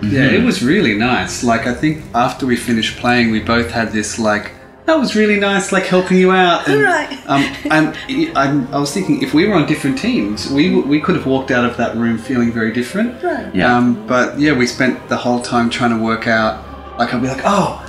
[0.02, 1.44] Yeah, it was really nice.
[1.44, 4.52] Like I think after we finished playing, we both had this like
[4.92, 6.68] that was really nice, like helping you out.
[6.68, 7.18] And, Right.
[7.28, 11.16] Um, and I'm, I was thinking if we were on different teams, we we could
[11.16, 13.24] have walked out of that room feeling very different.
[13.24, 13.56] Right.
[13.56, 13.74] Yeah.
[13.74, 16.54] Um, but yeah, we spent the whole time trying to work out.
[17.00, 17.80] Like I'd be like, oh.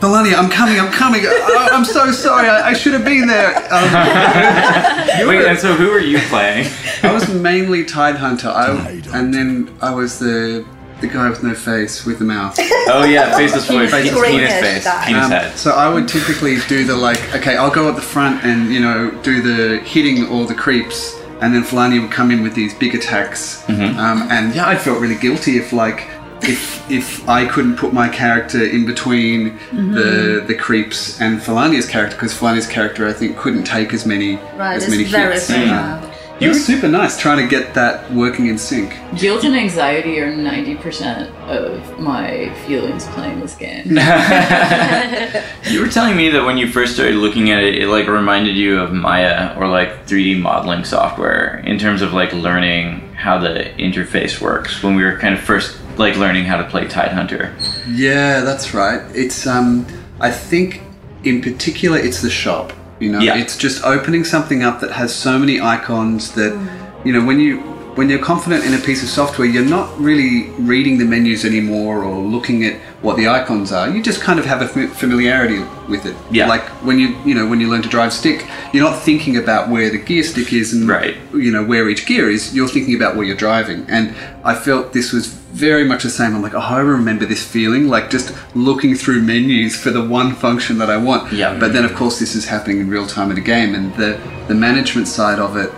[0.00, 1.20] Melania, I'm coming, I'm coming.
[1.24, 3.54] Oh, I'm so sorry, I, I should have been there.
[3.72, 6.66] Um, Wait, and so who are you playing?
[7.04, 10.66] I was mainly Tide Hunter, I, and then I was the
[11.02, 12.58] the guy with no face with the mouth.
[12.94, 14.24] Oh yeah, faceless void, Faceless penis, void.
[14.48, 15.56] penis face, penis Um, head.
[15.56, 18.80] So I would typically do the like, okay, I'll go at the front and you
[18.80, 22.74] know do the hitting all the creeps, and then Falani would come in with these
[22.74, 23.62] big attacks.
[23.68, 23.96] Mhm.
[23.96, 26.08] Um, and yeah, I felt really guilty if like
[26.42, 26.60] if
[26.90, 29.94] if I couldn't put my character in between Mhm.
[29.94, 34.40] the the creeps and Falani's character because Falani's character I think couldn't take as many
[34.58, 35.44] Right, as many very hits.
[35.46, 36.00] similar.
[36.42, 38.96] It was super nice trying to get that working in sync.
[39.16, 43.96] Guilt and anxiety are 90% of my feelings playing this game.
[45.70, 48.56] You were telling me that when you first started looking at it, it like reminded
[48.56, 53.72] you of Maya or like 3D modeling software in terms of like learning how the
[53.78, 57.54] interface works when we were kind of first like learning how to play Tidehunter.
[57.88, 59.00] Yeah, that's right.
[59.14, 59.86] It's um
[60.20, 60.82] I think
[61.24, 62.72] in particular it's the shop.
[63.02, 63.34] You know, Yeah.
[63.36, 66.68] it's just opening something up that has so many icons that mm.
[67.04, 70.50] you know when you when you're confident in a piece of software, you're not really
[70.52, 73.88] reading the menus anymore or looking at what the icons are.
[73.88, 75.58] You just kind of have a familiarity
[75.88, 76.16] with it.
[76.30, 76.46] Yeah.
[76.46, 79.68] Like when you you know when you learn to drive stick, you're not thinking about
[79.68, 81.16] where the gear stick is and right.
[81.34, 82.54] you know where each gear is.
[82.54, 83.84] You're thinking about where you're driving.
[83.88, 84.14] And
[84.44, 86.34] I felt this was very much the same.
[86.34, 90.34] I'm like, oh, I remember this feeling, like just looking through menus for the one
[90.34, 91.30] function that I want.
[91.32, 91.58] Yeah.
[91.58, 94.18] But then of course this is happening in real time in a game, and the
[94.48, 95.70] the management side of it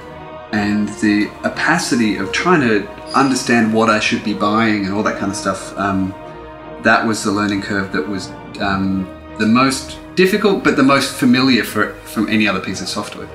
[0.54, 5.18] and the opacity of trying to understand what I should be buying and all that
[5.18, 5.76] kind of stuff.
[5.76, 6.14] Um,
[6.82, 9.08] that was the learning curve that was um,
[9.38, 13.28] the most difficult, but the most familiar for from any other piece of software.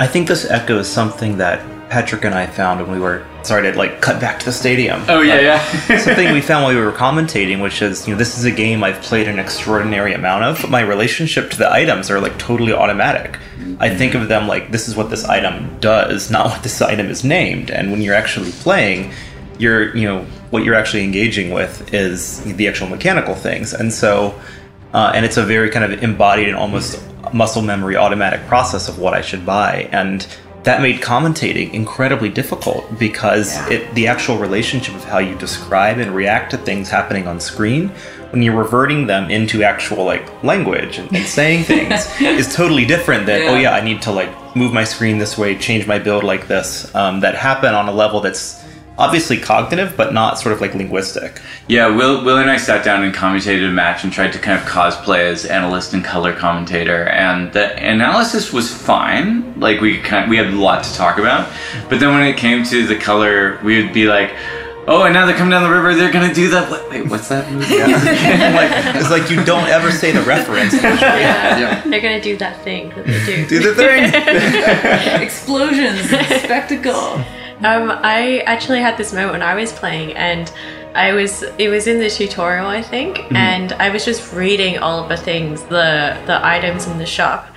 [0.00, 3.76] I think this echoes something that Patrick and I found when we were sorry to
[3.76, 5.02] like cut back to the stadium.
[5.08, 5.98] Oh, yeah, yeah.
[5.98, 8.82] something we found while we were commentating, which is you know this is a game
[8.82, 10.70] I've played an extraordinary amount of.
[10.70, 13.38] My relationship to the items are like totally automatic.
[13.78, 17.06] I think of them like this is what this item does, not what this item
[17.06, 17.70] is named.
[17.70, 19.12] And when you're actually playing,
[19.58, 24.40] you're you know what you're actually engaging with is the actual mechanical things, and so
[24.92, 27.02] uh, and it's a very kind of embodied and almost
[27.32, 30.26] muscle memory automatic process of what I should buy and
[30.64, 36.14] that made commentating incredibly difficult because it the actual relationship of how you describe and
[36.14, 37.90] react to things happening on screen
[38.30, 43.26] when you're reverting them into actual like language and, and saying things is totally different
[43.26, 43.60] than oh Yeah.
[43.60, 46.92] yeah I need to like move my screen this way change my build like this
[46.94, 48.63] um, that happen on a level that's
[48.96, 53.02] obviously cognitive but not sort of like linguistic Yeah, Will, Will and I sat down
[53.02, 57.08] and commentated a match and tried to kind of cosplay as analyst and color commentator,
[57.08, 59.58] and the analysis was fine.
[59.58, 61.50] Like we kind we had a lot to talk about,
[61.88, 64.34] but then when it came to the color, we would be like,
[64.86, 65.94] "Oh, and now they're coming down the river.
[65.94, 66.70] They're gonna do that.
[66.70, 67.78] What, wait, what's that?" movie?
[67.80, 71.82] like, it's like you don't ever say the reference Yeah.
[71.86, 73.46] They're gonna do that thing that they do.
[73.48, 75.22] Do the thing.
[75.22, 76.00] Explosions,
[76.44, 77.24] spectacle.
[77.62, 80.52] Um, I actually had this moment when I was playing, and
[80.94, 83.36] I was it was in the tutorial, I think, Mm-hmm.
[83.36, 87.48] and I was just reading all of the things, the the items in the shop,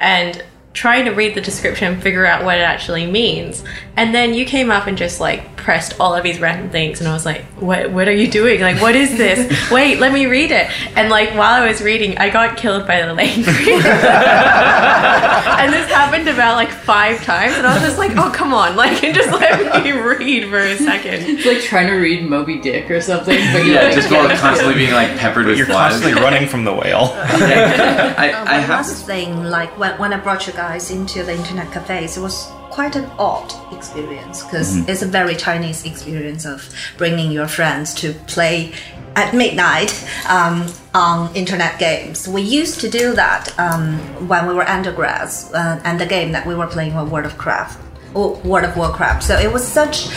[0.00, 0.42] and
[0.74, 3.62] trying to read the description and figure out what it actually means.
[3.96, 7.08] And then you came up and just like pressed all of these random things, and
[7.08, 7.90] I was like, "What?
[7.92, 8.60] What are you doing?
[8.62, 9.70] Like, what is this?
[9.70, 13.02] Wait, let me read it." And like while I was reading, I got killed by
[13.04, 13.84] the lane creep.
[13.84, 18.76] and this happened about like five times, and I was just like, "Oh, come on!
[18.76, 21.22] Like, just let me read for a second.
[21.26, 24.28] It's like trying to read Moby Dick or something, but you're Yeah, like, just while
[24.36, 25.92] constantly being like peppered with you're flies.
[25.92, 30.12] constantly running from the whale I, Uh, I one have last thing, like when, when
[30.12, 34.74] I brought you guys into the internet cafes, it was quite an odd experience because
[34.76, 34.88] Mhm.
[34.88, 36.62] it's a very Chinese experience of
[36.96, 38.72] bringing your friends to play
[39.16, 39.92] at midnight
[40.28, 42.26] um, on internet games.
[42.28, 43.98] We used to do that um,
[44.28, 47.36] when we were undergrads, uh, and the game that we were playing was World of
[47.36, 47.78] Craft.
[48.14, 49.22] Or World of Warcraft.
[49.22, 50.08] So it was such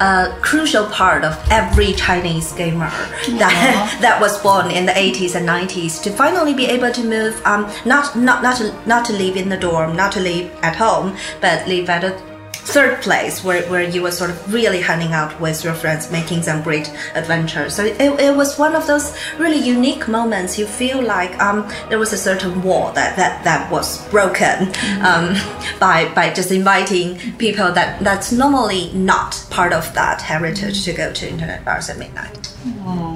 [0.00, 2.90] a crucial part of every Chinese gamer
[3.38, 7.40] that that was born in the 80s and 90s to finally be able to move
[7.44, 10.76] um, not not not to, not to live in the dorm, not to live at
[10.76, 12.29] home, but live at a
[12.64, 16.42] third place where, where you were sort of really hanging out with your friends, making
[16.42, 17.74] some great adventures.
[17.74, 20.58] So it, it was one of those really unique moments.
[20.58, 24.68] You feel like um, there was a certain wall that, that, that was broken
[25.02, 25.34] um,
[25.80, 31.12] by, by just inviting people that, that's normally not part of that heritage to go
[31.12, 32.36] to internet bars at midnight.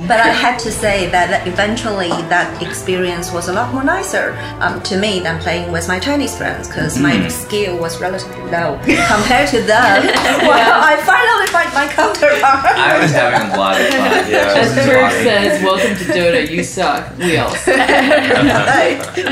[0.08, 4.36] But I had to say that that eventually that experience was a lot more nicer
[4.60, 7.30] um, to me than playing with my Chinese friends because my Mm.
[7.30, 10.06] skill was relatively low compared to them.
[10.47, 12.43] well, I finally find my counterpart.
[12.43, 14.15] I was having a lot of fun.
[14.31, 17.16] Yeah, As Turk says, welcome to Dota, you suck.
[17.19, 17.77] We all suck.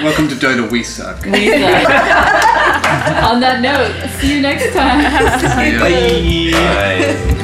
[0.03, 1.25] Welcome to Dota, we suck.
[1.25, 1.63] We suck.
[3.31, 5.01] On that note, see you next time.
[5.41, 6.59] See ya.
[6.59, 7.43] Bye.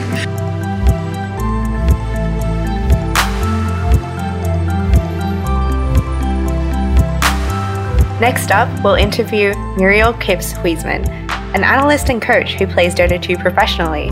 [8.20, 13.38] Next up, we'll interview Muriel Kipps Huisman, an analyst and coach who plays Dota 2
[13.38, 14.10] professionally.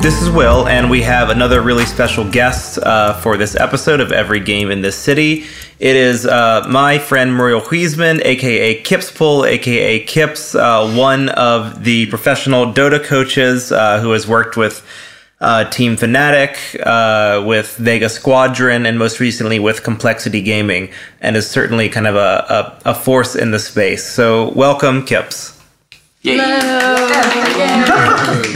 [0.00, 4.12] This is Will, and we have another really special guest uh, for this episode of
[4.12, 5.44] Every Game in This City.
[5.78, 12.06] It is uh, my friend Muriel Huisman, aka Kipspool, aka Kips, uh, one of the
[12.06, 14.82] professional Dota coaches uh, who has worked with
[15.40, 20.90] uh, Team Fnatic, uh, with Vega Squadron, and most recently with Complexity Gaming,
[21.20, 24.04] and is certainly kind of a, a, a force in the space.
[24.04, 25.58] So, welcome, Kips.
[26.22, 26.44] Hello.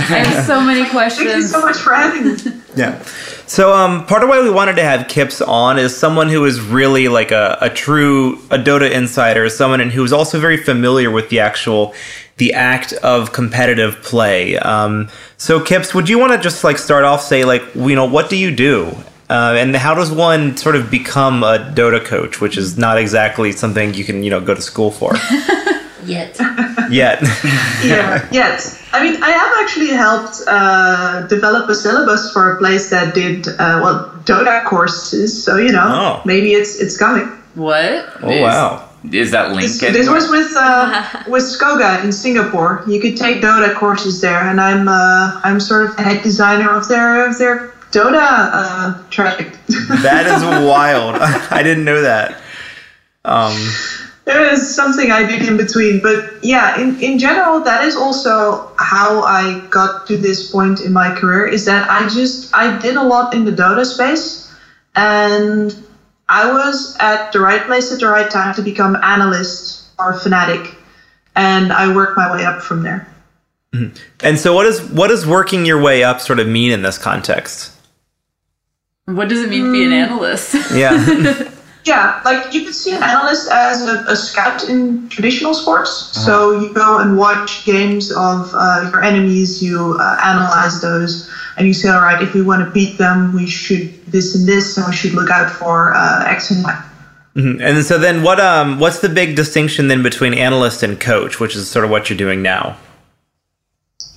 [0.07, 1.31] I have so many questions.
[1.31, 2.61] Thank you so much for having me.
[2.77, 3.01] Yeah.
[3.47, 6.61] So um, part of why we wanted to have Kips on is someone who is
[6.61, 11.29] really like a, a true a Dota insider, someone who is also very familiar with
[11.29, 11.95] the actual
[12.37, 14.57] the act of competitive play.
[14.59, 18.07] Um, so Kips, would you want to just like start off say like you know
[18.07, 18.93] what do you do?
[19.31, 23.53] Uh, and how does one sort of become a Dota coach, which is not exactly
[23.53, 25.15] something you can you know go to school for
[26.05, 26.37] Yet.
[26.91, 27.23] yet?
[27.83, 28.87] yeah, yes.
[28.93, 33.49] I mean, I have actually helped uh, develop a syllabus for a place that did
[33.49, 35.43] uh, well Dota courses.
[35.43, 36.23] So you know, Oh.
[36.27, 37.27] maybe it's it's coming.
[37.55, 38.05] What?
[38.23, 38.89] Oh wow!
[39.13, 42.83] Is that link This, this was with uh, with Skoga in Singapore.
[42.87, 46.89] You could take Dota courses there, and I'm uh, I'm sort of head designer of
[46.89, 49.59] their of their Dota uh, track.
[50.03, 51.17] that is wild.
[51.51, 52.41] I didn't know that.
[53.25, 53.55] Um,
[54.25, 58.73] There is something I did in between, but yeah, in, in general, that is also
[58.79, 61.47] how I got to this point in my career.
[61.47, 64.51] Is that I just I did a lot in the Dota space,
[64.97, 65.77] and
[66.35, 70.75] I was at the right place at the right time to become analyst or Fnatic,
[71.37, 73.09] and I worked my way up from there.
[73.73, 73.97] Mm-hmm.
[74.25, 76.99] and so what is what does working your way up sort of mean in this
[76.99, 77.73] context?
[79.07, 80.07] What does it mean to be an mm.
[80.07, 80.55] analyst?
[80.73, 81.51] Yeah.
[81.85, 85.91] Yeah, like you could see an analyst as a, a scout in traditional sports.
[86.25, 91.67] So you go and watch games of uh, your enemies, you uh, analyze those, and
[91.67, 94.79] you say, all right, if we want to beat them, we should this and this,
[94.79, 96.85] and we should look out for uh, X and Y.
[97.37, 97.61] Mhm.
[97.61, 101.57] And so then what um what's the big distinction then between analyst and coach, which
[101.57, 102.77] is sort of what you're doing now?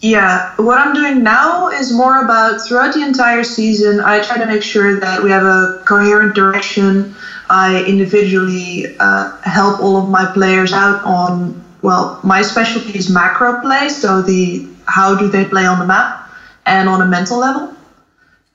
[0.01, 4.45] Yeah, what I'm doing now is more about throughout the entire season, I try to
[4.45, 7.15] make sure that we have a coherent direction.
[7.49, 13.61] I individually uh, help all of my players out on, well, my specialty is macro
[13.61, 16.29] play, so the how do they play on the map
[16.65, 17.73] and on a mental level.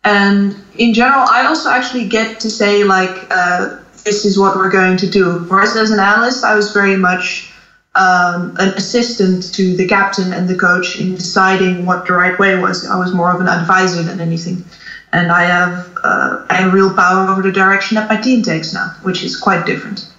[0.05, 4.70] And in general, I also actually get to say, like, uh, this is what we're
[4.70, 5.44] going to do.
[5.48, 7.52] Whereas as an analyst, I was very much
[7.94, 12.56] um, an assistant to the captain and the coach in deciding what the right way
[12.56, 12.86] was.
[12.86, 14.64] I was more of an advisor than anything.
[15.12, 18.94] And I have uh, have real power over the direction that my team takes now,
[19.02, 20.10] which is quite different.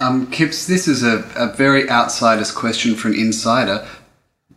[0.00, 3.86] Um, Kips, this is a, a very outsider's question for an insider.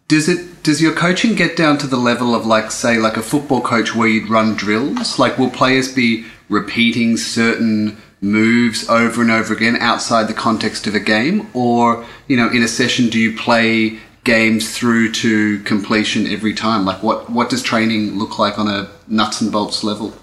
[0.07, 3.21] Does it does your coaching get down to the level of like say like a
[3.21, 5.19] football coach where you'd run drills?
[5.19, 10.95] Like will players be repeating certain moves over and over again outside the context of
[10.95, 11.47] a game?
[11.53, 16.83] Or, you know, in a session do you play games through to completion every time?
[16.83, 20.13] Like, what what does training look like on a nuts and bolts level?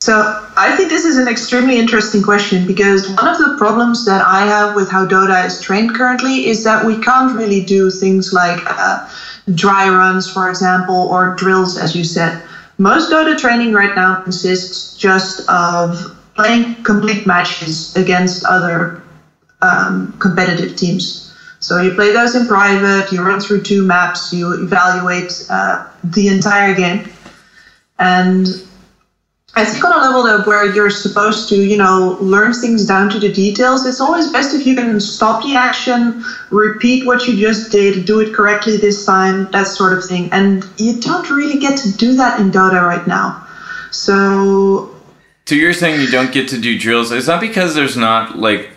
[0.00, 0.14] So
[0.56, 4.46] I think this is an extremely interesting question because one of the problems that I
[4.46, 8.62] have with how Dota is trained currently is that we can't really do things like
[8.64, 9.08] uh,
[9.54, 12.42] dry runs, for example, or drills, as you said.
[12.78, 19.02] Most Dota training right now consists just of playing complete matches against other
[19.62, 21.27] um, competitive teams.
[21.60, 26.28] So you play those in private, you run through two maps, you evaluate uh, the
[26.28, 27.10] entire game.
[27.98, 28.46] And
[29.54, 33.10] I think on a level that where you're supposed to, you know, learn things down
[33.10, 37.36] to the details, it's always best if you can stop the action, repeat what you
[37.36, 40.28] just did, do it correctly this time, that sort of thing.
[40.32, 43.44] And you don't really get to do that in Dota right now.
[43.90, 44.94] So
[45.46, 47.10] So you're saying you don't get to do drills?
[47.10, 48.70] Is that because there's not like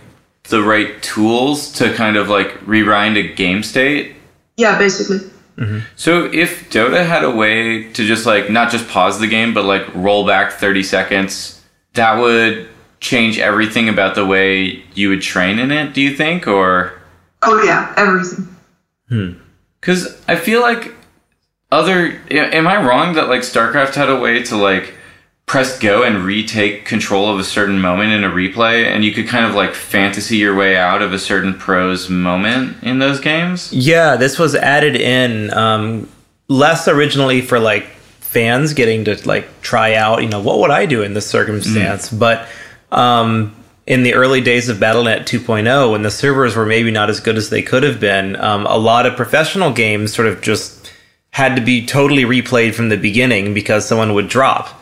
[0.49, 4.15] the right tools to kind of like rewind a game state?
[4.57, 5.17] yeah, basically.
[5.57, 5.79] Mm-hmm.
[5.95, 9.65] So if Dota had a way to just like not just pause the game, but
[9.65, 11.61] like roll back 30 seconds,
[11.93, 12.67] that would
[12.99, 16.47] change everything about the way you would train in it, do you think?
[16.47, 16.99] Or
[17.41, 18.47] Oh yeah, everything.
[19.09, 19.31] Hmm.
[19.79, 20.93] because I feel like
[21.71, 24.93] other am I wrong that like StarCraft had a way to like
[25.51, 29.27] press go and retake control of a certain moment in a replay, and you could
[29.27, 33.69] kind of like fantasy your way out of a certain pro's moment in those games.
[33.73, 36.07] Yeah, this was added in um,
[36.47, 37.83] less originally for like
[38.21, 42.09] fans getting to like try out, you know, what would I do in this circumstance?
[42.09, 42.47] But
[42.89, 43.53] um,
[43.85, 47.35] in the early days of Battle.net 2.0, when the servers were maybe not as good
[47.35, 50.93] as they could have been, um, a lot of professional games sort of just
[51.31, 54.77] had to be totally replayed from the beginning because someone would drop.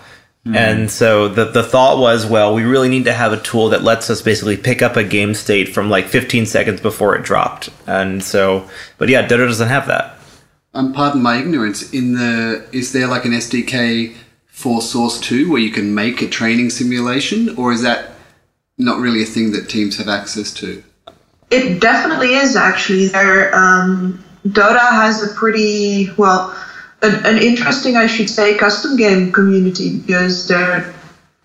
[0.56, 3.84] And so the the thought was, well, we really need to have a tool that
[3.84, 7.70] lets us basically pick up a game state from like 15 seconds before it dropped.
[7.88, 8.68] And so,
[8.98, 10.18] but yeah, Dota doesn't have that.
[10.74, 11.92] Um, pardon my ignorance.
[11.94, 14.16] In the is there like an SDK
[14.48, 18.12] for Source Two where you can make a training simulation, or is that
[18.78, 20.84] not really a thing that teams have access to?
[21.50, 23.08] It definitely is actually.
[23.08, 26.56] There, um, Dota has a pretty well,
[27.02, 30.94] an, an interesting, I should say, custom game community because there,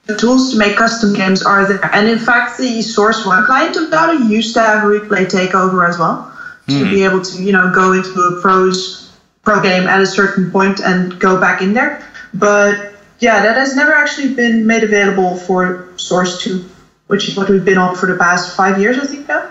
[0.06, 1.84] the tools to make custom games are there.
[1.94, 5.98] And in fact, the Source One client of Dota used to have replay takeover as
[5.98, 6.30] well
[6.68, 6.90] to Hmm.
[6.90, 9.10] be able to, you know, go into a pros
[9.42, 12.02] pro game at a certain point and go back in there.
[12.32, 16.64] But yeah, that has never actually been made available for Source Two,
[17.06, 19.44] which is what we've been on for the past five years, I think now.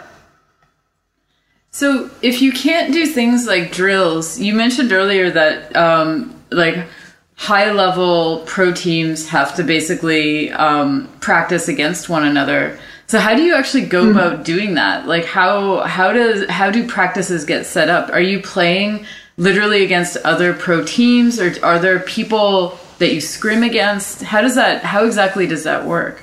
[1.74, 6.86] So if you can't do things like drills, you mentioned earlier that um, like
[7.36, 12.78] high level pro teams have to basically um, practice against one another.
[13.08, 15.08] So how do you actually go about doing that?
[15.08, 18.12] Like how how does how do practices get set up?
[18.12, 23.64] Are you playing literally against other pro teams, or are there people that you scrim
[23.64, 24.22] against?
[24.22, 24.84] How does that?
[24.84, 26.22] How exactly does that work?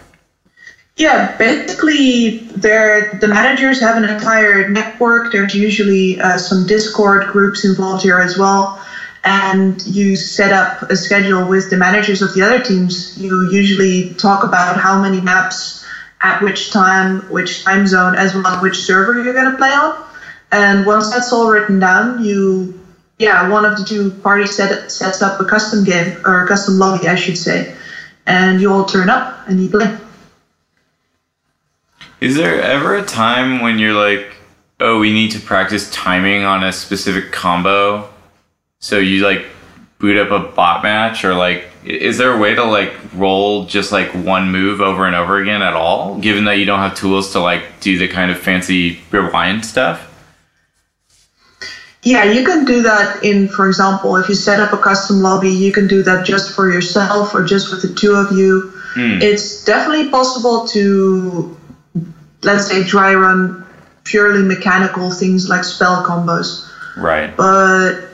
[1.01, 5.33] Yeah, basically, the managers have an entire network.
[5.33, 8.79] There's usually uh, some Discord groups involved here as well,
[9.25, 13.17] and you set up a schedule with the managers of the other teams.
[13.17, 15.83] You usually talk about how many maps,
[16.21, 19.73] at which time, which time zone, as well as which server you're going to play
[19.73, 19.97] on.
[20.53, 22.79] And once that's all written down, you
[23.19, 26.77] yeah, one of the two parties set, sets up a custom game or a custom
[26.77, 27.75] lobby, I should say,
[28.27, 29.97] and you all turn up and you play.
[32.21, 34.35] Is there ever a time when you're like,
[34.79, 38.09] oh, we need to practice timing on a specific combo?
[38.79, 39.47] So you like
[39.99, 43.93] boot up a bot match or like is there a way to like roll just
[43.93, 47.33] like one move over and over again at all given that you don't have tools
[47.33, 50.11] to like do the kind of fancy rewind stuff
[52.03, 55.51] Yeah, you can do that in, for example, if you set up a custom lobby,
[55.51, 58.73] you can do that just for yourself or just with the two of you.
[58.95, 59.21] Hmm.
[59.21, 61.55] It's definitely possible to,
[62.43, 63.65] let's say, dry run
[64.05, 68.11] purely mechanical things like spell combos, right but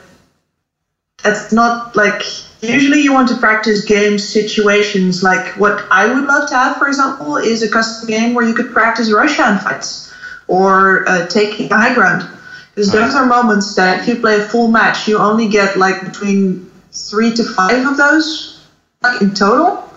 [1.23, 2.23] that's not like.
[2.59, 6.87] Usually, you want to practice game situations like what I would love to have, for
[6.87, 10.11] example, is a custom game where you could practice Roshan fights
[10.47, 12.27] or uh, taking high ground.
[12.73, 16.03] Because those are moments that if you play a full match, you only get like
[16.03, 18.63] between three to five of those,
[19.01, 19.87] like in total,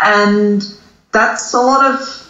[0.00, 0.62] and
[1.12, 2.25] that's a lot of.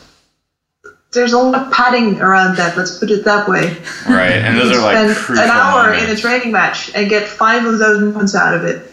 [1.17, 2.77] There's a lot of padding around that.
[2.77, 3.77] Let's put it that way.
[4.09, 6.05] right and those You are like spend an hour moments.
[6.05, 8.93] in a training match and get five of those moments out of it.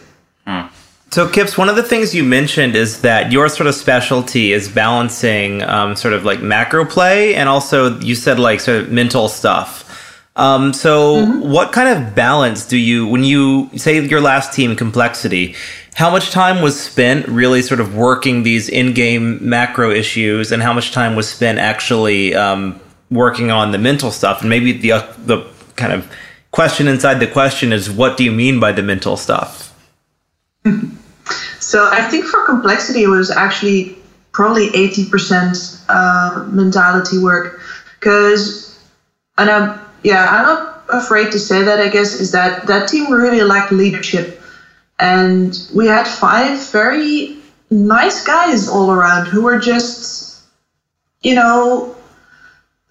[1.11, 4.67] So, Kips, one of the things you mentioned is that your sort of specialty is
[4.67, 9.29] balancing um, sort of like macro play and also you said like sort of mental
[9.29, 9.82] stuff.
[10.35, 15.55] Um, so, what kind of balance do you, when you say your last team, Complexity,
[15.93, 20.63] how much time was spent really sort of working these in game macro issues, and
[20.63, 22.79] how much time was spent actually um,
[23.11, 24.41] working on the mental stuff?
[24.41, 26.11] And maybe the, uh, the kind of
[26.51, 29.73] question inside the question is what do you mean by the mental stuff?
[31.73, 33.97] So I think for complexity, it was actually
[34.31, 37.61] probably 80% uh, mentality work.
[37.99, 38.77] Because,
[39.39, 43.11] and I'm, yeah, I'm not afraid to say that, I guess, is that that team
[43.11, 44.39] really lacked leadership.
[44.99, 47.37] And we had five very
[47.69, 50.41] nice guys all around who were just,
[51.21, 51.95] you know,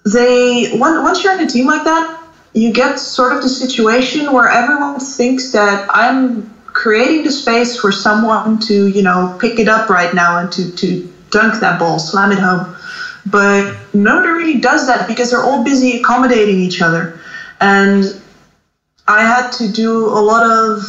[0.05, 2.19] they, once you're in a team like that,
[2.55, 7.93] you get sort of the situation where everyone thinks that I'm creating the space for
[7.93, 11.99] someone to, you know, pick it up right now and to, to dunk that ball,
[11.99, 12.75] slam it home.
[13.25, 17.19] But nobody really does that because they're all busy accommodating each other.
[17.61, 18.05] And
[19.07, 20.83] I had to do a lot of,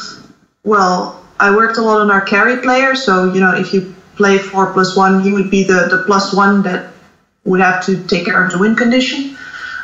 [0.63, 2.95] well, I worked a lot on our carry player.
[2.95, 6.33] So, you know, if you play four plus one, he would be the, the plus
[6.33, 6.91] one that
[7.43, 9.35] would have to take care of the win condition.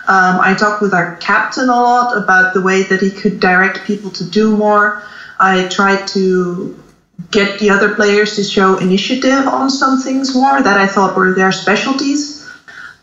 [0.07, 3.85] Um, I talked with our captain a lot about the way that he could direct
[3.85, 5.03] people to do more.
[5.39, 6.81] I tried to
[7.29, 11.33] get the other players to show initiative on some things more that I thought were
[11.33, 12.38] their specialties.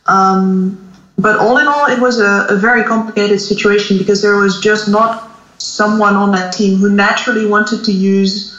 [0.09, 0.83] Um,
[1.19, 4.89] but all in all, it was a, a very complicated situation because there was just
[4.89, 8.53] not someone on that team who naturally wanted to use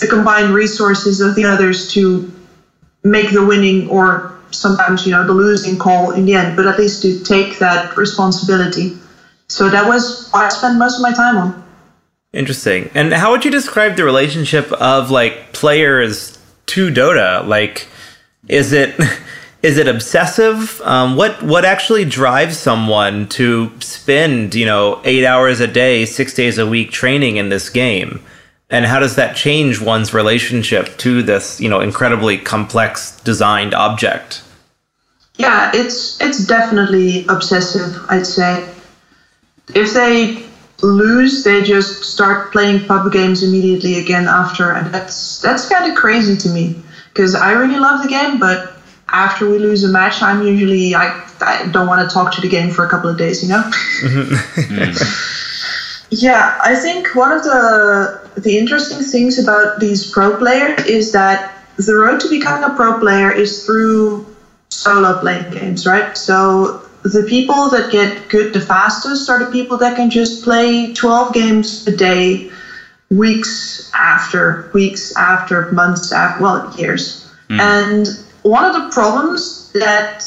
[0.00, 2.30] the combined resources of the others to
[3.04, 6.78] make the winning or sometimes you know the losing call in the end, but at
[6.78, 8.96] least to take that responsibility.
[9.48, 11.64] So that was what I spent most of my time on.
[12.32, 12.90] Interesting.
[12.94, 17.46] And how would you describe the relationship of like players to Dota?
[17.46, 17.86] Like,
[18.48, 18.98] is it
[19.64, 20.78] is it obsessive?
[20.82, 26.34] Um, what what actually drives someone to spend you know eight hours a day, six
[26.34, 28.20] days a week training in this game?
[28.68, 34.42] And how does that change one's relationship to this you know incredibly complex designed object?
[35.36, 38.04] Yeah, it's it's definitely obsessive.
[38.10, 38.68] I'd say
[39.74, 40.44] if they
[40.82, 45.96] lose, they just start playing pub games immediately again after, and that's that's kind of
[45.96, 46.76] crazy to me
[47.08, 48.74] because I really love the game, but
[49.08, 52.48] after we lose a match, I'm usually I, I don't want to talk to the
[52.48, 53.62] game for a couple of days, you know.
[56.10, 61.54] yeah, I think one of the the interesting things about these pro players is that
[61.76, 64.26] the road to becoming a pro player is through
[64.70, 66.16] solo playing games, right?
[66.16, 70.92] So the people that get good the fastest are the people that can just play
[70.92, 72.50] 12 games a day,
[73.10, 77.30] weeks after, weeks after, months after, well, years.
[77.50, 77.60] Mm.
[77.60, 80.22] And one of the problems that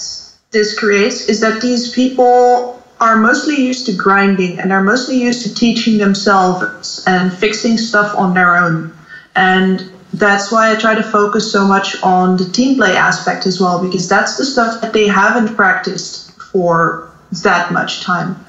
[0.52, 5.44] this creates is that these people are mostly used to grinding and are mostly used
[5.44, 8.92] to teaching themselves and fixing stuff on their own.
[9.36, 13.60] And that's why I try to focus so much on the team play aspect as
[13.62, 17.12] well, because that's the stuff that they haven't practiced for
[17.44, 18.44] that much time.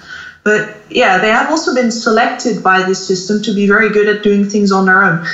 [0.45, 4.23] But yeah, they have also been selected by this system to be very good at
[4.23, 5.27] doing things on their own.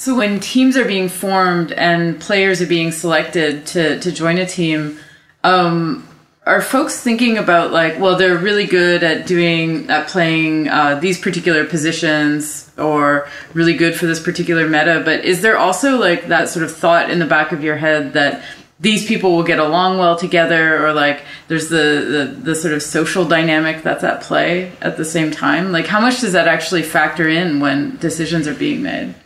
[0.00, 4.46] So when teams are being formed and players are being selected to, to join a
[4.46, 4.96] team,
[5.42, 6.06] um,
[6.46, 11.20] are folks thinking about like, well, they're really good at doing at playing uh, these
[11.20, 16.48] particular positions or really good for this particular meta, but is there also like that
[16.48, 18.44] sort of thought in the back of your head that
[18.78, 22.84] these people will get along well together or like there's the, the, the sort of
[22.84, 25.72] social dynamic that's at play at the same time?
[25.72, 29.16] Like how much does that actually factor in when decisions are being made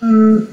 [0.00, 0.48] Mm,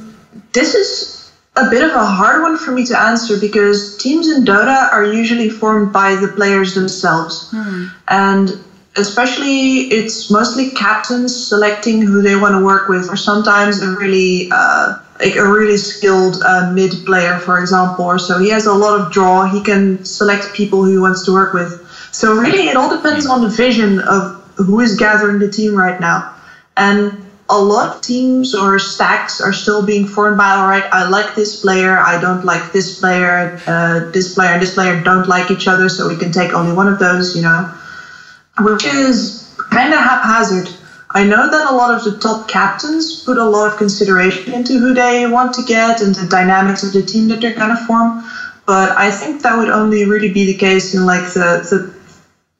[0.53, 4.45] this is a bit of a hard one for me to answer because teams in
[4.45, 7.49] Dota are usually formed by the players themselves.
[8.07, 8.49] And
[8.95, 14.49] especially, it's mostly captains selecting who they want to work with, or sometimes a really
[14.51, 18.39] uh, like a really skilled uh, mid player, for example, or so.
[18.39, 19.43] He has a lot of draw.
[19.43, 21.85] He can select people who he wants to work with.
[22.11, 25.99] So really, it all depends on the vision of who is gathering the team right
[25.99, 26.33] now.
[26.77, 31.07] And a lot of teams or stacks are still being formed by all right i
[31.07, 35.27] like this player i don't like this player uh, this player and this player don't
[35.27, 37.73] like each other so we can take only one of those you know.
[38.59, 40.69] Which is kind of haphazard.
[41.11, 44.77] I know that a lot of the top captains put a lot of consideration into
[44.77, 47.85] who they want to get and the dynamics of the team that they're going to
[47.85, 48.23] form
[48.65, 51.91] but i think that would only really be the case in like the, the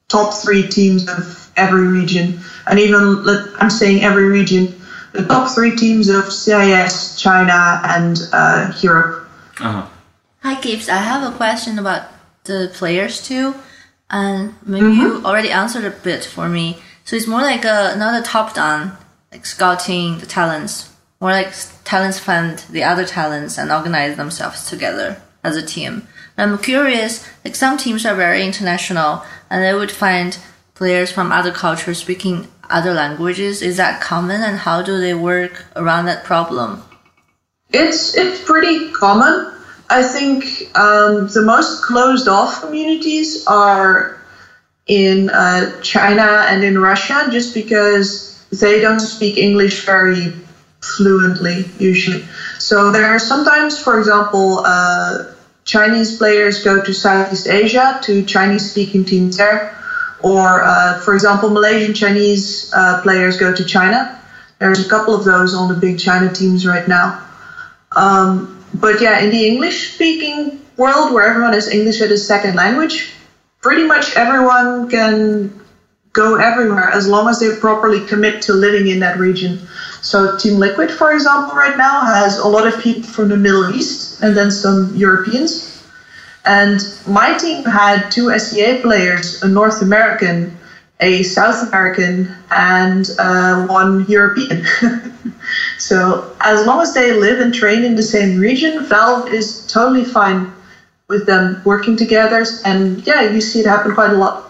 [0.08, 2.40] top three teams of every region.
[2.66, 3.24] And even
[3.60, 4.74] i'm saying every region
[5.12, 9.30] the top three teams of CIS, China, and uh, Europe.
[9.60, 9.88] Uh-huh.
[10.42, 10.90] Hi, Kips.
[10.90, 12.04] I have a question about
[12.46, 13.56] the players too.
[14.10, 15.02] And maybe mm-hmm.
[15.02, 16.78] you already answered a bit for me.
[17.04, 18.98] So it's more like uh, a, another top down,
[19.32, 20.94] like scouting the talents.
[21.20, 21.54] More like
[21.84, 26.08] talents find the other talents and organize themselves together as a team.
[26.38, 30.38] And I'm curious, like some teams are very international and they would find
[30.74, 33.62] players from other cultures speaking other languages.
[33.62, 36.84] Is that common and how do they work around that problem?
[37.72, 39.54] It's it's pretty common.
[39.90, 40.44] I think
[40.78, 44.22] um, the most closed off communities are
[44.88, 50.34] in uh, China and in Russia, just because they don't speak English very
[50.82, 52.24] fluently usually.
[52.58, 55.26] So there are sometimes, for example, uh,
[55.66, 59.78] Chinese players go to Southeast Asia to Chinese speaking teams there,
[60.22, 64.20] or uh, for example, Malaysian Chinese uh, players go to China.
[64.60, 67.26] There's a couple of those on the big China teams right now.
[67.96, 72.56] Um, but yeah, in the English speaking world where everyone is English as a second
[72.56, 73.14] language,
[73.62, 75.54] pretty much everyone can
[76.14, 79.60] go everywhere as long as they properly commit to living in that region.
[80.02, 83.74] So Team Liquid, for example, right now has a lot of people from the Middle
[83.74, 85.79] East and then some Europeans.
[86.50, 90.58] And my team had two SEA players, a North American,
[91.00, 94.66] a South American, and uh, one European.
[95.78, 100.04] so as long as they live and train in the same region, Valve is totally
[100.04, 100.52] fine
[101.08, 102.44] with them working together.
[102.66, 104.50] And yeah, you see it happen quite a lot.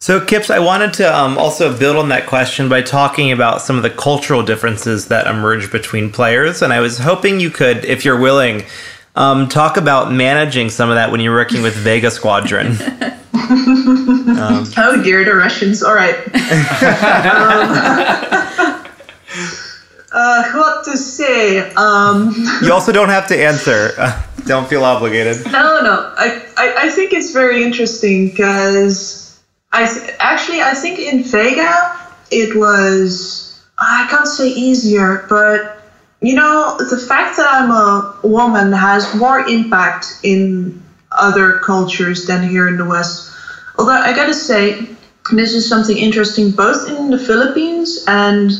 [0.00, 3.76] So, Kips, I wanted to um, also build on that question by talking about some
[3.76, 6.60] of the cultural differences that emerge between players.
[6.60, 8.64] And I was hoping you could, if you're willing,
[9.18, 12.76] um, talk about managing some of that when you're working with Vega Squadron.
[13.34, 15.82] Um, oh dear, the Russians.
[15.82, 16.14] All right.
[16.14, 16.32] um,
[20.12, 21.72] uh, what to say?
[21.74, 22.32] Um,
[22.62, 23.90] you also don't have to answer.
[23.98, 25.44] Uh, don't feel obligated.
[25.46, 26.14] no, no.
[26.16, 29.40] I, I, I think it's very interesting because
[29.72, 31.98] I th- actually I think in Vega
[32.30, 35.77] it was I can't say easier, but
[36.20, 40.82] you know the fact that I'm a woman has more impact in
[41.12, 43.32] other cultures than here in the West.
[43.78, 44.86] Although I gotta say,
[45.32, 48.50] this is something interesting both in the Philippines and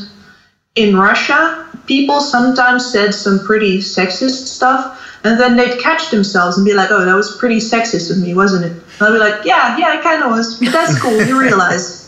[0.75, 1.65] in Russia.
[1.85, 6.91] People sometimes said some pretty sexist stuff, and then they'd catch themselves and be like,
[6.91, 9.97] "Oh, that was pretty sexist of me, wasn't it?" And I'd be like, "Yeah, yeah,
[9.97, 11.21] it kind of was, but that's cool.
[11.21, 12.07] you realize."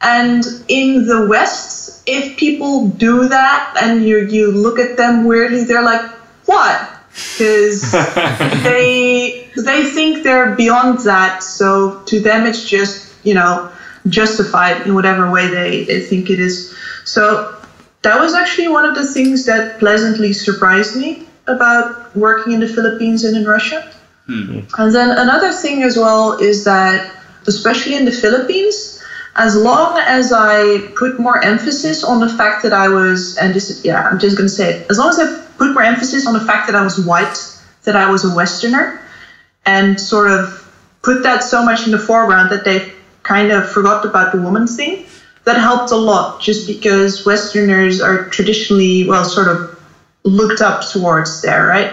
[0.00, 1.75] And in the West,
[2.06, 6.08] if people do that and you you look at them weirdly, they're like,
[6.46, 7.92] "What?" Because
[8.62, 11.42] they they think they're beyond that.
[11.42, 13.70] So to them, it's just you know
[14.08, 16.76] justified in whatever way they, they think it is.
[17.04, 17.56] So
[18.02, 22.68] that was actually one of the things that pleasantly surprised me about working in the
[22.68, 23.90] Philippines and in Russia.
[24.26, 24.60] Hmm.
[24.78, 27.10] And then another thing as well is that,
[27.46, 28.95] especially in the Philippines,
[29.36, 33.84] as long as I put more emphasis on the fact that I was, and this,
[33.84, 36.32] yeah, I'm just going to say it, as long as I put more emphasis on
[36.32, 37.36] the fact that I was white,
[37.84, 38.98] that I was a Westerner,
[39.66, 40.62] and sort of
[41.02, 42.92] put that so much in the foreground that they
[43.22, 45.04] kind of forgot about the woman thing,
[45.44, 49.78] that helped a lot just because Westerners are traditionally, well, sort of
[50.24, 51.92] looked up towards there, right?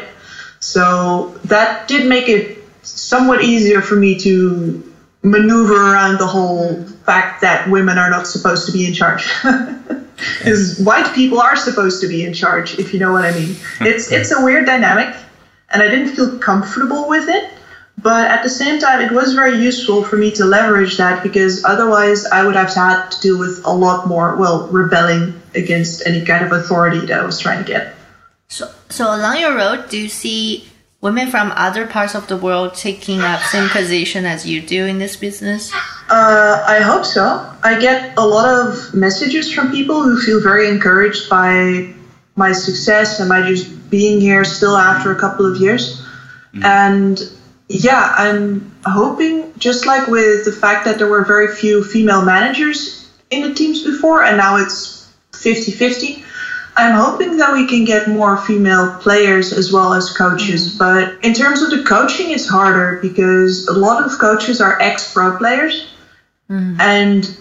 [0.59, 7.41] So that did make it somewhat easier for me to maneuver around the whole fact
[7.41, 9.31] that women are not supposed to be in charge.
[10.37, 13.49] Because white people are supposed to be in charge, if you know what I mean.
[13.49, 13.85] Mm-hmm.
[13.85, 15.13] It's it's a weird dynamic,
[15.69, 17.49] and I didn't feel comfortable with it.
[17.97, 21.63] But at the same time, it was very useful for me to leverage that because
[21.63, 26.25] otherwise I would have had to deal with a lot more, well, rebelling against any
[26.25, 27.95] kind of authority that I was trying to get.
[28.47, 30.67] So, so along your road, do you see
[31.01, 34.97] women from other parts of the world taking up same position as you do in
[34.97, 35.71] this business?
[36.13, 37.51] Uh, I hope so.
[37.63, 41.91] I get a lot of messages from people who feel very encouraged by
[42.35, 46.05] my success and my just being here still after a couple of years.
[46.61, 47.19] And
[47.67, 53.09] yeah, I'm hoping, just like with the fact that there were very few female managers
[53.31, 56.23] in the teams before, and now it's 50 50.
[56.75, 60.77] I'm hoping that we can get more female players as well as coaches.
[60.77, 65.11] But in terms of the coaching, it's harder because a lot of coaches are ex
[65.11, 65.89] pro players.
[66.79, 67.37] And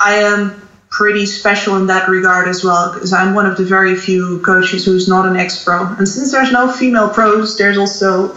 [0.00, 3.94] I am pretty special in that regard as well because I'm one of the very
[3.94, 5.86] few coaches who's not an ex pro.
[5.86, 8.36] And since there's no female pros, there's also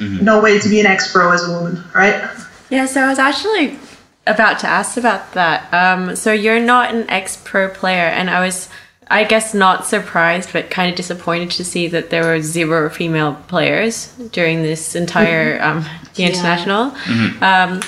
[0.00, 2.28] no way to be an ex pro as a woman, right?
[2.70, 3.78] Yeah, so I was actually
[4.26, 5.72] about to ask about that.
[5.72, 8.68] Um, so you're not an ex pro player, and I was,
[9.08, 13.34] I guess, not surprised, but kind of disappointed to see that there were zero female
[13.48, 15.62] players during this entire Mhm.
[15.64, 15.84] um,
[16.14, 16.28] the Yeah.
[16.30, 16.90] international.
[17.04, 17.42] Mhm.
[17.42, 17.80] Um,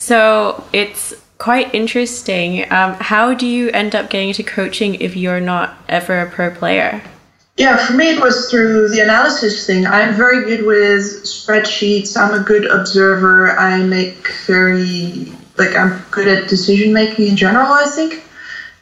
[0.00, 2.62] So it's quite interesting.
[2.72, 6.50] Um, how do you end up getting into coaching if you're not ever a pro
[6.50, 7.02] player?
[7.56, 9.86] Yeah, for me it was through the analysis thing.
[9.86, 12.16] I'm very good with spreadsheets.
[12.16, 13.52] I'm a good observer.
[13.58, 18.24] I make very like I'm good at decision making in general, I think.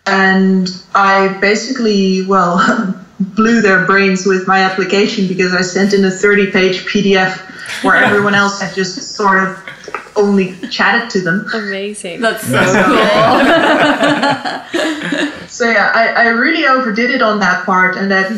[0.07, 6.11] And I basically, well, blew their brains with my application because I sent in a
[6.11, 7.36] 30 page PDF
[7.82, 9.68] where everyone else had just sort of
[10.19, 11.47] only chatted to them.
[11.55, 12.20] Amazing.
[12.20, 12.97] That's so cool.
[15.49, 18.31] so yeah, I, I really overdid it on that part and that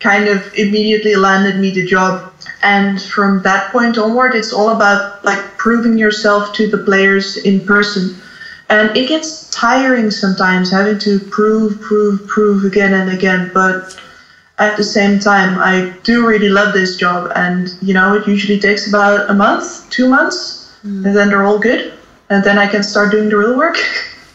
[0.00, 2.32] kind of immediately landed me the job.
[2.62, 7.64] And from that point onward, it's all about like proving yourself to the players in
[7.64, 8.16] person.
[8.68, 13.50] And it gets tiring sometimes having to prove, prove, prove again and again.
[13.54, 13.98] But
[14.58, 17.32] at the same time, I do really love this job.
[17.34, 21.58] And, you know, it usually takes about a month, two months, and then they're all
[21.58, 21.94] good.
[22.30, 23.76] And then I can start doing the real work.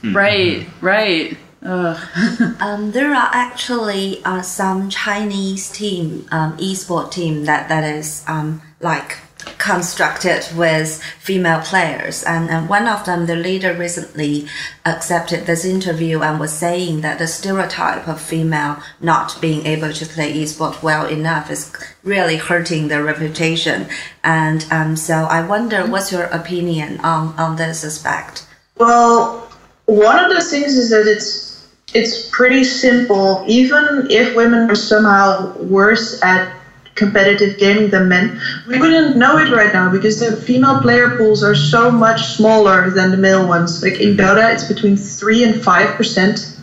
[0.01, 1.37] Right, right.
[1.61, 1.97] Ugh.
[2.61, 8.61] um, there are actually uh, some Chinese team, um, esport team that that is um,
[8.79, 9.17] like
[9.59, 14.47] constructed with female players, and, and one of them, the leader, recently
[14.85, 20.05] accepted this interview and was saying that the stereotype of female not being able to
[20.05, 21.71] play esport well enough is
[22.03, 23.85] really hurting their reputation,
[24.23, 28.47] and um, so I wonder what's your opinion on on this aspect.
[28.77, 29.51] Well,
[29.85, 33.43] one of the things is that it's it's pretty simple.
[33.47, 36.58] Even if women are somehow worse at
[36.99, 41.41] competitive gaming than men, we wouldn't know it right now because the female player pools
[41.41, 43.81] are so much smaller than the male ones.
[43.81, 46.57] Like in Dota, it's between three and five percent.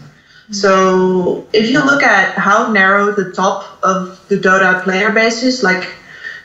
[0.53, 5.65] So if you look at how narrow the top of the Dota player base is,
[5.65, 5.89] like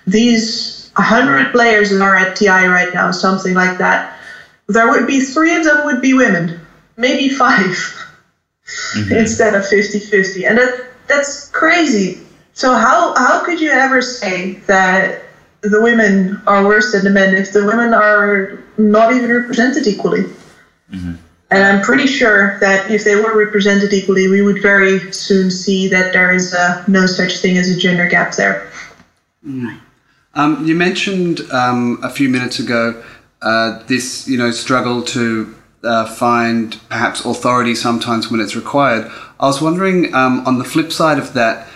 [0.08, 4.18] these 100 players are at TI right now, something like that,
[4.68, 6.60] there would be three of them would be women,
[6.98, 9.14] maybe 5 mm-hmm.
[9.22, 12.22] instead of 50-50 and that that's crazy
[12.54, 15.24] so how how could you ever say that
[15.62, 20.26] the women are worse than the men if the women are not even represented equally?
[20.92, 25.88] And i'm pretty sure that if they were represented equally we would very soon see
[25.90, 28.72] that there is uh, no such thing as a gender gap there.
[30.34, 33.04] Um, you mentioned um, a few minutes ago
[33.42, 35.54] uh, this, you know, struggle to
[35.84, 39.12] uh, find perhaps authority sometimes when it's required.
[39.40, 41.68] I was wondering, um, on the flip side of that,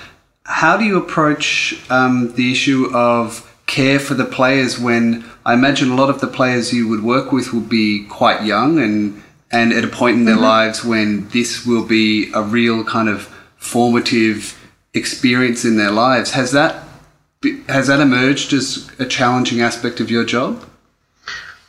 [0.46, 5.90] how do you approach um, the issue of care for the players when I imagine
[5.90, 9.72] a lot of the players you would work with will be quite young and and
[9.72, 10.42] at a point in their Mhm.
[10.42, 13.28] lives when this will be a real kind of
[13.58, 14.56] formative
[14.94, 16.32] experience in their lives.
[16.32, 16.84] Has that
[17.68, 20.64] has that emerged as a challenging aspect of your job?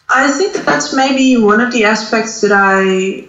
[0.08, 3.26] I think that that's maybe one of the aspects that I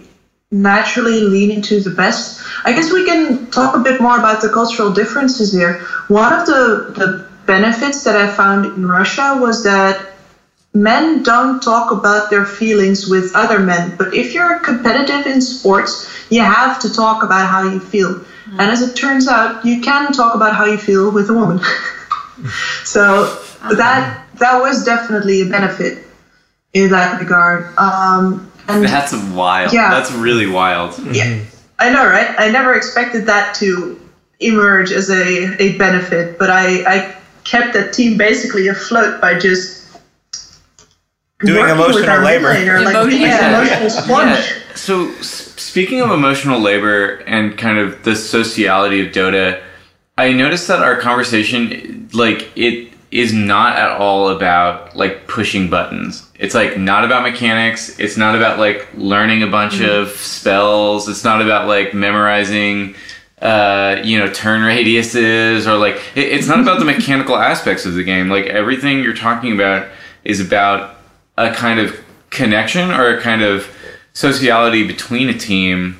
[0.50, 2.42] naturally lean to the best.
[2.64, 5.80] I guess we can talk a bit more about the cultural differences here.
[6.08, 10.12] One of the, the benefits that I found in Russia was that
[10.72, 16.08] men don't talk about their feelings with other men, but if you're competitive in sports,
[16.30, 18.24] you have to talk about how you feel.
[18.52, 21.60] And as it turns out, you can talk about how you feel with a woman.
[22.84, 23.42] so
[23.76, 26.06] that that was definitely a benefit
[26.72, 27.76] in that regard.
[27.76, 29.72] Um, and That's wild.
[29.72, 29.90] Yeah.
[29.90, 30.98] That's really wild.
[31.12, 31.40] Yeah.
[31.78, 32.34] I know, right?
[32.38, 34.00] I never expected that to
[34.40, 39.78] emerge as a, a benefit, but I, I kept that team basically afloat by just
[41.40, 42.52] Doing emotional our labor.
[42.52, 44.38] mid-laner, like being an emotional sponge.
[44.38, 44.74] Yeah.
[44.74, 49.62] So, speaking of emotional labor and kind of the sociality of Dota,
[50.16, 56.28] I noticed that our conversation, like, it is not at all about like pushing buttons.
[56.38, 57.98] It's like not about mechanics.
[57.98, 59.88] It's not about like learning a bunch Mhm.
[60.02, 61.08] of spells.
[61.08, 62.94] It's not about like memorizing,
[63.40, 67.94] uh, you know, turn radiuses or like it, it's not about the mechanical aspects of
[67.94, 68.28] the game.
[68.28, 69.86] Like everything you're talking about
[70.24, 70.96] is about
[71.38, 71.98] a kind of
[72.30, 73.66] connection or a kind of
[74.12, 75.96] sociality between a team.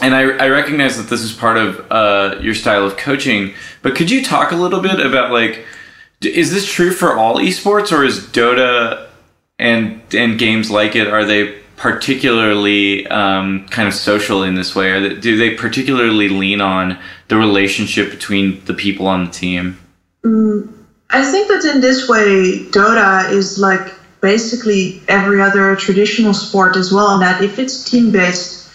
[0.00, 3.94] And I, I recognize that this is part of uh, your style of coaching, but
[3.94, 5.64] could you talk a little bit about like,
[6.20, 9.08] is this true for all esports, or is Dota
[9.58, 14.98] and and games like it are they particularly um, kind of social in this way?
[15.00, 16.98] They, do they particularly lean on
[17.28, 19.78] the relationship between the people on the team?
[20.24, 20.72] Mm,
[21.10, 26.92] I think that in this way, Dota is like basically every other traditional sport as
[26.92, 28.65] well, and that if it's team based,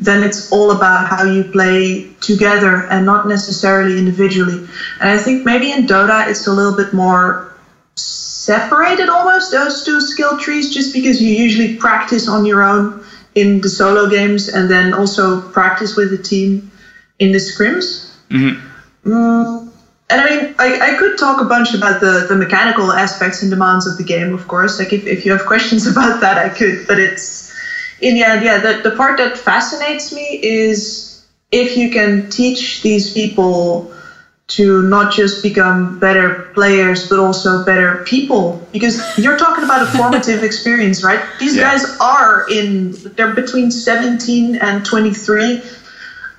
[0.00, 4.58] then it's all about how you play together and not necessarily individually.
[5.00, 7.52] And I think maybe in Dota it's a little bit more
[7.96, 13.04] separated almost those two skill trees just because you usually practice on your own
[13.34, 16.70] in the solo games and then also practice with the team
[17.18, 18.10] in the scrims.
[18.30, 19.10] Mm-hmm.
[19.10, 19.70] Mm,
[20.10, 23.50] and I mean, I, I could talk a bunch about the, the mechanical aspects and
[23.50, 24.78] demands of the game, of course.
[24.78, 26.86] Like, if, if you have questions about that, I could.
[26.88, 27.49] But it's,
[28.00, 31.22] in the end, yeah, the, the part that fascinates me is
[31.52, 33.90] if you can teach these people
[34.48, 38.60] to not just become better players, but also better people.
[38.72, 41.20] Because you're talking about a formative experience, right?
[41.38, 41.62] These Yeah.
[41.62, 45.62] guys are in, they're between 17 and 23.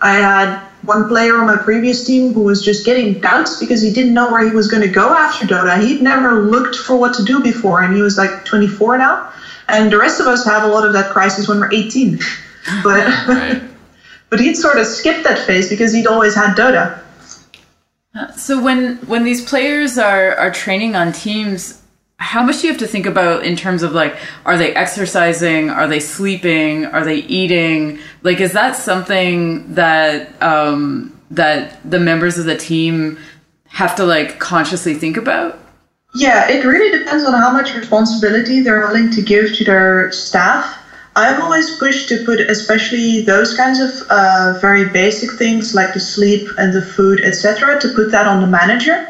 [0.02, 3.92] I had one player on my previous team who was just getting doubts because he
[3.94, 5.80] didn't know where he was going to go after Dota.
[5.80, 9.22] He'd never looked for what to do before, and he was like 24 now.
[9.72, 12.20] And the rest of us have a lot of that crisis when we're 18.
[12.84, 13.12] But
[14.30, 17.02] but he'd sort of skipped that phase because he'd always had Dota.
[18.38, 21.82] So when when these players are are training on teams,
[22.18, 24.16] how much do you have to think about in terms of like
[24.46, 28.00] are they exercising, are they sleeping, are they eating?
[28.22, 33.18] Like is that something that um that the members of the team
[33.70, 35.58] have to like consciously think about?
[36.14, 40.78] Yeah, it really depends on how much responsibility they're willing to give to their staff.
[41.16, 46.00] I've always pushed to put, especially those kinds of uh, very basic things like the
[46.00, 49.08] sleep and the food, etc., to put that on the manager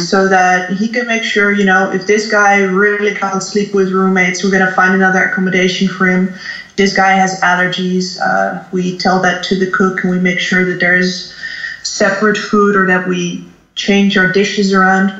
[0.00, 3.90] so that he can make sure, you know, if this guy really can't sleep with
[3.90, 6.32] roommates, we're going to find another accommodation for him.
[6.76, 8.18] This guy has allergies.
[8.20, 11.34] Uh, we tell that to the cook and we make sure that there's
[11.82, 13.44] separate food or that we
[13.74, 15.12] change our dishes around.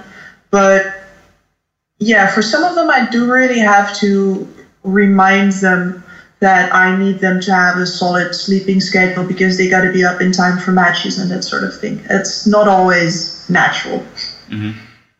[0.50, 1.05] But
[1.98, 4.46] yeah, for some of them, I do really have to
[4.82, 6.04] remind them
[6.40, 10.04] that I need them to have a solid sleeping schedule because they got to be
[10.04, 12.02] up in time for matches and that sort of thing.
[12.10, 14.04] It's not always natural.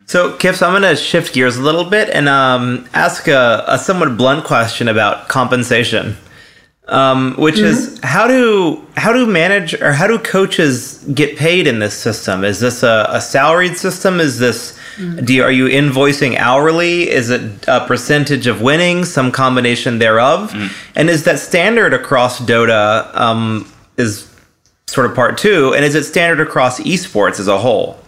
[0.05, 3.77] So, Kips, I'm going to shift gears a little bit and um, ask a, a
[3.79, 6.15] somewhat blunt question about compensation,
[6.89, 11.79] um, which is how do how do manage or how do coaches get paid in
[11.79, 12.43] this system?
[12.43, 14.19] Is this a, a salaried system?
[14.19, 14.77] Is this
[15.25, 17.09] do you, are you invoicing hourly?
[17.09, 19.11] Is it a percentage of winnings?
[19.11, 20.51] Some combination thereof?
[20.95, 23.13] And is that standard across Dota?
[23.15, 24.27] Um, is
[24.87, 27.99] sort of part two, and is it standard across esports as a whole?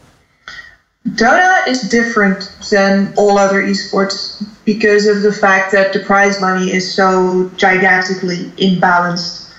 [1.08, 6.72] Dota is different than all other esports because of the fact that the prize money
[6.72, 9.50] is so gigantically imbalanced.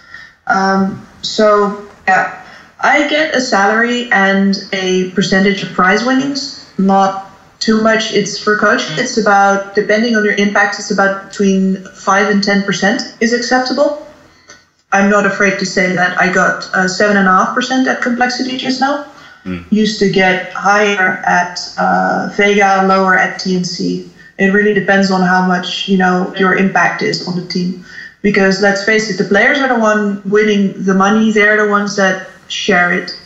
[0.46, 2.44] Um, so, yeah,
[2.78, 8.12] I get a salary and a percentage of prize winnings, not too much.
[8.12, 8.98] It's for coaching.
[8.98, 14.06] It's about, depending on your impact, it's about between 5 and 10% is acceptable.
[14.92, 19.09] I'm not afraid to say that I got uh, 7.5% at complexity just now
[19.70, 24.08] used to get higher at uh, Vega, lower at TNC.
[24.38, 27.84] It really depends on how much you know your impact is on the team.
[28.22, 31.32] Because let's face it, the players are the one winning the money.
[31.32, 33.18] They're the ones that share it.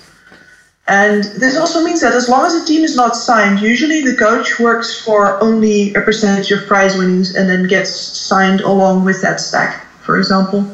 [0.86, 4.15] And this also means that as long as a team is not signed, usually the
[4.16, 9.23] coach works for only a percentage of prize winnings and then gets signed along with
[9.23, 10.70] that stack, for example.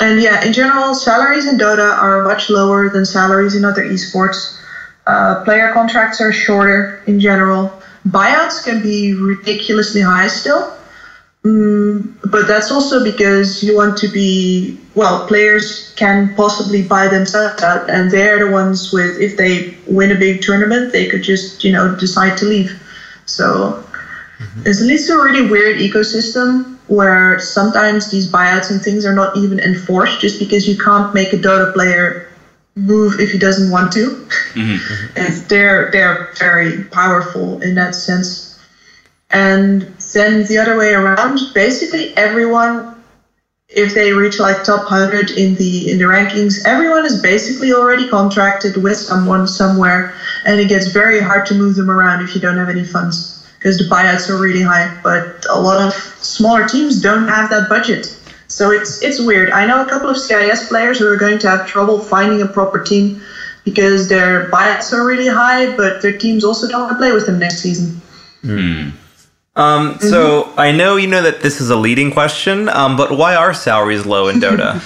[0.00, 4.56] And yeah, in general, salaries in Dota are much lower than salaries in other esports.
[5.06, 7.80] Uh, player contracts are shorter in general.
[8.08, 10.72] Buyouts can be ridiculously high still.
[11.44, 17.62] Mm, but that's also because you want to be well players can possibly buy themselves
[17.62, 21.64] out and they're the ones with if they win a big tournament they could just
[21.64, 22.78] you know decide to leave
[23.24, 23.82] so
[24.66, 29.34] it's leads to a really weird ecosystem where sometimes these buyouts and things are not
[29.34, 32.28] even enforced just because you can't make a dota player
[32.80, 35.06] move if he doesn't want to mm-hmm.
[35.16, 38.58] and they're they're very powerful in that sense.
[39.30, 39.82] And
[40.12, 42.96] then the other way around, basically everyone,
[43.68, 48.08] if they reach like top hundred in the in the rankings, everyone is basically already
[48.08, 52.40] contracted with someone somewhere, and it gets very hard to move them around if you
[52.40, 54.98] don't have any funds because the buyouts are really high.
[55.02, 58.16] But a lot of smaller teams don't have that budget.
[58.50, 59.50] So it's it's weird.
[59.50, 62.48] I know a couple of CIS players who are going to have trouble finding a
[62.48, 63.22] proper team
[63.64, 67.26] because their buyouts are really high, but their teams also don't want to play with
[67.26, 68.00] them next season.
[69.54, 73.36] Um, so I know you know that this is a leading question, um, but why
[73.36, 74.80] are salaries low in Dota?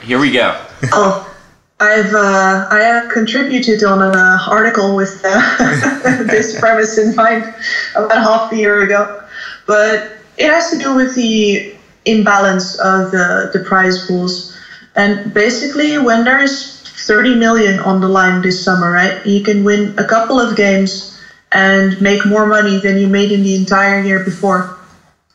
[0.04, 0.60] Here we go.
[0.92, 1.32] Oh,
[1.78, 7.54] I've uh, I have contributed on an uh, article with uh, this premise in mind
[7.94, 9.22] about half a year ago,
[9.66, 14.56] but it has to do with the imbalance of the the prize pools,
[14.94, 19.24] and basically when there's 30 million on the line this summer, right?
[19.26, 21.18] You can win a couple of games
[21.50, 24.76] and make more money than you made in the entire year before,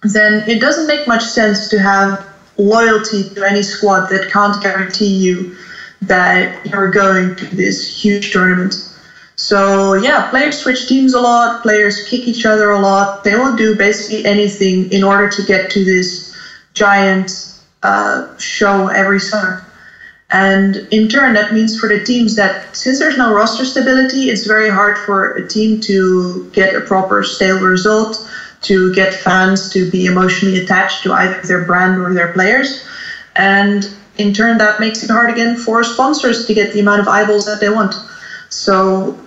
[0.04, 2.26] then it doesn't make much sense to have
[2.58, 5.54] loyalty to any squad that can't guarantee you
[6.02, 8.76] that you're going to this huge tournament.
[9.36, 13.24] So yeah, players switch teams a lot, players kick each other a lot.
[13.24, 16.27] They will do basically anything in order to get to this
[16.78, 19.64] giant uh, show every summer.
[20.30, 24.46] And in turn, that means for the teams that since there's no roster stability, it's
[24.46, 28.30] very hard for a team to get a proper stable result,
[28.64, 32.86] to get fans to be emotionally attached to either their brand or their players.
[33.38, 37.08] And in turn, that makes it hard again for sponsors to get the amount of
[37.08, 37.96] eyeballs that they want.
[38.50, 39.18] So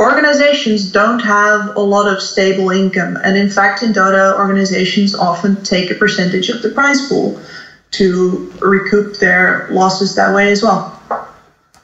[0.00, 3.16] organizations don't have a lot of stable income.
[3.24, 7.40] And in fact, in Dota, organizations often take a percentage of the prize pool
[7.92, 10.94] to recoup their losses that way as well.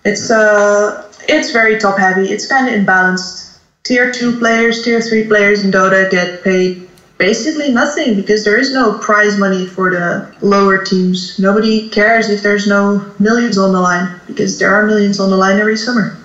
[0.05, 2.31] It's uh, it's very top heavy.
[2.31, 3.59] It's kind of imbalanced.
[3.85, 6.89] Tier two players, tier three players in Dota get paid
[7.19, 11.39] basically nothing because there is no prize money for the lower teams.
[11.39, 15.36] Nobody cares if there's no millions on the line because there are millions on the
[15.36, 16.16] line every summer.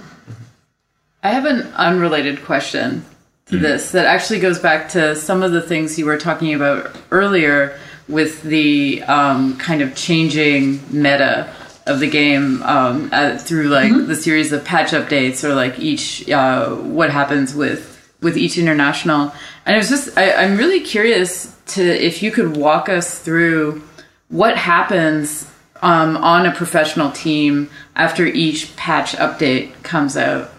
[1.21, 3.03] I have an unrelated question
[3.47, 6.95] to this that actually goes back to some of the things you were talking about
[7.11, 7.77] earlier
[8.07, 11.53] with the um, kind of changing meta
[11.85, 16.29] of the game um, uh, through like the series of patch updates or like each
[16.29, 19.33] uh, what happens with with each international.
[19.65, 23.83] And it was just I, I'm really curious to if you could walk us through
[24.29, 25.49] what happens
[25.81, 30.51] um, on a professional team after each patch update comes out.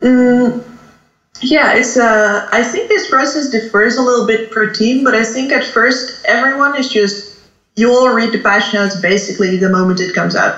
[0.00, 0.62] Mm,
[1.42, 5.24] yeah, it's uh, I think this process differs a little bit per team, but I
[5.24, 7.34] think at first everyone is just
[7.76, 10.56] you all read the patch notes basically the moment it comes out.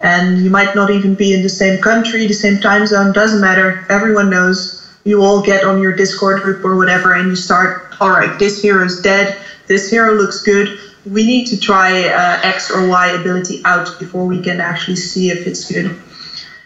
[0.00, 3.40] And you might not even be in the same country, the same time zone, doesn't
[3.40, 3.86] matter.
[3.88, 4.80] Everyone knows.
[5.04, 8.60] You all get on your Discord group or whatever and you start, all right, this
[8.62, 9.36] hero is dead,
[9.66, 10.78] this hero looks good.
[11.06, 15.30] We need to try uh, X or Y ability out before we can actually see
[15.30, 15.94] if it's good.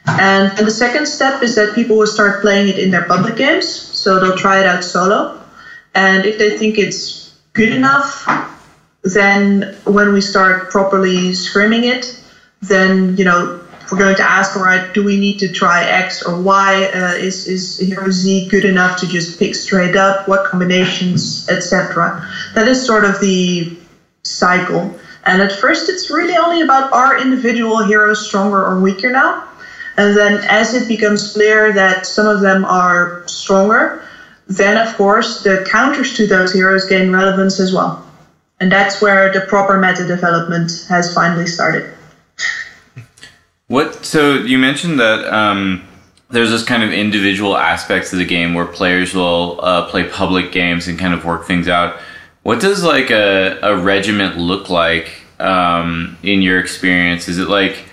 [0.09, 3.36] And, and the second step is that people will start playing it in their public
[3.36, 3.68] games.
[3.68, 5.40] So they'll try it out solo.
[5.94, 8.26] And if they think it's good enough,
[9.02, 12.20] then when we start properly scrimming it,
[12.62, 13.60] then, you know,
[13.90, 16.90] we're going to ask, all right, do we need to try X or Y?
[16.93, 20.28] Uh, is, is hero Z good enough to just pick straight up?
[20.28, 22.26] What combinations, etc.?
[22.55, 23.74] That is sort of the
[24.24, 24.94] cycle.
[25.24, 29.44] And at first, it's really only about are individual heroes stronger or weaker now?
[29.98, 34.04] And then as it becomes clear that some of them are stronger,
[34.46, 38.06] then of course the counters to those heroes gain relevance as well.
[38.60, 41.92] And that's where the proper meta development has finally started.
[43.66, 44.04] What?
[44.04, 45.84] So you mentioned that um,
[46.30, 50.52] there's this kind of individual aspects of the game where players will uh, play public
[50.52, 51.98] games and kind of work things out.
[52.44, 55.10] What does like a, a regiment look like
[55.40, 57.26] um, in your experience?
[57.26, 57.88] Is it like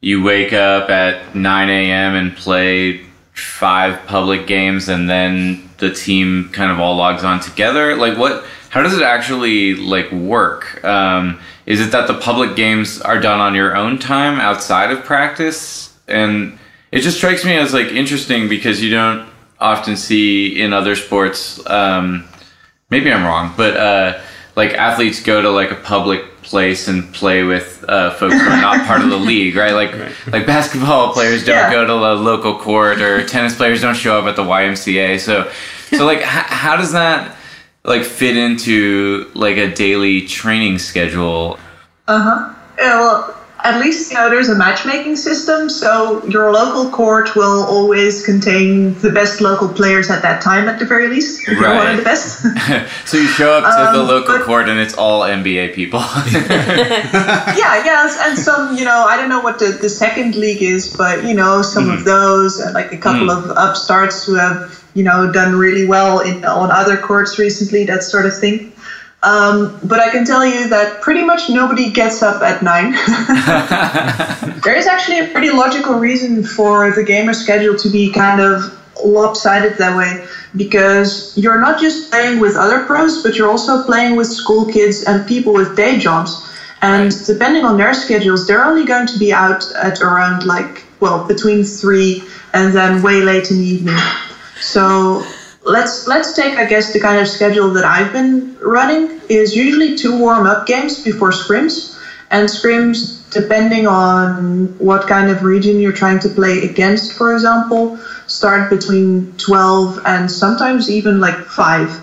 [0.00, 2.14] you wake up at 9 a.m.
[2.14, 7.96] and play five public games and then the team kind of all logs on together?
[7.96, 8.44] Like what?
[8.70, 10.84] How does it actually like work?
[10.84, 15.04] Um, is it that the public games are done on your own time outside of
[15.04, 15.96] practice?
[16.08, 16.58] And
[16.92, 19.28] it just strikes me as like interesting because you don't
[19.58, 21.64] often see in other sports.
[21.66, 22.28] Um,
[22.90, 24.20] maybe I'm wrong, but uh,
[24.56, 28.60] like athletes go to like a public place and play with uh, folks who are
[28.60, 29.72] not part of the league, right?
[29.72, 29.92] Like
[30.32, 31.70] like basketball players don't Yeah.
[31.70, 35.18] go to the local court, or tennis players don't show up at the YMCA.
[35.20, 35.50] So
[35.90, 37.36] so like h- how does that
[37.84, 41.58] like fit into like a daily training schedule?
[42.08, 42.54] Uh huh.
[42.78, 47.64] Yeah, well, at least you know there's a matchmaking system, so your local court will
[47.64, 51.40] always contain the best local players at that time, at the very least.
[51.48, 51.90] If you're one Right.
[51.92, 52.42] of the best.
[53.08, 56.00] so you show up to the Um, local but- court and it's all NBA people.
[56.30, 60.94] yeah, yeah, and some, you know, I don't know what the, the second league is,
[60.96, 63.36] but you know, some of those, like a couple Mm.
[63.50, 68.02] of upstarts who have, you know, done really well in on other courts recently, that
[68.02, 68.72] sort of thing.
[69.26, 72.92] Um, but I can tell you that pretty much nobody gets up at nine.
[74.62, 78.72] there is actually a pretty logical reason for the gamer schedule to be kind of
[79.04, 80.24] lopsided that way
[80.54, 85.02] because you're not just playing with other pros, but you're also playing with school kids
[85.02, 86.48] and people with day jobs.
[86.80, 91.26] And depending on their schedules, they're only going to be out at around like, well,
[91.26, 92.22] between three
[92.52, 93.98] and then way late in the evening.
[94.60, 95.26] So
[95.66, 99.96] let's let's take I guess the kind of schedule that I've been running is usually
[99.96, 101.98] two warm up games before scrims,
[102.30, 107.98] and scrims depending on what kind of region you're trying to play against, for example,
[108.26, 112.00] start between 12 and sometimes even like 5.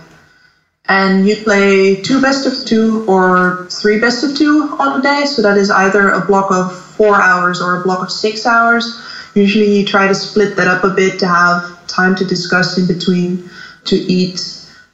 [0.85, 5.26] And you play two best of two or three best of two on a day,
[5.26, 8.99] so that is either a block of four hours or a block of six hours.
[9.34, 12.88] Usually you try to split that up a bit to have time to discuss in
[12.88, 13.49] between,
[13.85, 14.39] to eat,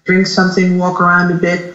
[0.06, 1.74] drink something, walk around a bit.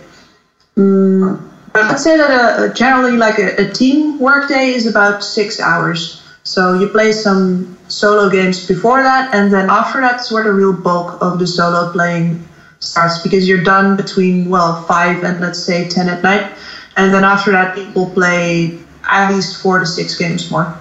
[0.77, 1.41] Mm,
[1.73, 5.23] but I'd say that a, a generally like a, a team work day is about
[5.23, 6.21] six hours.
[6.43, 10.73] So you play some solo games before that, and then after that's where the real
[10.73, 12.47] bulk of the solo playing
[12.81, 16.53] starts because you're done between well five and let's say ten at night,
[16.97, 18.79] and then after that people play
[19.09, 20.77] at least four to six games more.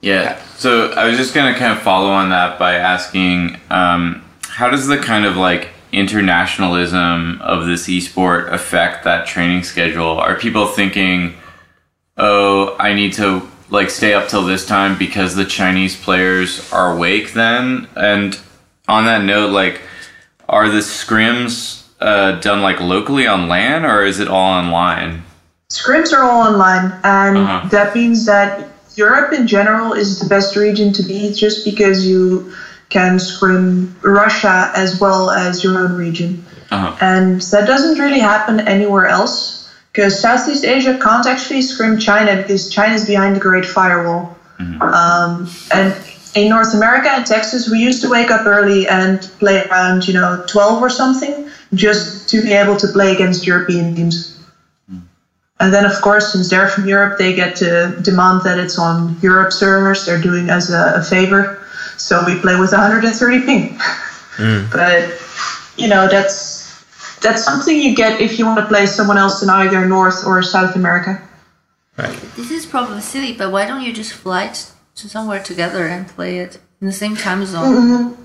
[0.00, 0.40] Yeah.
[0.56, 4.86] So I was just gonna kind of follow on that by asking, um, how does
[4.86, 10.18] the kind of like internationalism of this esport affect that training schedule?
[10.18, 11.34] Are people thinking,
[12.16, 16.94] oh, I need to like stay up till this time because the Chinese players are
[16.94, 17.88] awake then?
[17.96, 18.38] And
[18.86, 19.80] on that note, like,
[20.48, 25.24] are the scrims uh, done like locally on LAN or is it all online?
[25.70, 27.68] Scrims are all online, and Uh-huh.
[27.68, 28.66] that means that
[28.98, 32.52] Europe in general is the best region to be just because you
[32.88, 36.44] can scrim Russia as well as your own region.
[36.70, 36.96] Uh-huh.
[37.00, 42.68] And that doesn't really happen anywhere else because Southeast Asia can't actually scrim China because
[42.68, 44.36] China's behind the Great Firewall.
[44.80, 45.94] Um, and
[46.34, 50.14] in North America and Texas, we used to wake up early and play around, you
[50.14, 54.37] know, 12 or something just to be able to play against European teams.
[55.60, 59.16] And then, of course, since they're from Europe, they get to demand that it's on
[59.20, 60.06] Europe servers.
[60.06, 61.64] They're doing us a, a favor.
[61.96, 63.78] So we play with 130 ping.
[64.36, 64.70] Mm.
[64.72, 65.18] But
[65.76, 66.68] you know, that's
[67.20, 70.42] that's something you get if you want to play someone else in either North or
[70.42, 71.20] South America.
[72.36, 74.52] This is probably silly, but why don't you just fly
[74.94, 78.14] to somewhere together and play it in the same time zone?
[78.14, 78.24] Mm-hmm.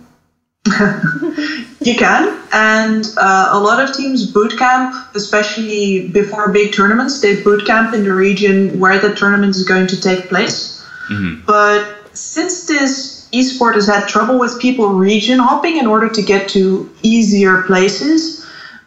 [1.85, 7.19] You can, and uh, a lot of teams boot camp, especially before big tournaments.
[7.19, 10.81] They boot camp in the region where the tournament is going to take place.
[11.45, 16.47] But since this esport has had trouble with people region hopping in order to get
[16.49, 18.45] to easier places,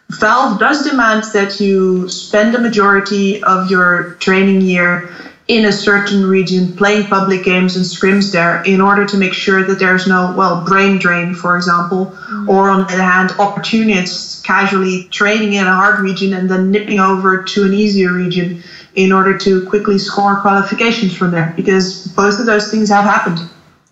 [0.09, 5.11] Valve does demand that you spend the majority of your training year
[5.47, 9.63] in a certain region playing public games and scrims there in order to make sure
[9.63, 12.13] that there's no, well, brain drain, for example,
[12.49, 16.99] or on the other hand, opportunists casually training in a hard region and then nipping
[16.99, 18.61] over to an easier region
[18.95, 23.39] in order to quickly score qualifications from there because both of those things have happened.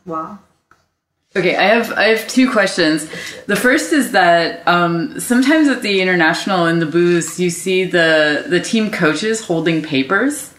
[0.05, 0.39] Wow.
[1.37, 3.09] Okay, I have I have two questions.
[3.45, 8.45] The first is that um, sometimes at the international in the booths, you see the
[8.47, 10.54] the team coaches holding papers,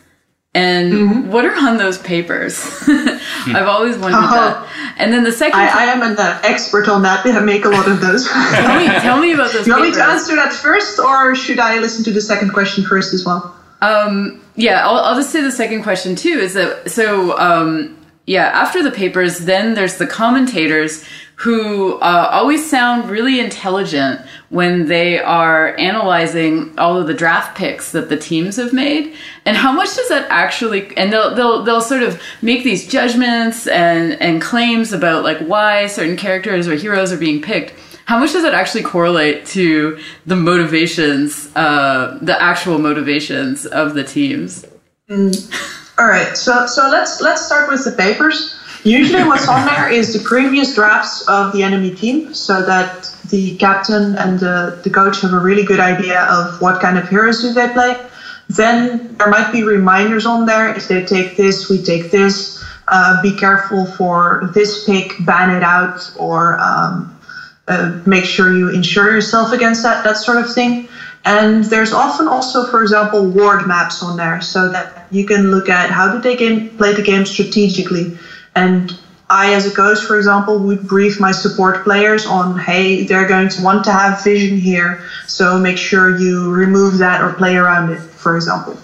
[0.56, 2.64] and what are on those papers?
[2.88, 4.68] I've always wondered that.
[4.96, 7.26] And then the second, I, I am an uh, expert on that.
[7.26, 8.26] I make a lot of those.
[8.30, 9.66] tell me tell me about those.
[9.66, 12.84] You want me to answer that first, or should I listen to the second question
[12.84, 13.54] first as well?
[13.82, 17.96] Um, yeah, I'll, I'll just say the second question too is that so um,
[18.26, 21.04] yeah, after the papers, then there's the commentators
[21.36, 27.92] who uh, always sound really intelligent when they are analyzing all of the draft picks
[27.92, 29.14] that the teams have made,
[29.44, 30.96] and how much does that actually?
[30.96, 35.86] And they'll they'll they'll sort of make these judgments and and claims about like why
[35.88, 37.74] certain characters or heroes are being picked.
[38.06, 44.04] How much does that actually correlate to the motivations, uh, the actual motivations of the
[44.04, 44.64] teams?
[45.10, 48.55] All right, so so let's let's start with the papers.
[48.86, 53.56] Usually, what's on there is the previous drafts of the enemy team, so that the
[53.56, 57.42] captain and the, the coach have a really good idea of what kind of heroes
[57.42, 58.00] do they play.
[58.48, 60.72] Then there might be reminders on there.
[60.72, 62.64] If they take this, we take this.
[62.86, 67.18] Uh, be careful for this pick, ban it out, or um,
[67.66, 70.88] uh, make sure you insure yourself against that, that sort of thing.
[71.24, 75.68] And there's often also, for example, ward maps on there so that you can look
[75.68, 78.16] at how do they game, play the game strategically.
[78.56, 83.28] And I, as a coach, for example, would brief my support players on, hey, they're
[83.28, 87.56] going to want to have vision here, so make sure you remove that or play
[87.56, 88.76] around it, for example.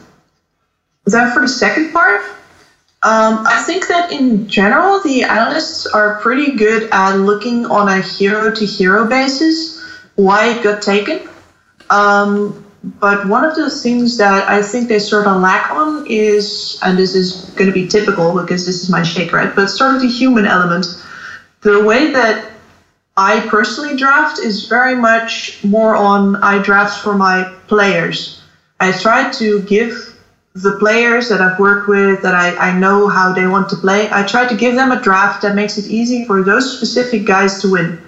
[1.06, 2.22] Then for the second part,
[3.04, 8.00] um, I think that in general, the analysts are pretty good at looking on a
[8.00, 9.82] hero to hero basis
[10.14, 11.28] why it got taken.
[11.90, 16.78] Um, but one of the things that I think they sort of lack on is,
[16.82, 19.54] and this is going to be typical because this is my shake, right?
[19.54, 20.86] But sort of the human element.
[21.60, 22.50] The way that
[23.16, 28.42] I personally draft is very much more on I draft for my players.
[28.80, 30.12] I try to give
[30.54, 34.08] the players that I've worked with, that I, I know how they want to play,
[34.10, 37.60] I try to give them a draft that makes it easy for those specific guys
[37.62, 37.98] to win.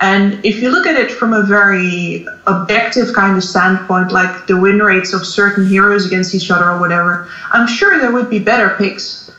[0.00, 4.56] And if you look at it from a very objective kind of standpoint, like the
[4.56, 8.38] win rates of certain heroes against each other or whatever, I'm sure there would be
[8.38, 9.30] better picks.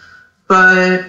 [0.48, 1.06] But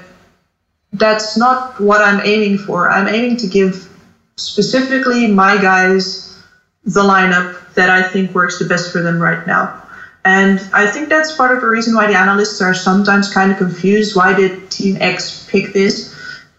[0.93, 2.89] that's not what I'm aiming for.
[2.89, 3.89] I'm aiming to give
[4.36, 6.39] specifically my guys
[6.85, 9.82] the lineup that I think works the best for them right now.
[10.24, 13.56] And I think that's part of the reason why the analysts are sometimes kind of
[13.56, 14.14] confused.
[14.14, 16.09] Why did Team X pick this?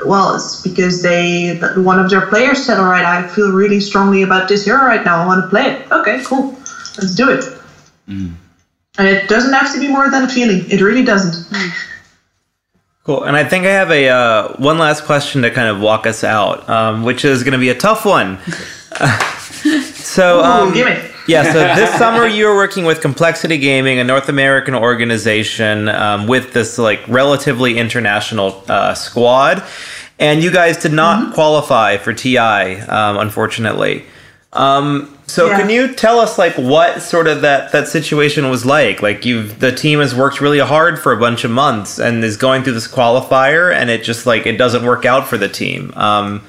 [0.06, 4.24] Well, it's because they one of their players said, "All right, I feel really strongly
[4.24, 5.24] about this hero right now.
[5.24, 6.54] I want to play it." Okay, cool,
[6.98, 7.44] let's do it.
[8.98, 10.70] And it doesn't have to be more than a feeling.
[10.70, 11.48] It really doesn't.
[13.04, 13.24] Cool.
[13.24, 16.24] And I think I have a uh, one last question to kind of walk us
[16.24, 18.38] out, um, which is going to be a tough one.
[19.96, 21.11] so, Ooh, um, give me.
[21.28, 21.44] Yeah.
[21.44, 26.54] So this summer you were working with Complexity Gaming, a North American organization um, with
[26.54, 29.64] this like relatively international uh, squad,
[30.20, 34.06] and you guys did not qualify for TI, um, unfortunately.
[34.54, 35.60] Um, so Yeah.
[35.60, 39.02] can you tell us like what sort of that that situation was like?
[39.02, 42.36] Like you've the team has worked really hard for a bunch of months and is
[42.36, 45.94] going through this qualifier and it just like it doesn't work out for the team.
[45.96, 46.42] Um,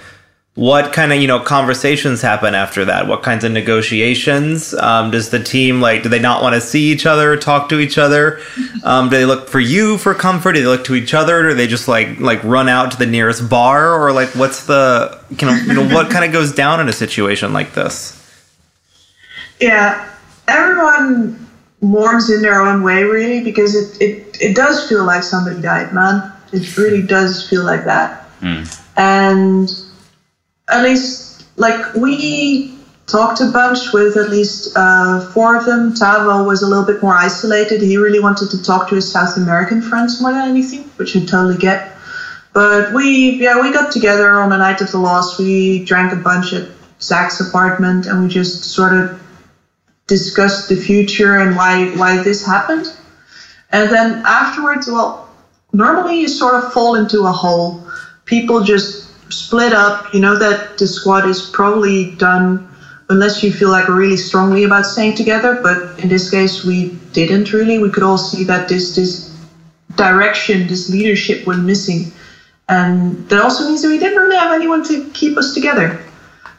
[0.54, 3.06] what kind of you know conversations happen after that?
[3.06, 4.74] What kinds of negotiations?
[4.74, 7.80] Um, does the team like do they not want to see each other, talk to
[7.80, 8.40] each other?
[8.84, 10.54] Um, do they look for you for comfort?
[10.54, 11.38] Do they look to each other?
[11.38, 13.94] Or do they just like like run out to the nearest bar?
[13.94, 16.92] Or like what's the you know, you know what kind of goes down in a
[16.92, 18.18] situation like this?
[19.60, 20.12] Yeah,
[20.48, 21.48] everyone
[21.80, 25.92] mourns in their own way, really, because it, it, it does feel like somebody died,
[25.92, 26.32] man.
[26.52, 28.28] It really does feel like that.
[28.96, 29.70] And
[30.72, 32.74] at least, like, we
[33.06, 35.92] talked a bunch with at least uh, four of them.
[35.92, 37.82] Tavo was a little bit more isolated.
[37.82, 41.20] He really wanted to talk to his South American friends more than anything, which I
[41.20, 41.92] totally get.
[42.52, 45.38] But we, yeah, we got together on the night of the loss.
[45.38, 46.68] We drank a bunch at
[47.00, 49.20] Zach's apartment, and we just sort of
[50.06, 52.92] discussed the future and why why this happened.
[53.70, 55.28] And then afterwards, well,
[55.72, 57.86] normally you sort of fall into a hole.
[58.26, 60.12] People just split up.
[60.14, 62.68] You know that the squad is probably done
[63.08, 65.60] unless you feel like really strongly about staying together.
[65.62, 67.78] But in this case, we didn't really.
[67.78, 69.32] We could all see that this this
[69.96, 72.12] direction, this leadership was missing.
[72.68, 76.00] And that also means that we didn't really have anyone to keep us together.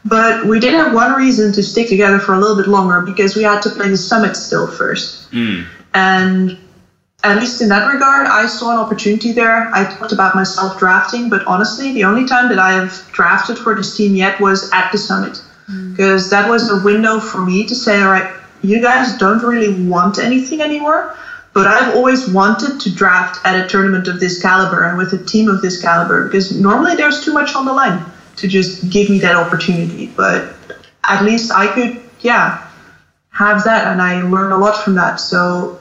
[0.04, 3.34] But we did have one reason to stick together for a little bit longer because
[3.34, 5.28] we had to play the summit still first.
[5.30, 5.62] Hmm.
[5.94, 6.58] And
[7.24, 9.68] at least in that regard, I saw an opportunity there.
[9.74, 13.74] I talked about myself drafting, but honestly, the only time that I have drafted for
[13.74, 15.40] this team yet was at the summit.
[15.70, 15.92] Mm.
[15.92, 18.30] Because that was a window for me to say, all right,
[18.62, 21.16] you guys don't really want anything anymore,
[21.52, 25.24] but I've always wanted to draft at a tournament of this caliber and with a
[25.24, 28.04] team of this caliber because normally there's too much on the line
[28.36, 30.06] to just give me that opportunity.
[30.16, 30.54] But
[31.04, 32.66] at least I could, yeah,
[33.30, 35.16] have that, and I learned a lot from that.
[35.16, 35.78] So,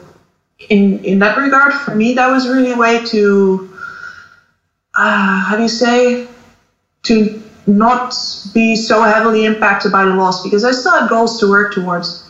[0.70, 3.70] in in that regard, for me, that was really a way to,
[4.96, 6.28] uh, how do you say,
[7.04, 8.14] to not
[8.54, 12.24] be so heavily impacted by the loss because I still had goals to work towards.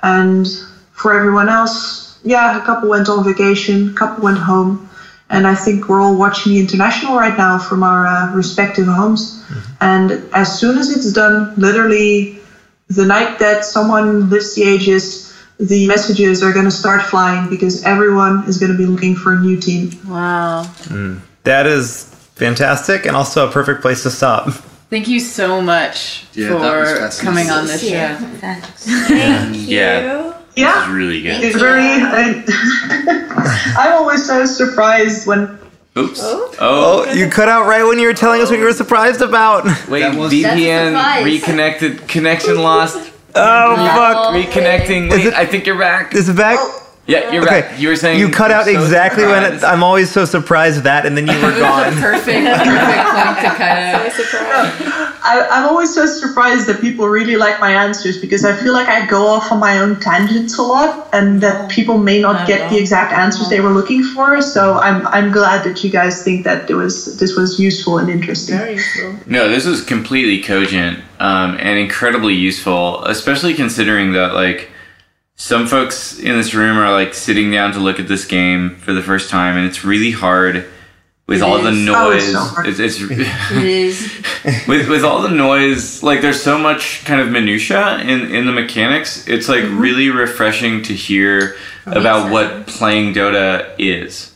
[0.00, 0.46] And
[0.92, 4.88] for everyone else, yeah, a couple went on vacation, a couple went home.
[5.28, 9.42] And I think we're all watching the international right now from our uh, respective homes.
[9.80, 12.36] And as soon as it's done, literally
[12.88, 17.84] the night that someone lifts the Aegis, the messages are going to start flying because
[17.84, 19.90] everyone is going to be looking for a new team.
[20.06, 20.64] Wow.
[20.84, 21.20] Mm.
[21.44, 22.04] That is
[22.34, 24.48] fantastic and also a perfect place to stop.
[24.90, 28.26] Thank you so much Yeah, for coming on this Yeah, show.
[28.38, 28.86] thanks.
[29.68, 30.34] Yeah.
[30.54, 30.74] Yeah.
[30.74, 31.42] This is really good.
[31.44, 31.80] It's very.
[31.80, 32.44] I,
[33.78, 35.58] I'm always so surprised when.
[35.96, 36.20] Oops.
[36.22, 39.64] Oh, you cut out right when you were telling us what you were surprised about.
[39.88, 41.24] Wait, VPN That's a surprise.
[41.24, 43.11] reconnected, connection lost.
[43.34, 44.34] Oh, fuck.
[44.34, 45.10] Reconnecting.
[45.10, 46.14] Wait, it- I think you're back.
[46.14, 46.58] Is it back?
[46.60, 47.62] Oh, Yeah, you're okay.
[47.62, 47.80] back.
[47.80, 49.64] You were saying you cut out so exactly when it.
[49.64, 51.92] I'm always so surprised at that, and then you were gone.
[51.94, 53.96] perfect, perfect point to kind
[54.82, 55.12] of.
[55.24, 58.88] I, I'm always so surprised that people really like my answers because I feel like
[58.88, 62.70] I go off on my own tangents a lot and that people may not get
[62.70, 64.40] the exact answers they were looking for.
[64.40, 68.10] So I'm I'm glad that you guys think that it was this was useful and
[68.10, 68.58] interesting.
[68.58, 69.16] Very useful.
[69.26, 74.68] No, this was completely cogent um, and incredibly useful, especially considering that like
[75.42, 78.92] some folks in this room are like sitting down to look at this game for
[78.92, 80.66] the first time, and it's really hard
[81.26, 81.88] with It all the is.
[81.88, 82.54] Oh, it's noise.
[82.54, 83.00] so it's, it's
[83.50, 84.22] It is.
[84.68, 86.00] with with all the noise.
[86.02, 89.26] Like there's so much kind of minutia in in the mechanics.
[89.26, 89.80] It's like Mm-hmm.
[89.80, 91.56] really refreshing to hear
[91.86, 94.31] about what playing Dota is.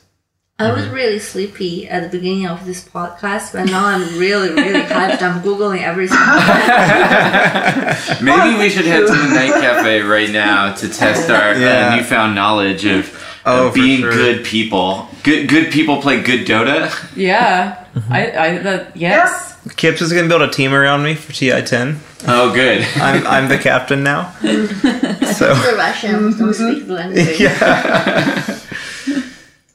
[0.58, 4.80] I was really sleepy at the beginning of this podcast, but now I'm really, really
[4.86, 5.20] hyped.
[5.20, 6.16] I'm googling everything.
[8.24, 11.90] Maybe we should head to the night cafe right now to test our Yeah.
[11.92, 13.12] uh, newfound knowledge of,
[13.44, 14.10] Oh, of being sure.
[14.12, 15.08] good people.
[15.24, 16.90] Good good people play good Dota.
[17.14, 17.84] Yeah.
[18.08, 19.54] I, I, that, yes.
[19.76, 21.98] Kips is gonna build a team around me for TI10.
[22.28, 22.82] Oh, good.
[22.96, 24.32] I'm I'm the captain now.
[25.36, 27.38] So The Russians don't speak the language.
[27.38, 28.58] yeah.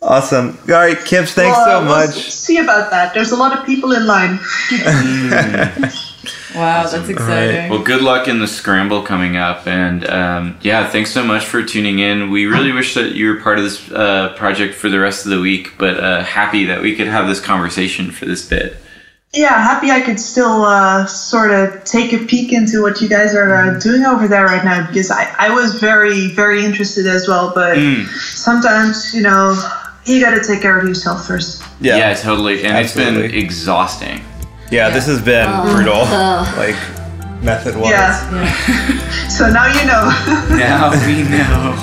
[0.02, 0.58] Awesome.
[0.68, 2.32] All right, Kips, thanks Well, so uh, we'll much.
[2.32, 3.14] see about that.
[3.14, 4.40] There's a lot of people in line.
[6.54, 7.70] Wow, that's exciting.
[7.72, 11.64] Well, good luck in the scramble coming up, and um, yeah, thanks so much for
[11.64, 12.30] tuning in.
[12.30, 15.32] We really wish that you were part of this uh, project for the rest of
[15.32, 18.76] the week, but uh, happy that we could have this conversation for this bit.
[19.34, 23.34] Yeah, happy I could still uh, sort of take a peek into what you guys
[23.34, 27.30] are uh, doing over there right now because I, I was very, very interested as
[27.30, 27.54] well.
[27.56, 28.06] But Mm.
[28.10, 29.56] sometimes, you know,
[30.06, 31.64] you got to take care of yourself first.
[31.80, 34.22] Yeah, yeah, totally, and it's been exhausting.
[34.72, 35.74] Yeah, this has been Oh.
[35.74, 36.02] brutal.
[36.06, 36.54] Oh.
[36.58, 36.76] Like
[37.44, 37.92] method wise.
[37.92, 39.28] Yeah.
[39.28, 40.12] so now you know.
[40.58, 41.78] Now we know.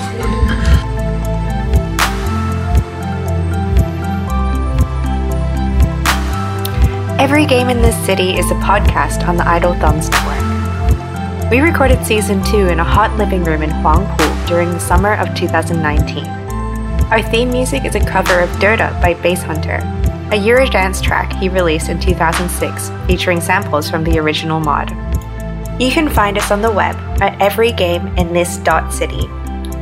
[7.19, 11.51] Every Game in This City is a podcast on the Idle Thumbs Network.
[11.51, 15.35] We recorded season 2 in a hot living room in Huangpu during the summer of
[15.35, 16.38] 2019.
[17.11, 19.81] Our theme music is a cover of Dota by Basshunter,
[20.27, 24.91] a Eurodance track he released in 2006 featuring samples from the original mod.
[25.81, 29.27] You can find us on the web at everygameinthis.city,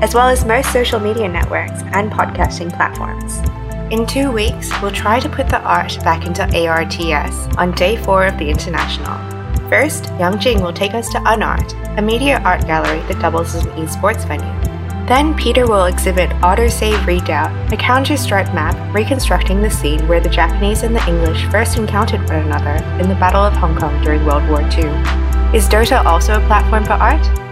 [0.01, 3.39] as well as most social media networks and podcasting platforms.
[3.91, 8.25] In two weeks, we'll try to put the art back into ARTS on day four
[8.25, 9.17] of the International.
[9.67, 13.65] First, Yang Jing will take us to Unart, a media art gallery that doubles as
[13.65, 14.76] an esports venue.
[15.07, 20.83] Then Peter will exhibit Autosave Redoubt, a Counter-Strike map reconstructing the scene where the Japanese
[20.83, 24.45] and the English first encountered one another in the Battle of Hong Kong during World
[24.49, 24.89] War II.
[25.55, 27.46] Is Dota also a platform for art?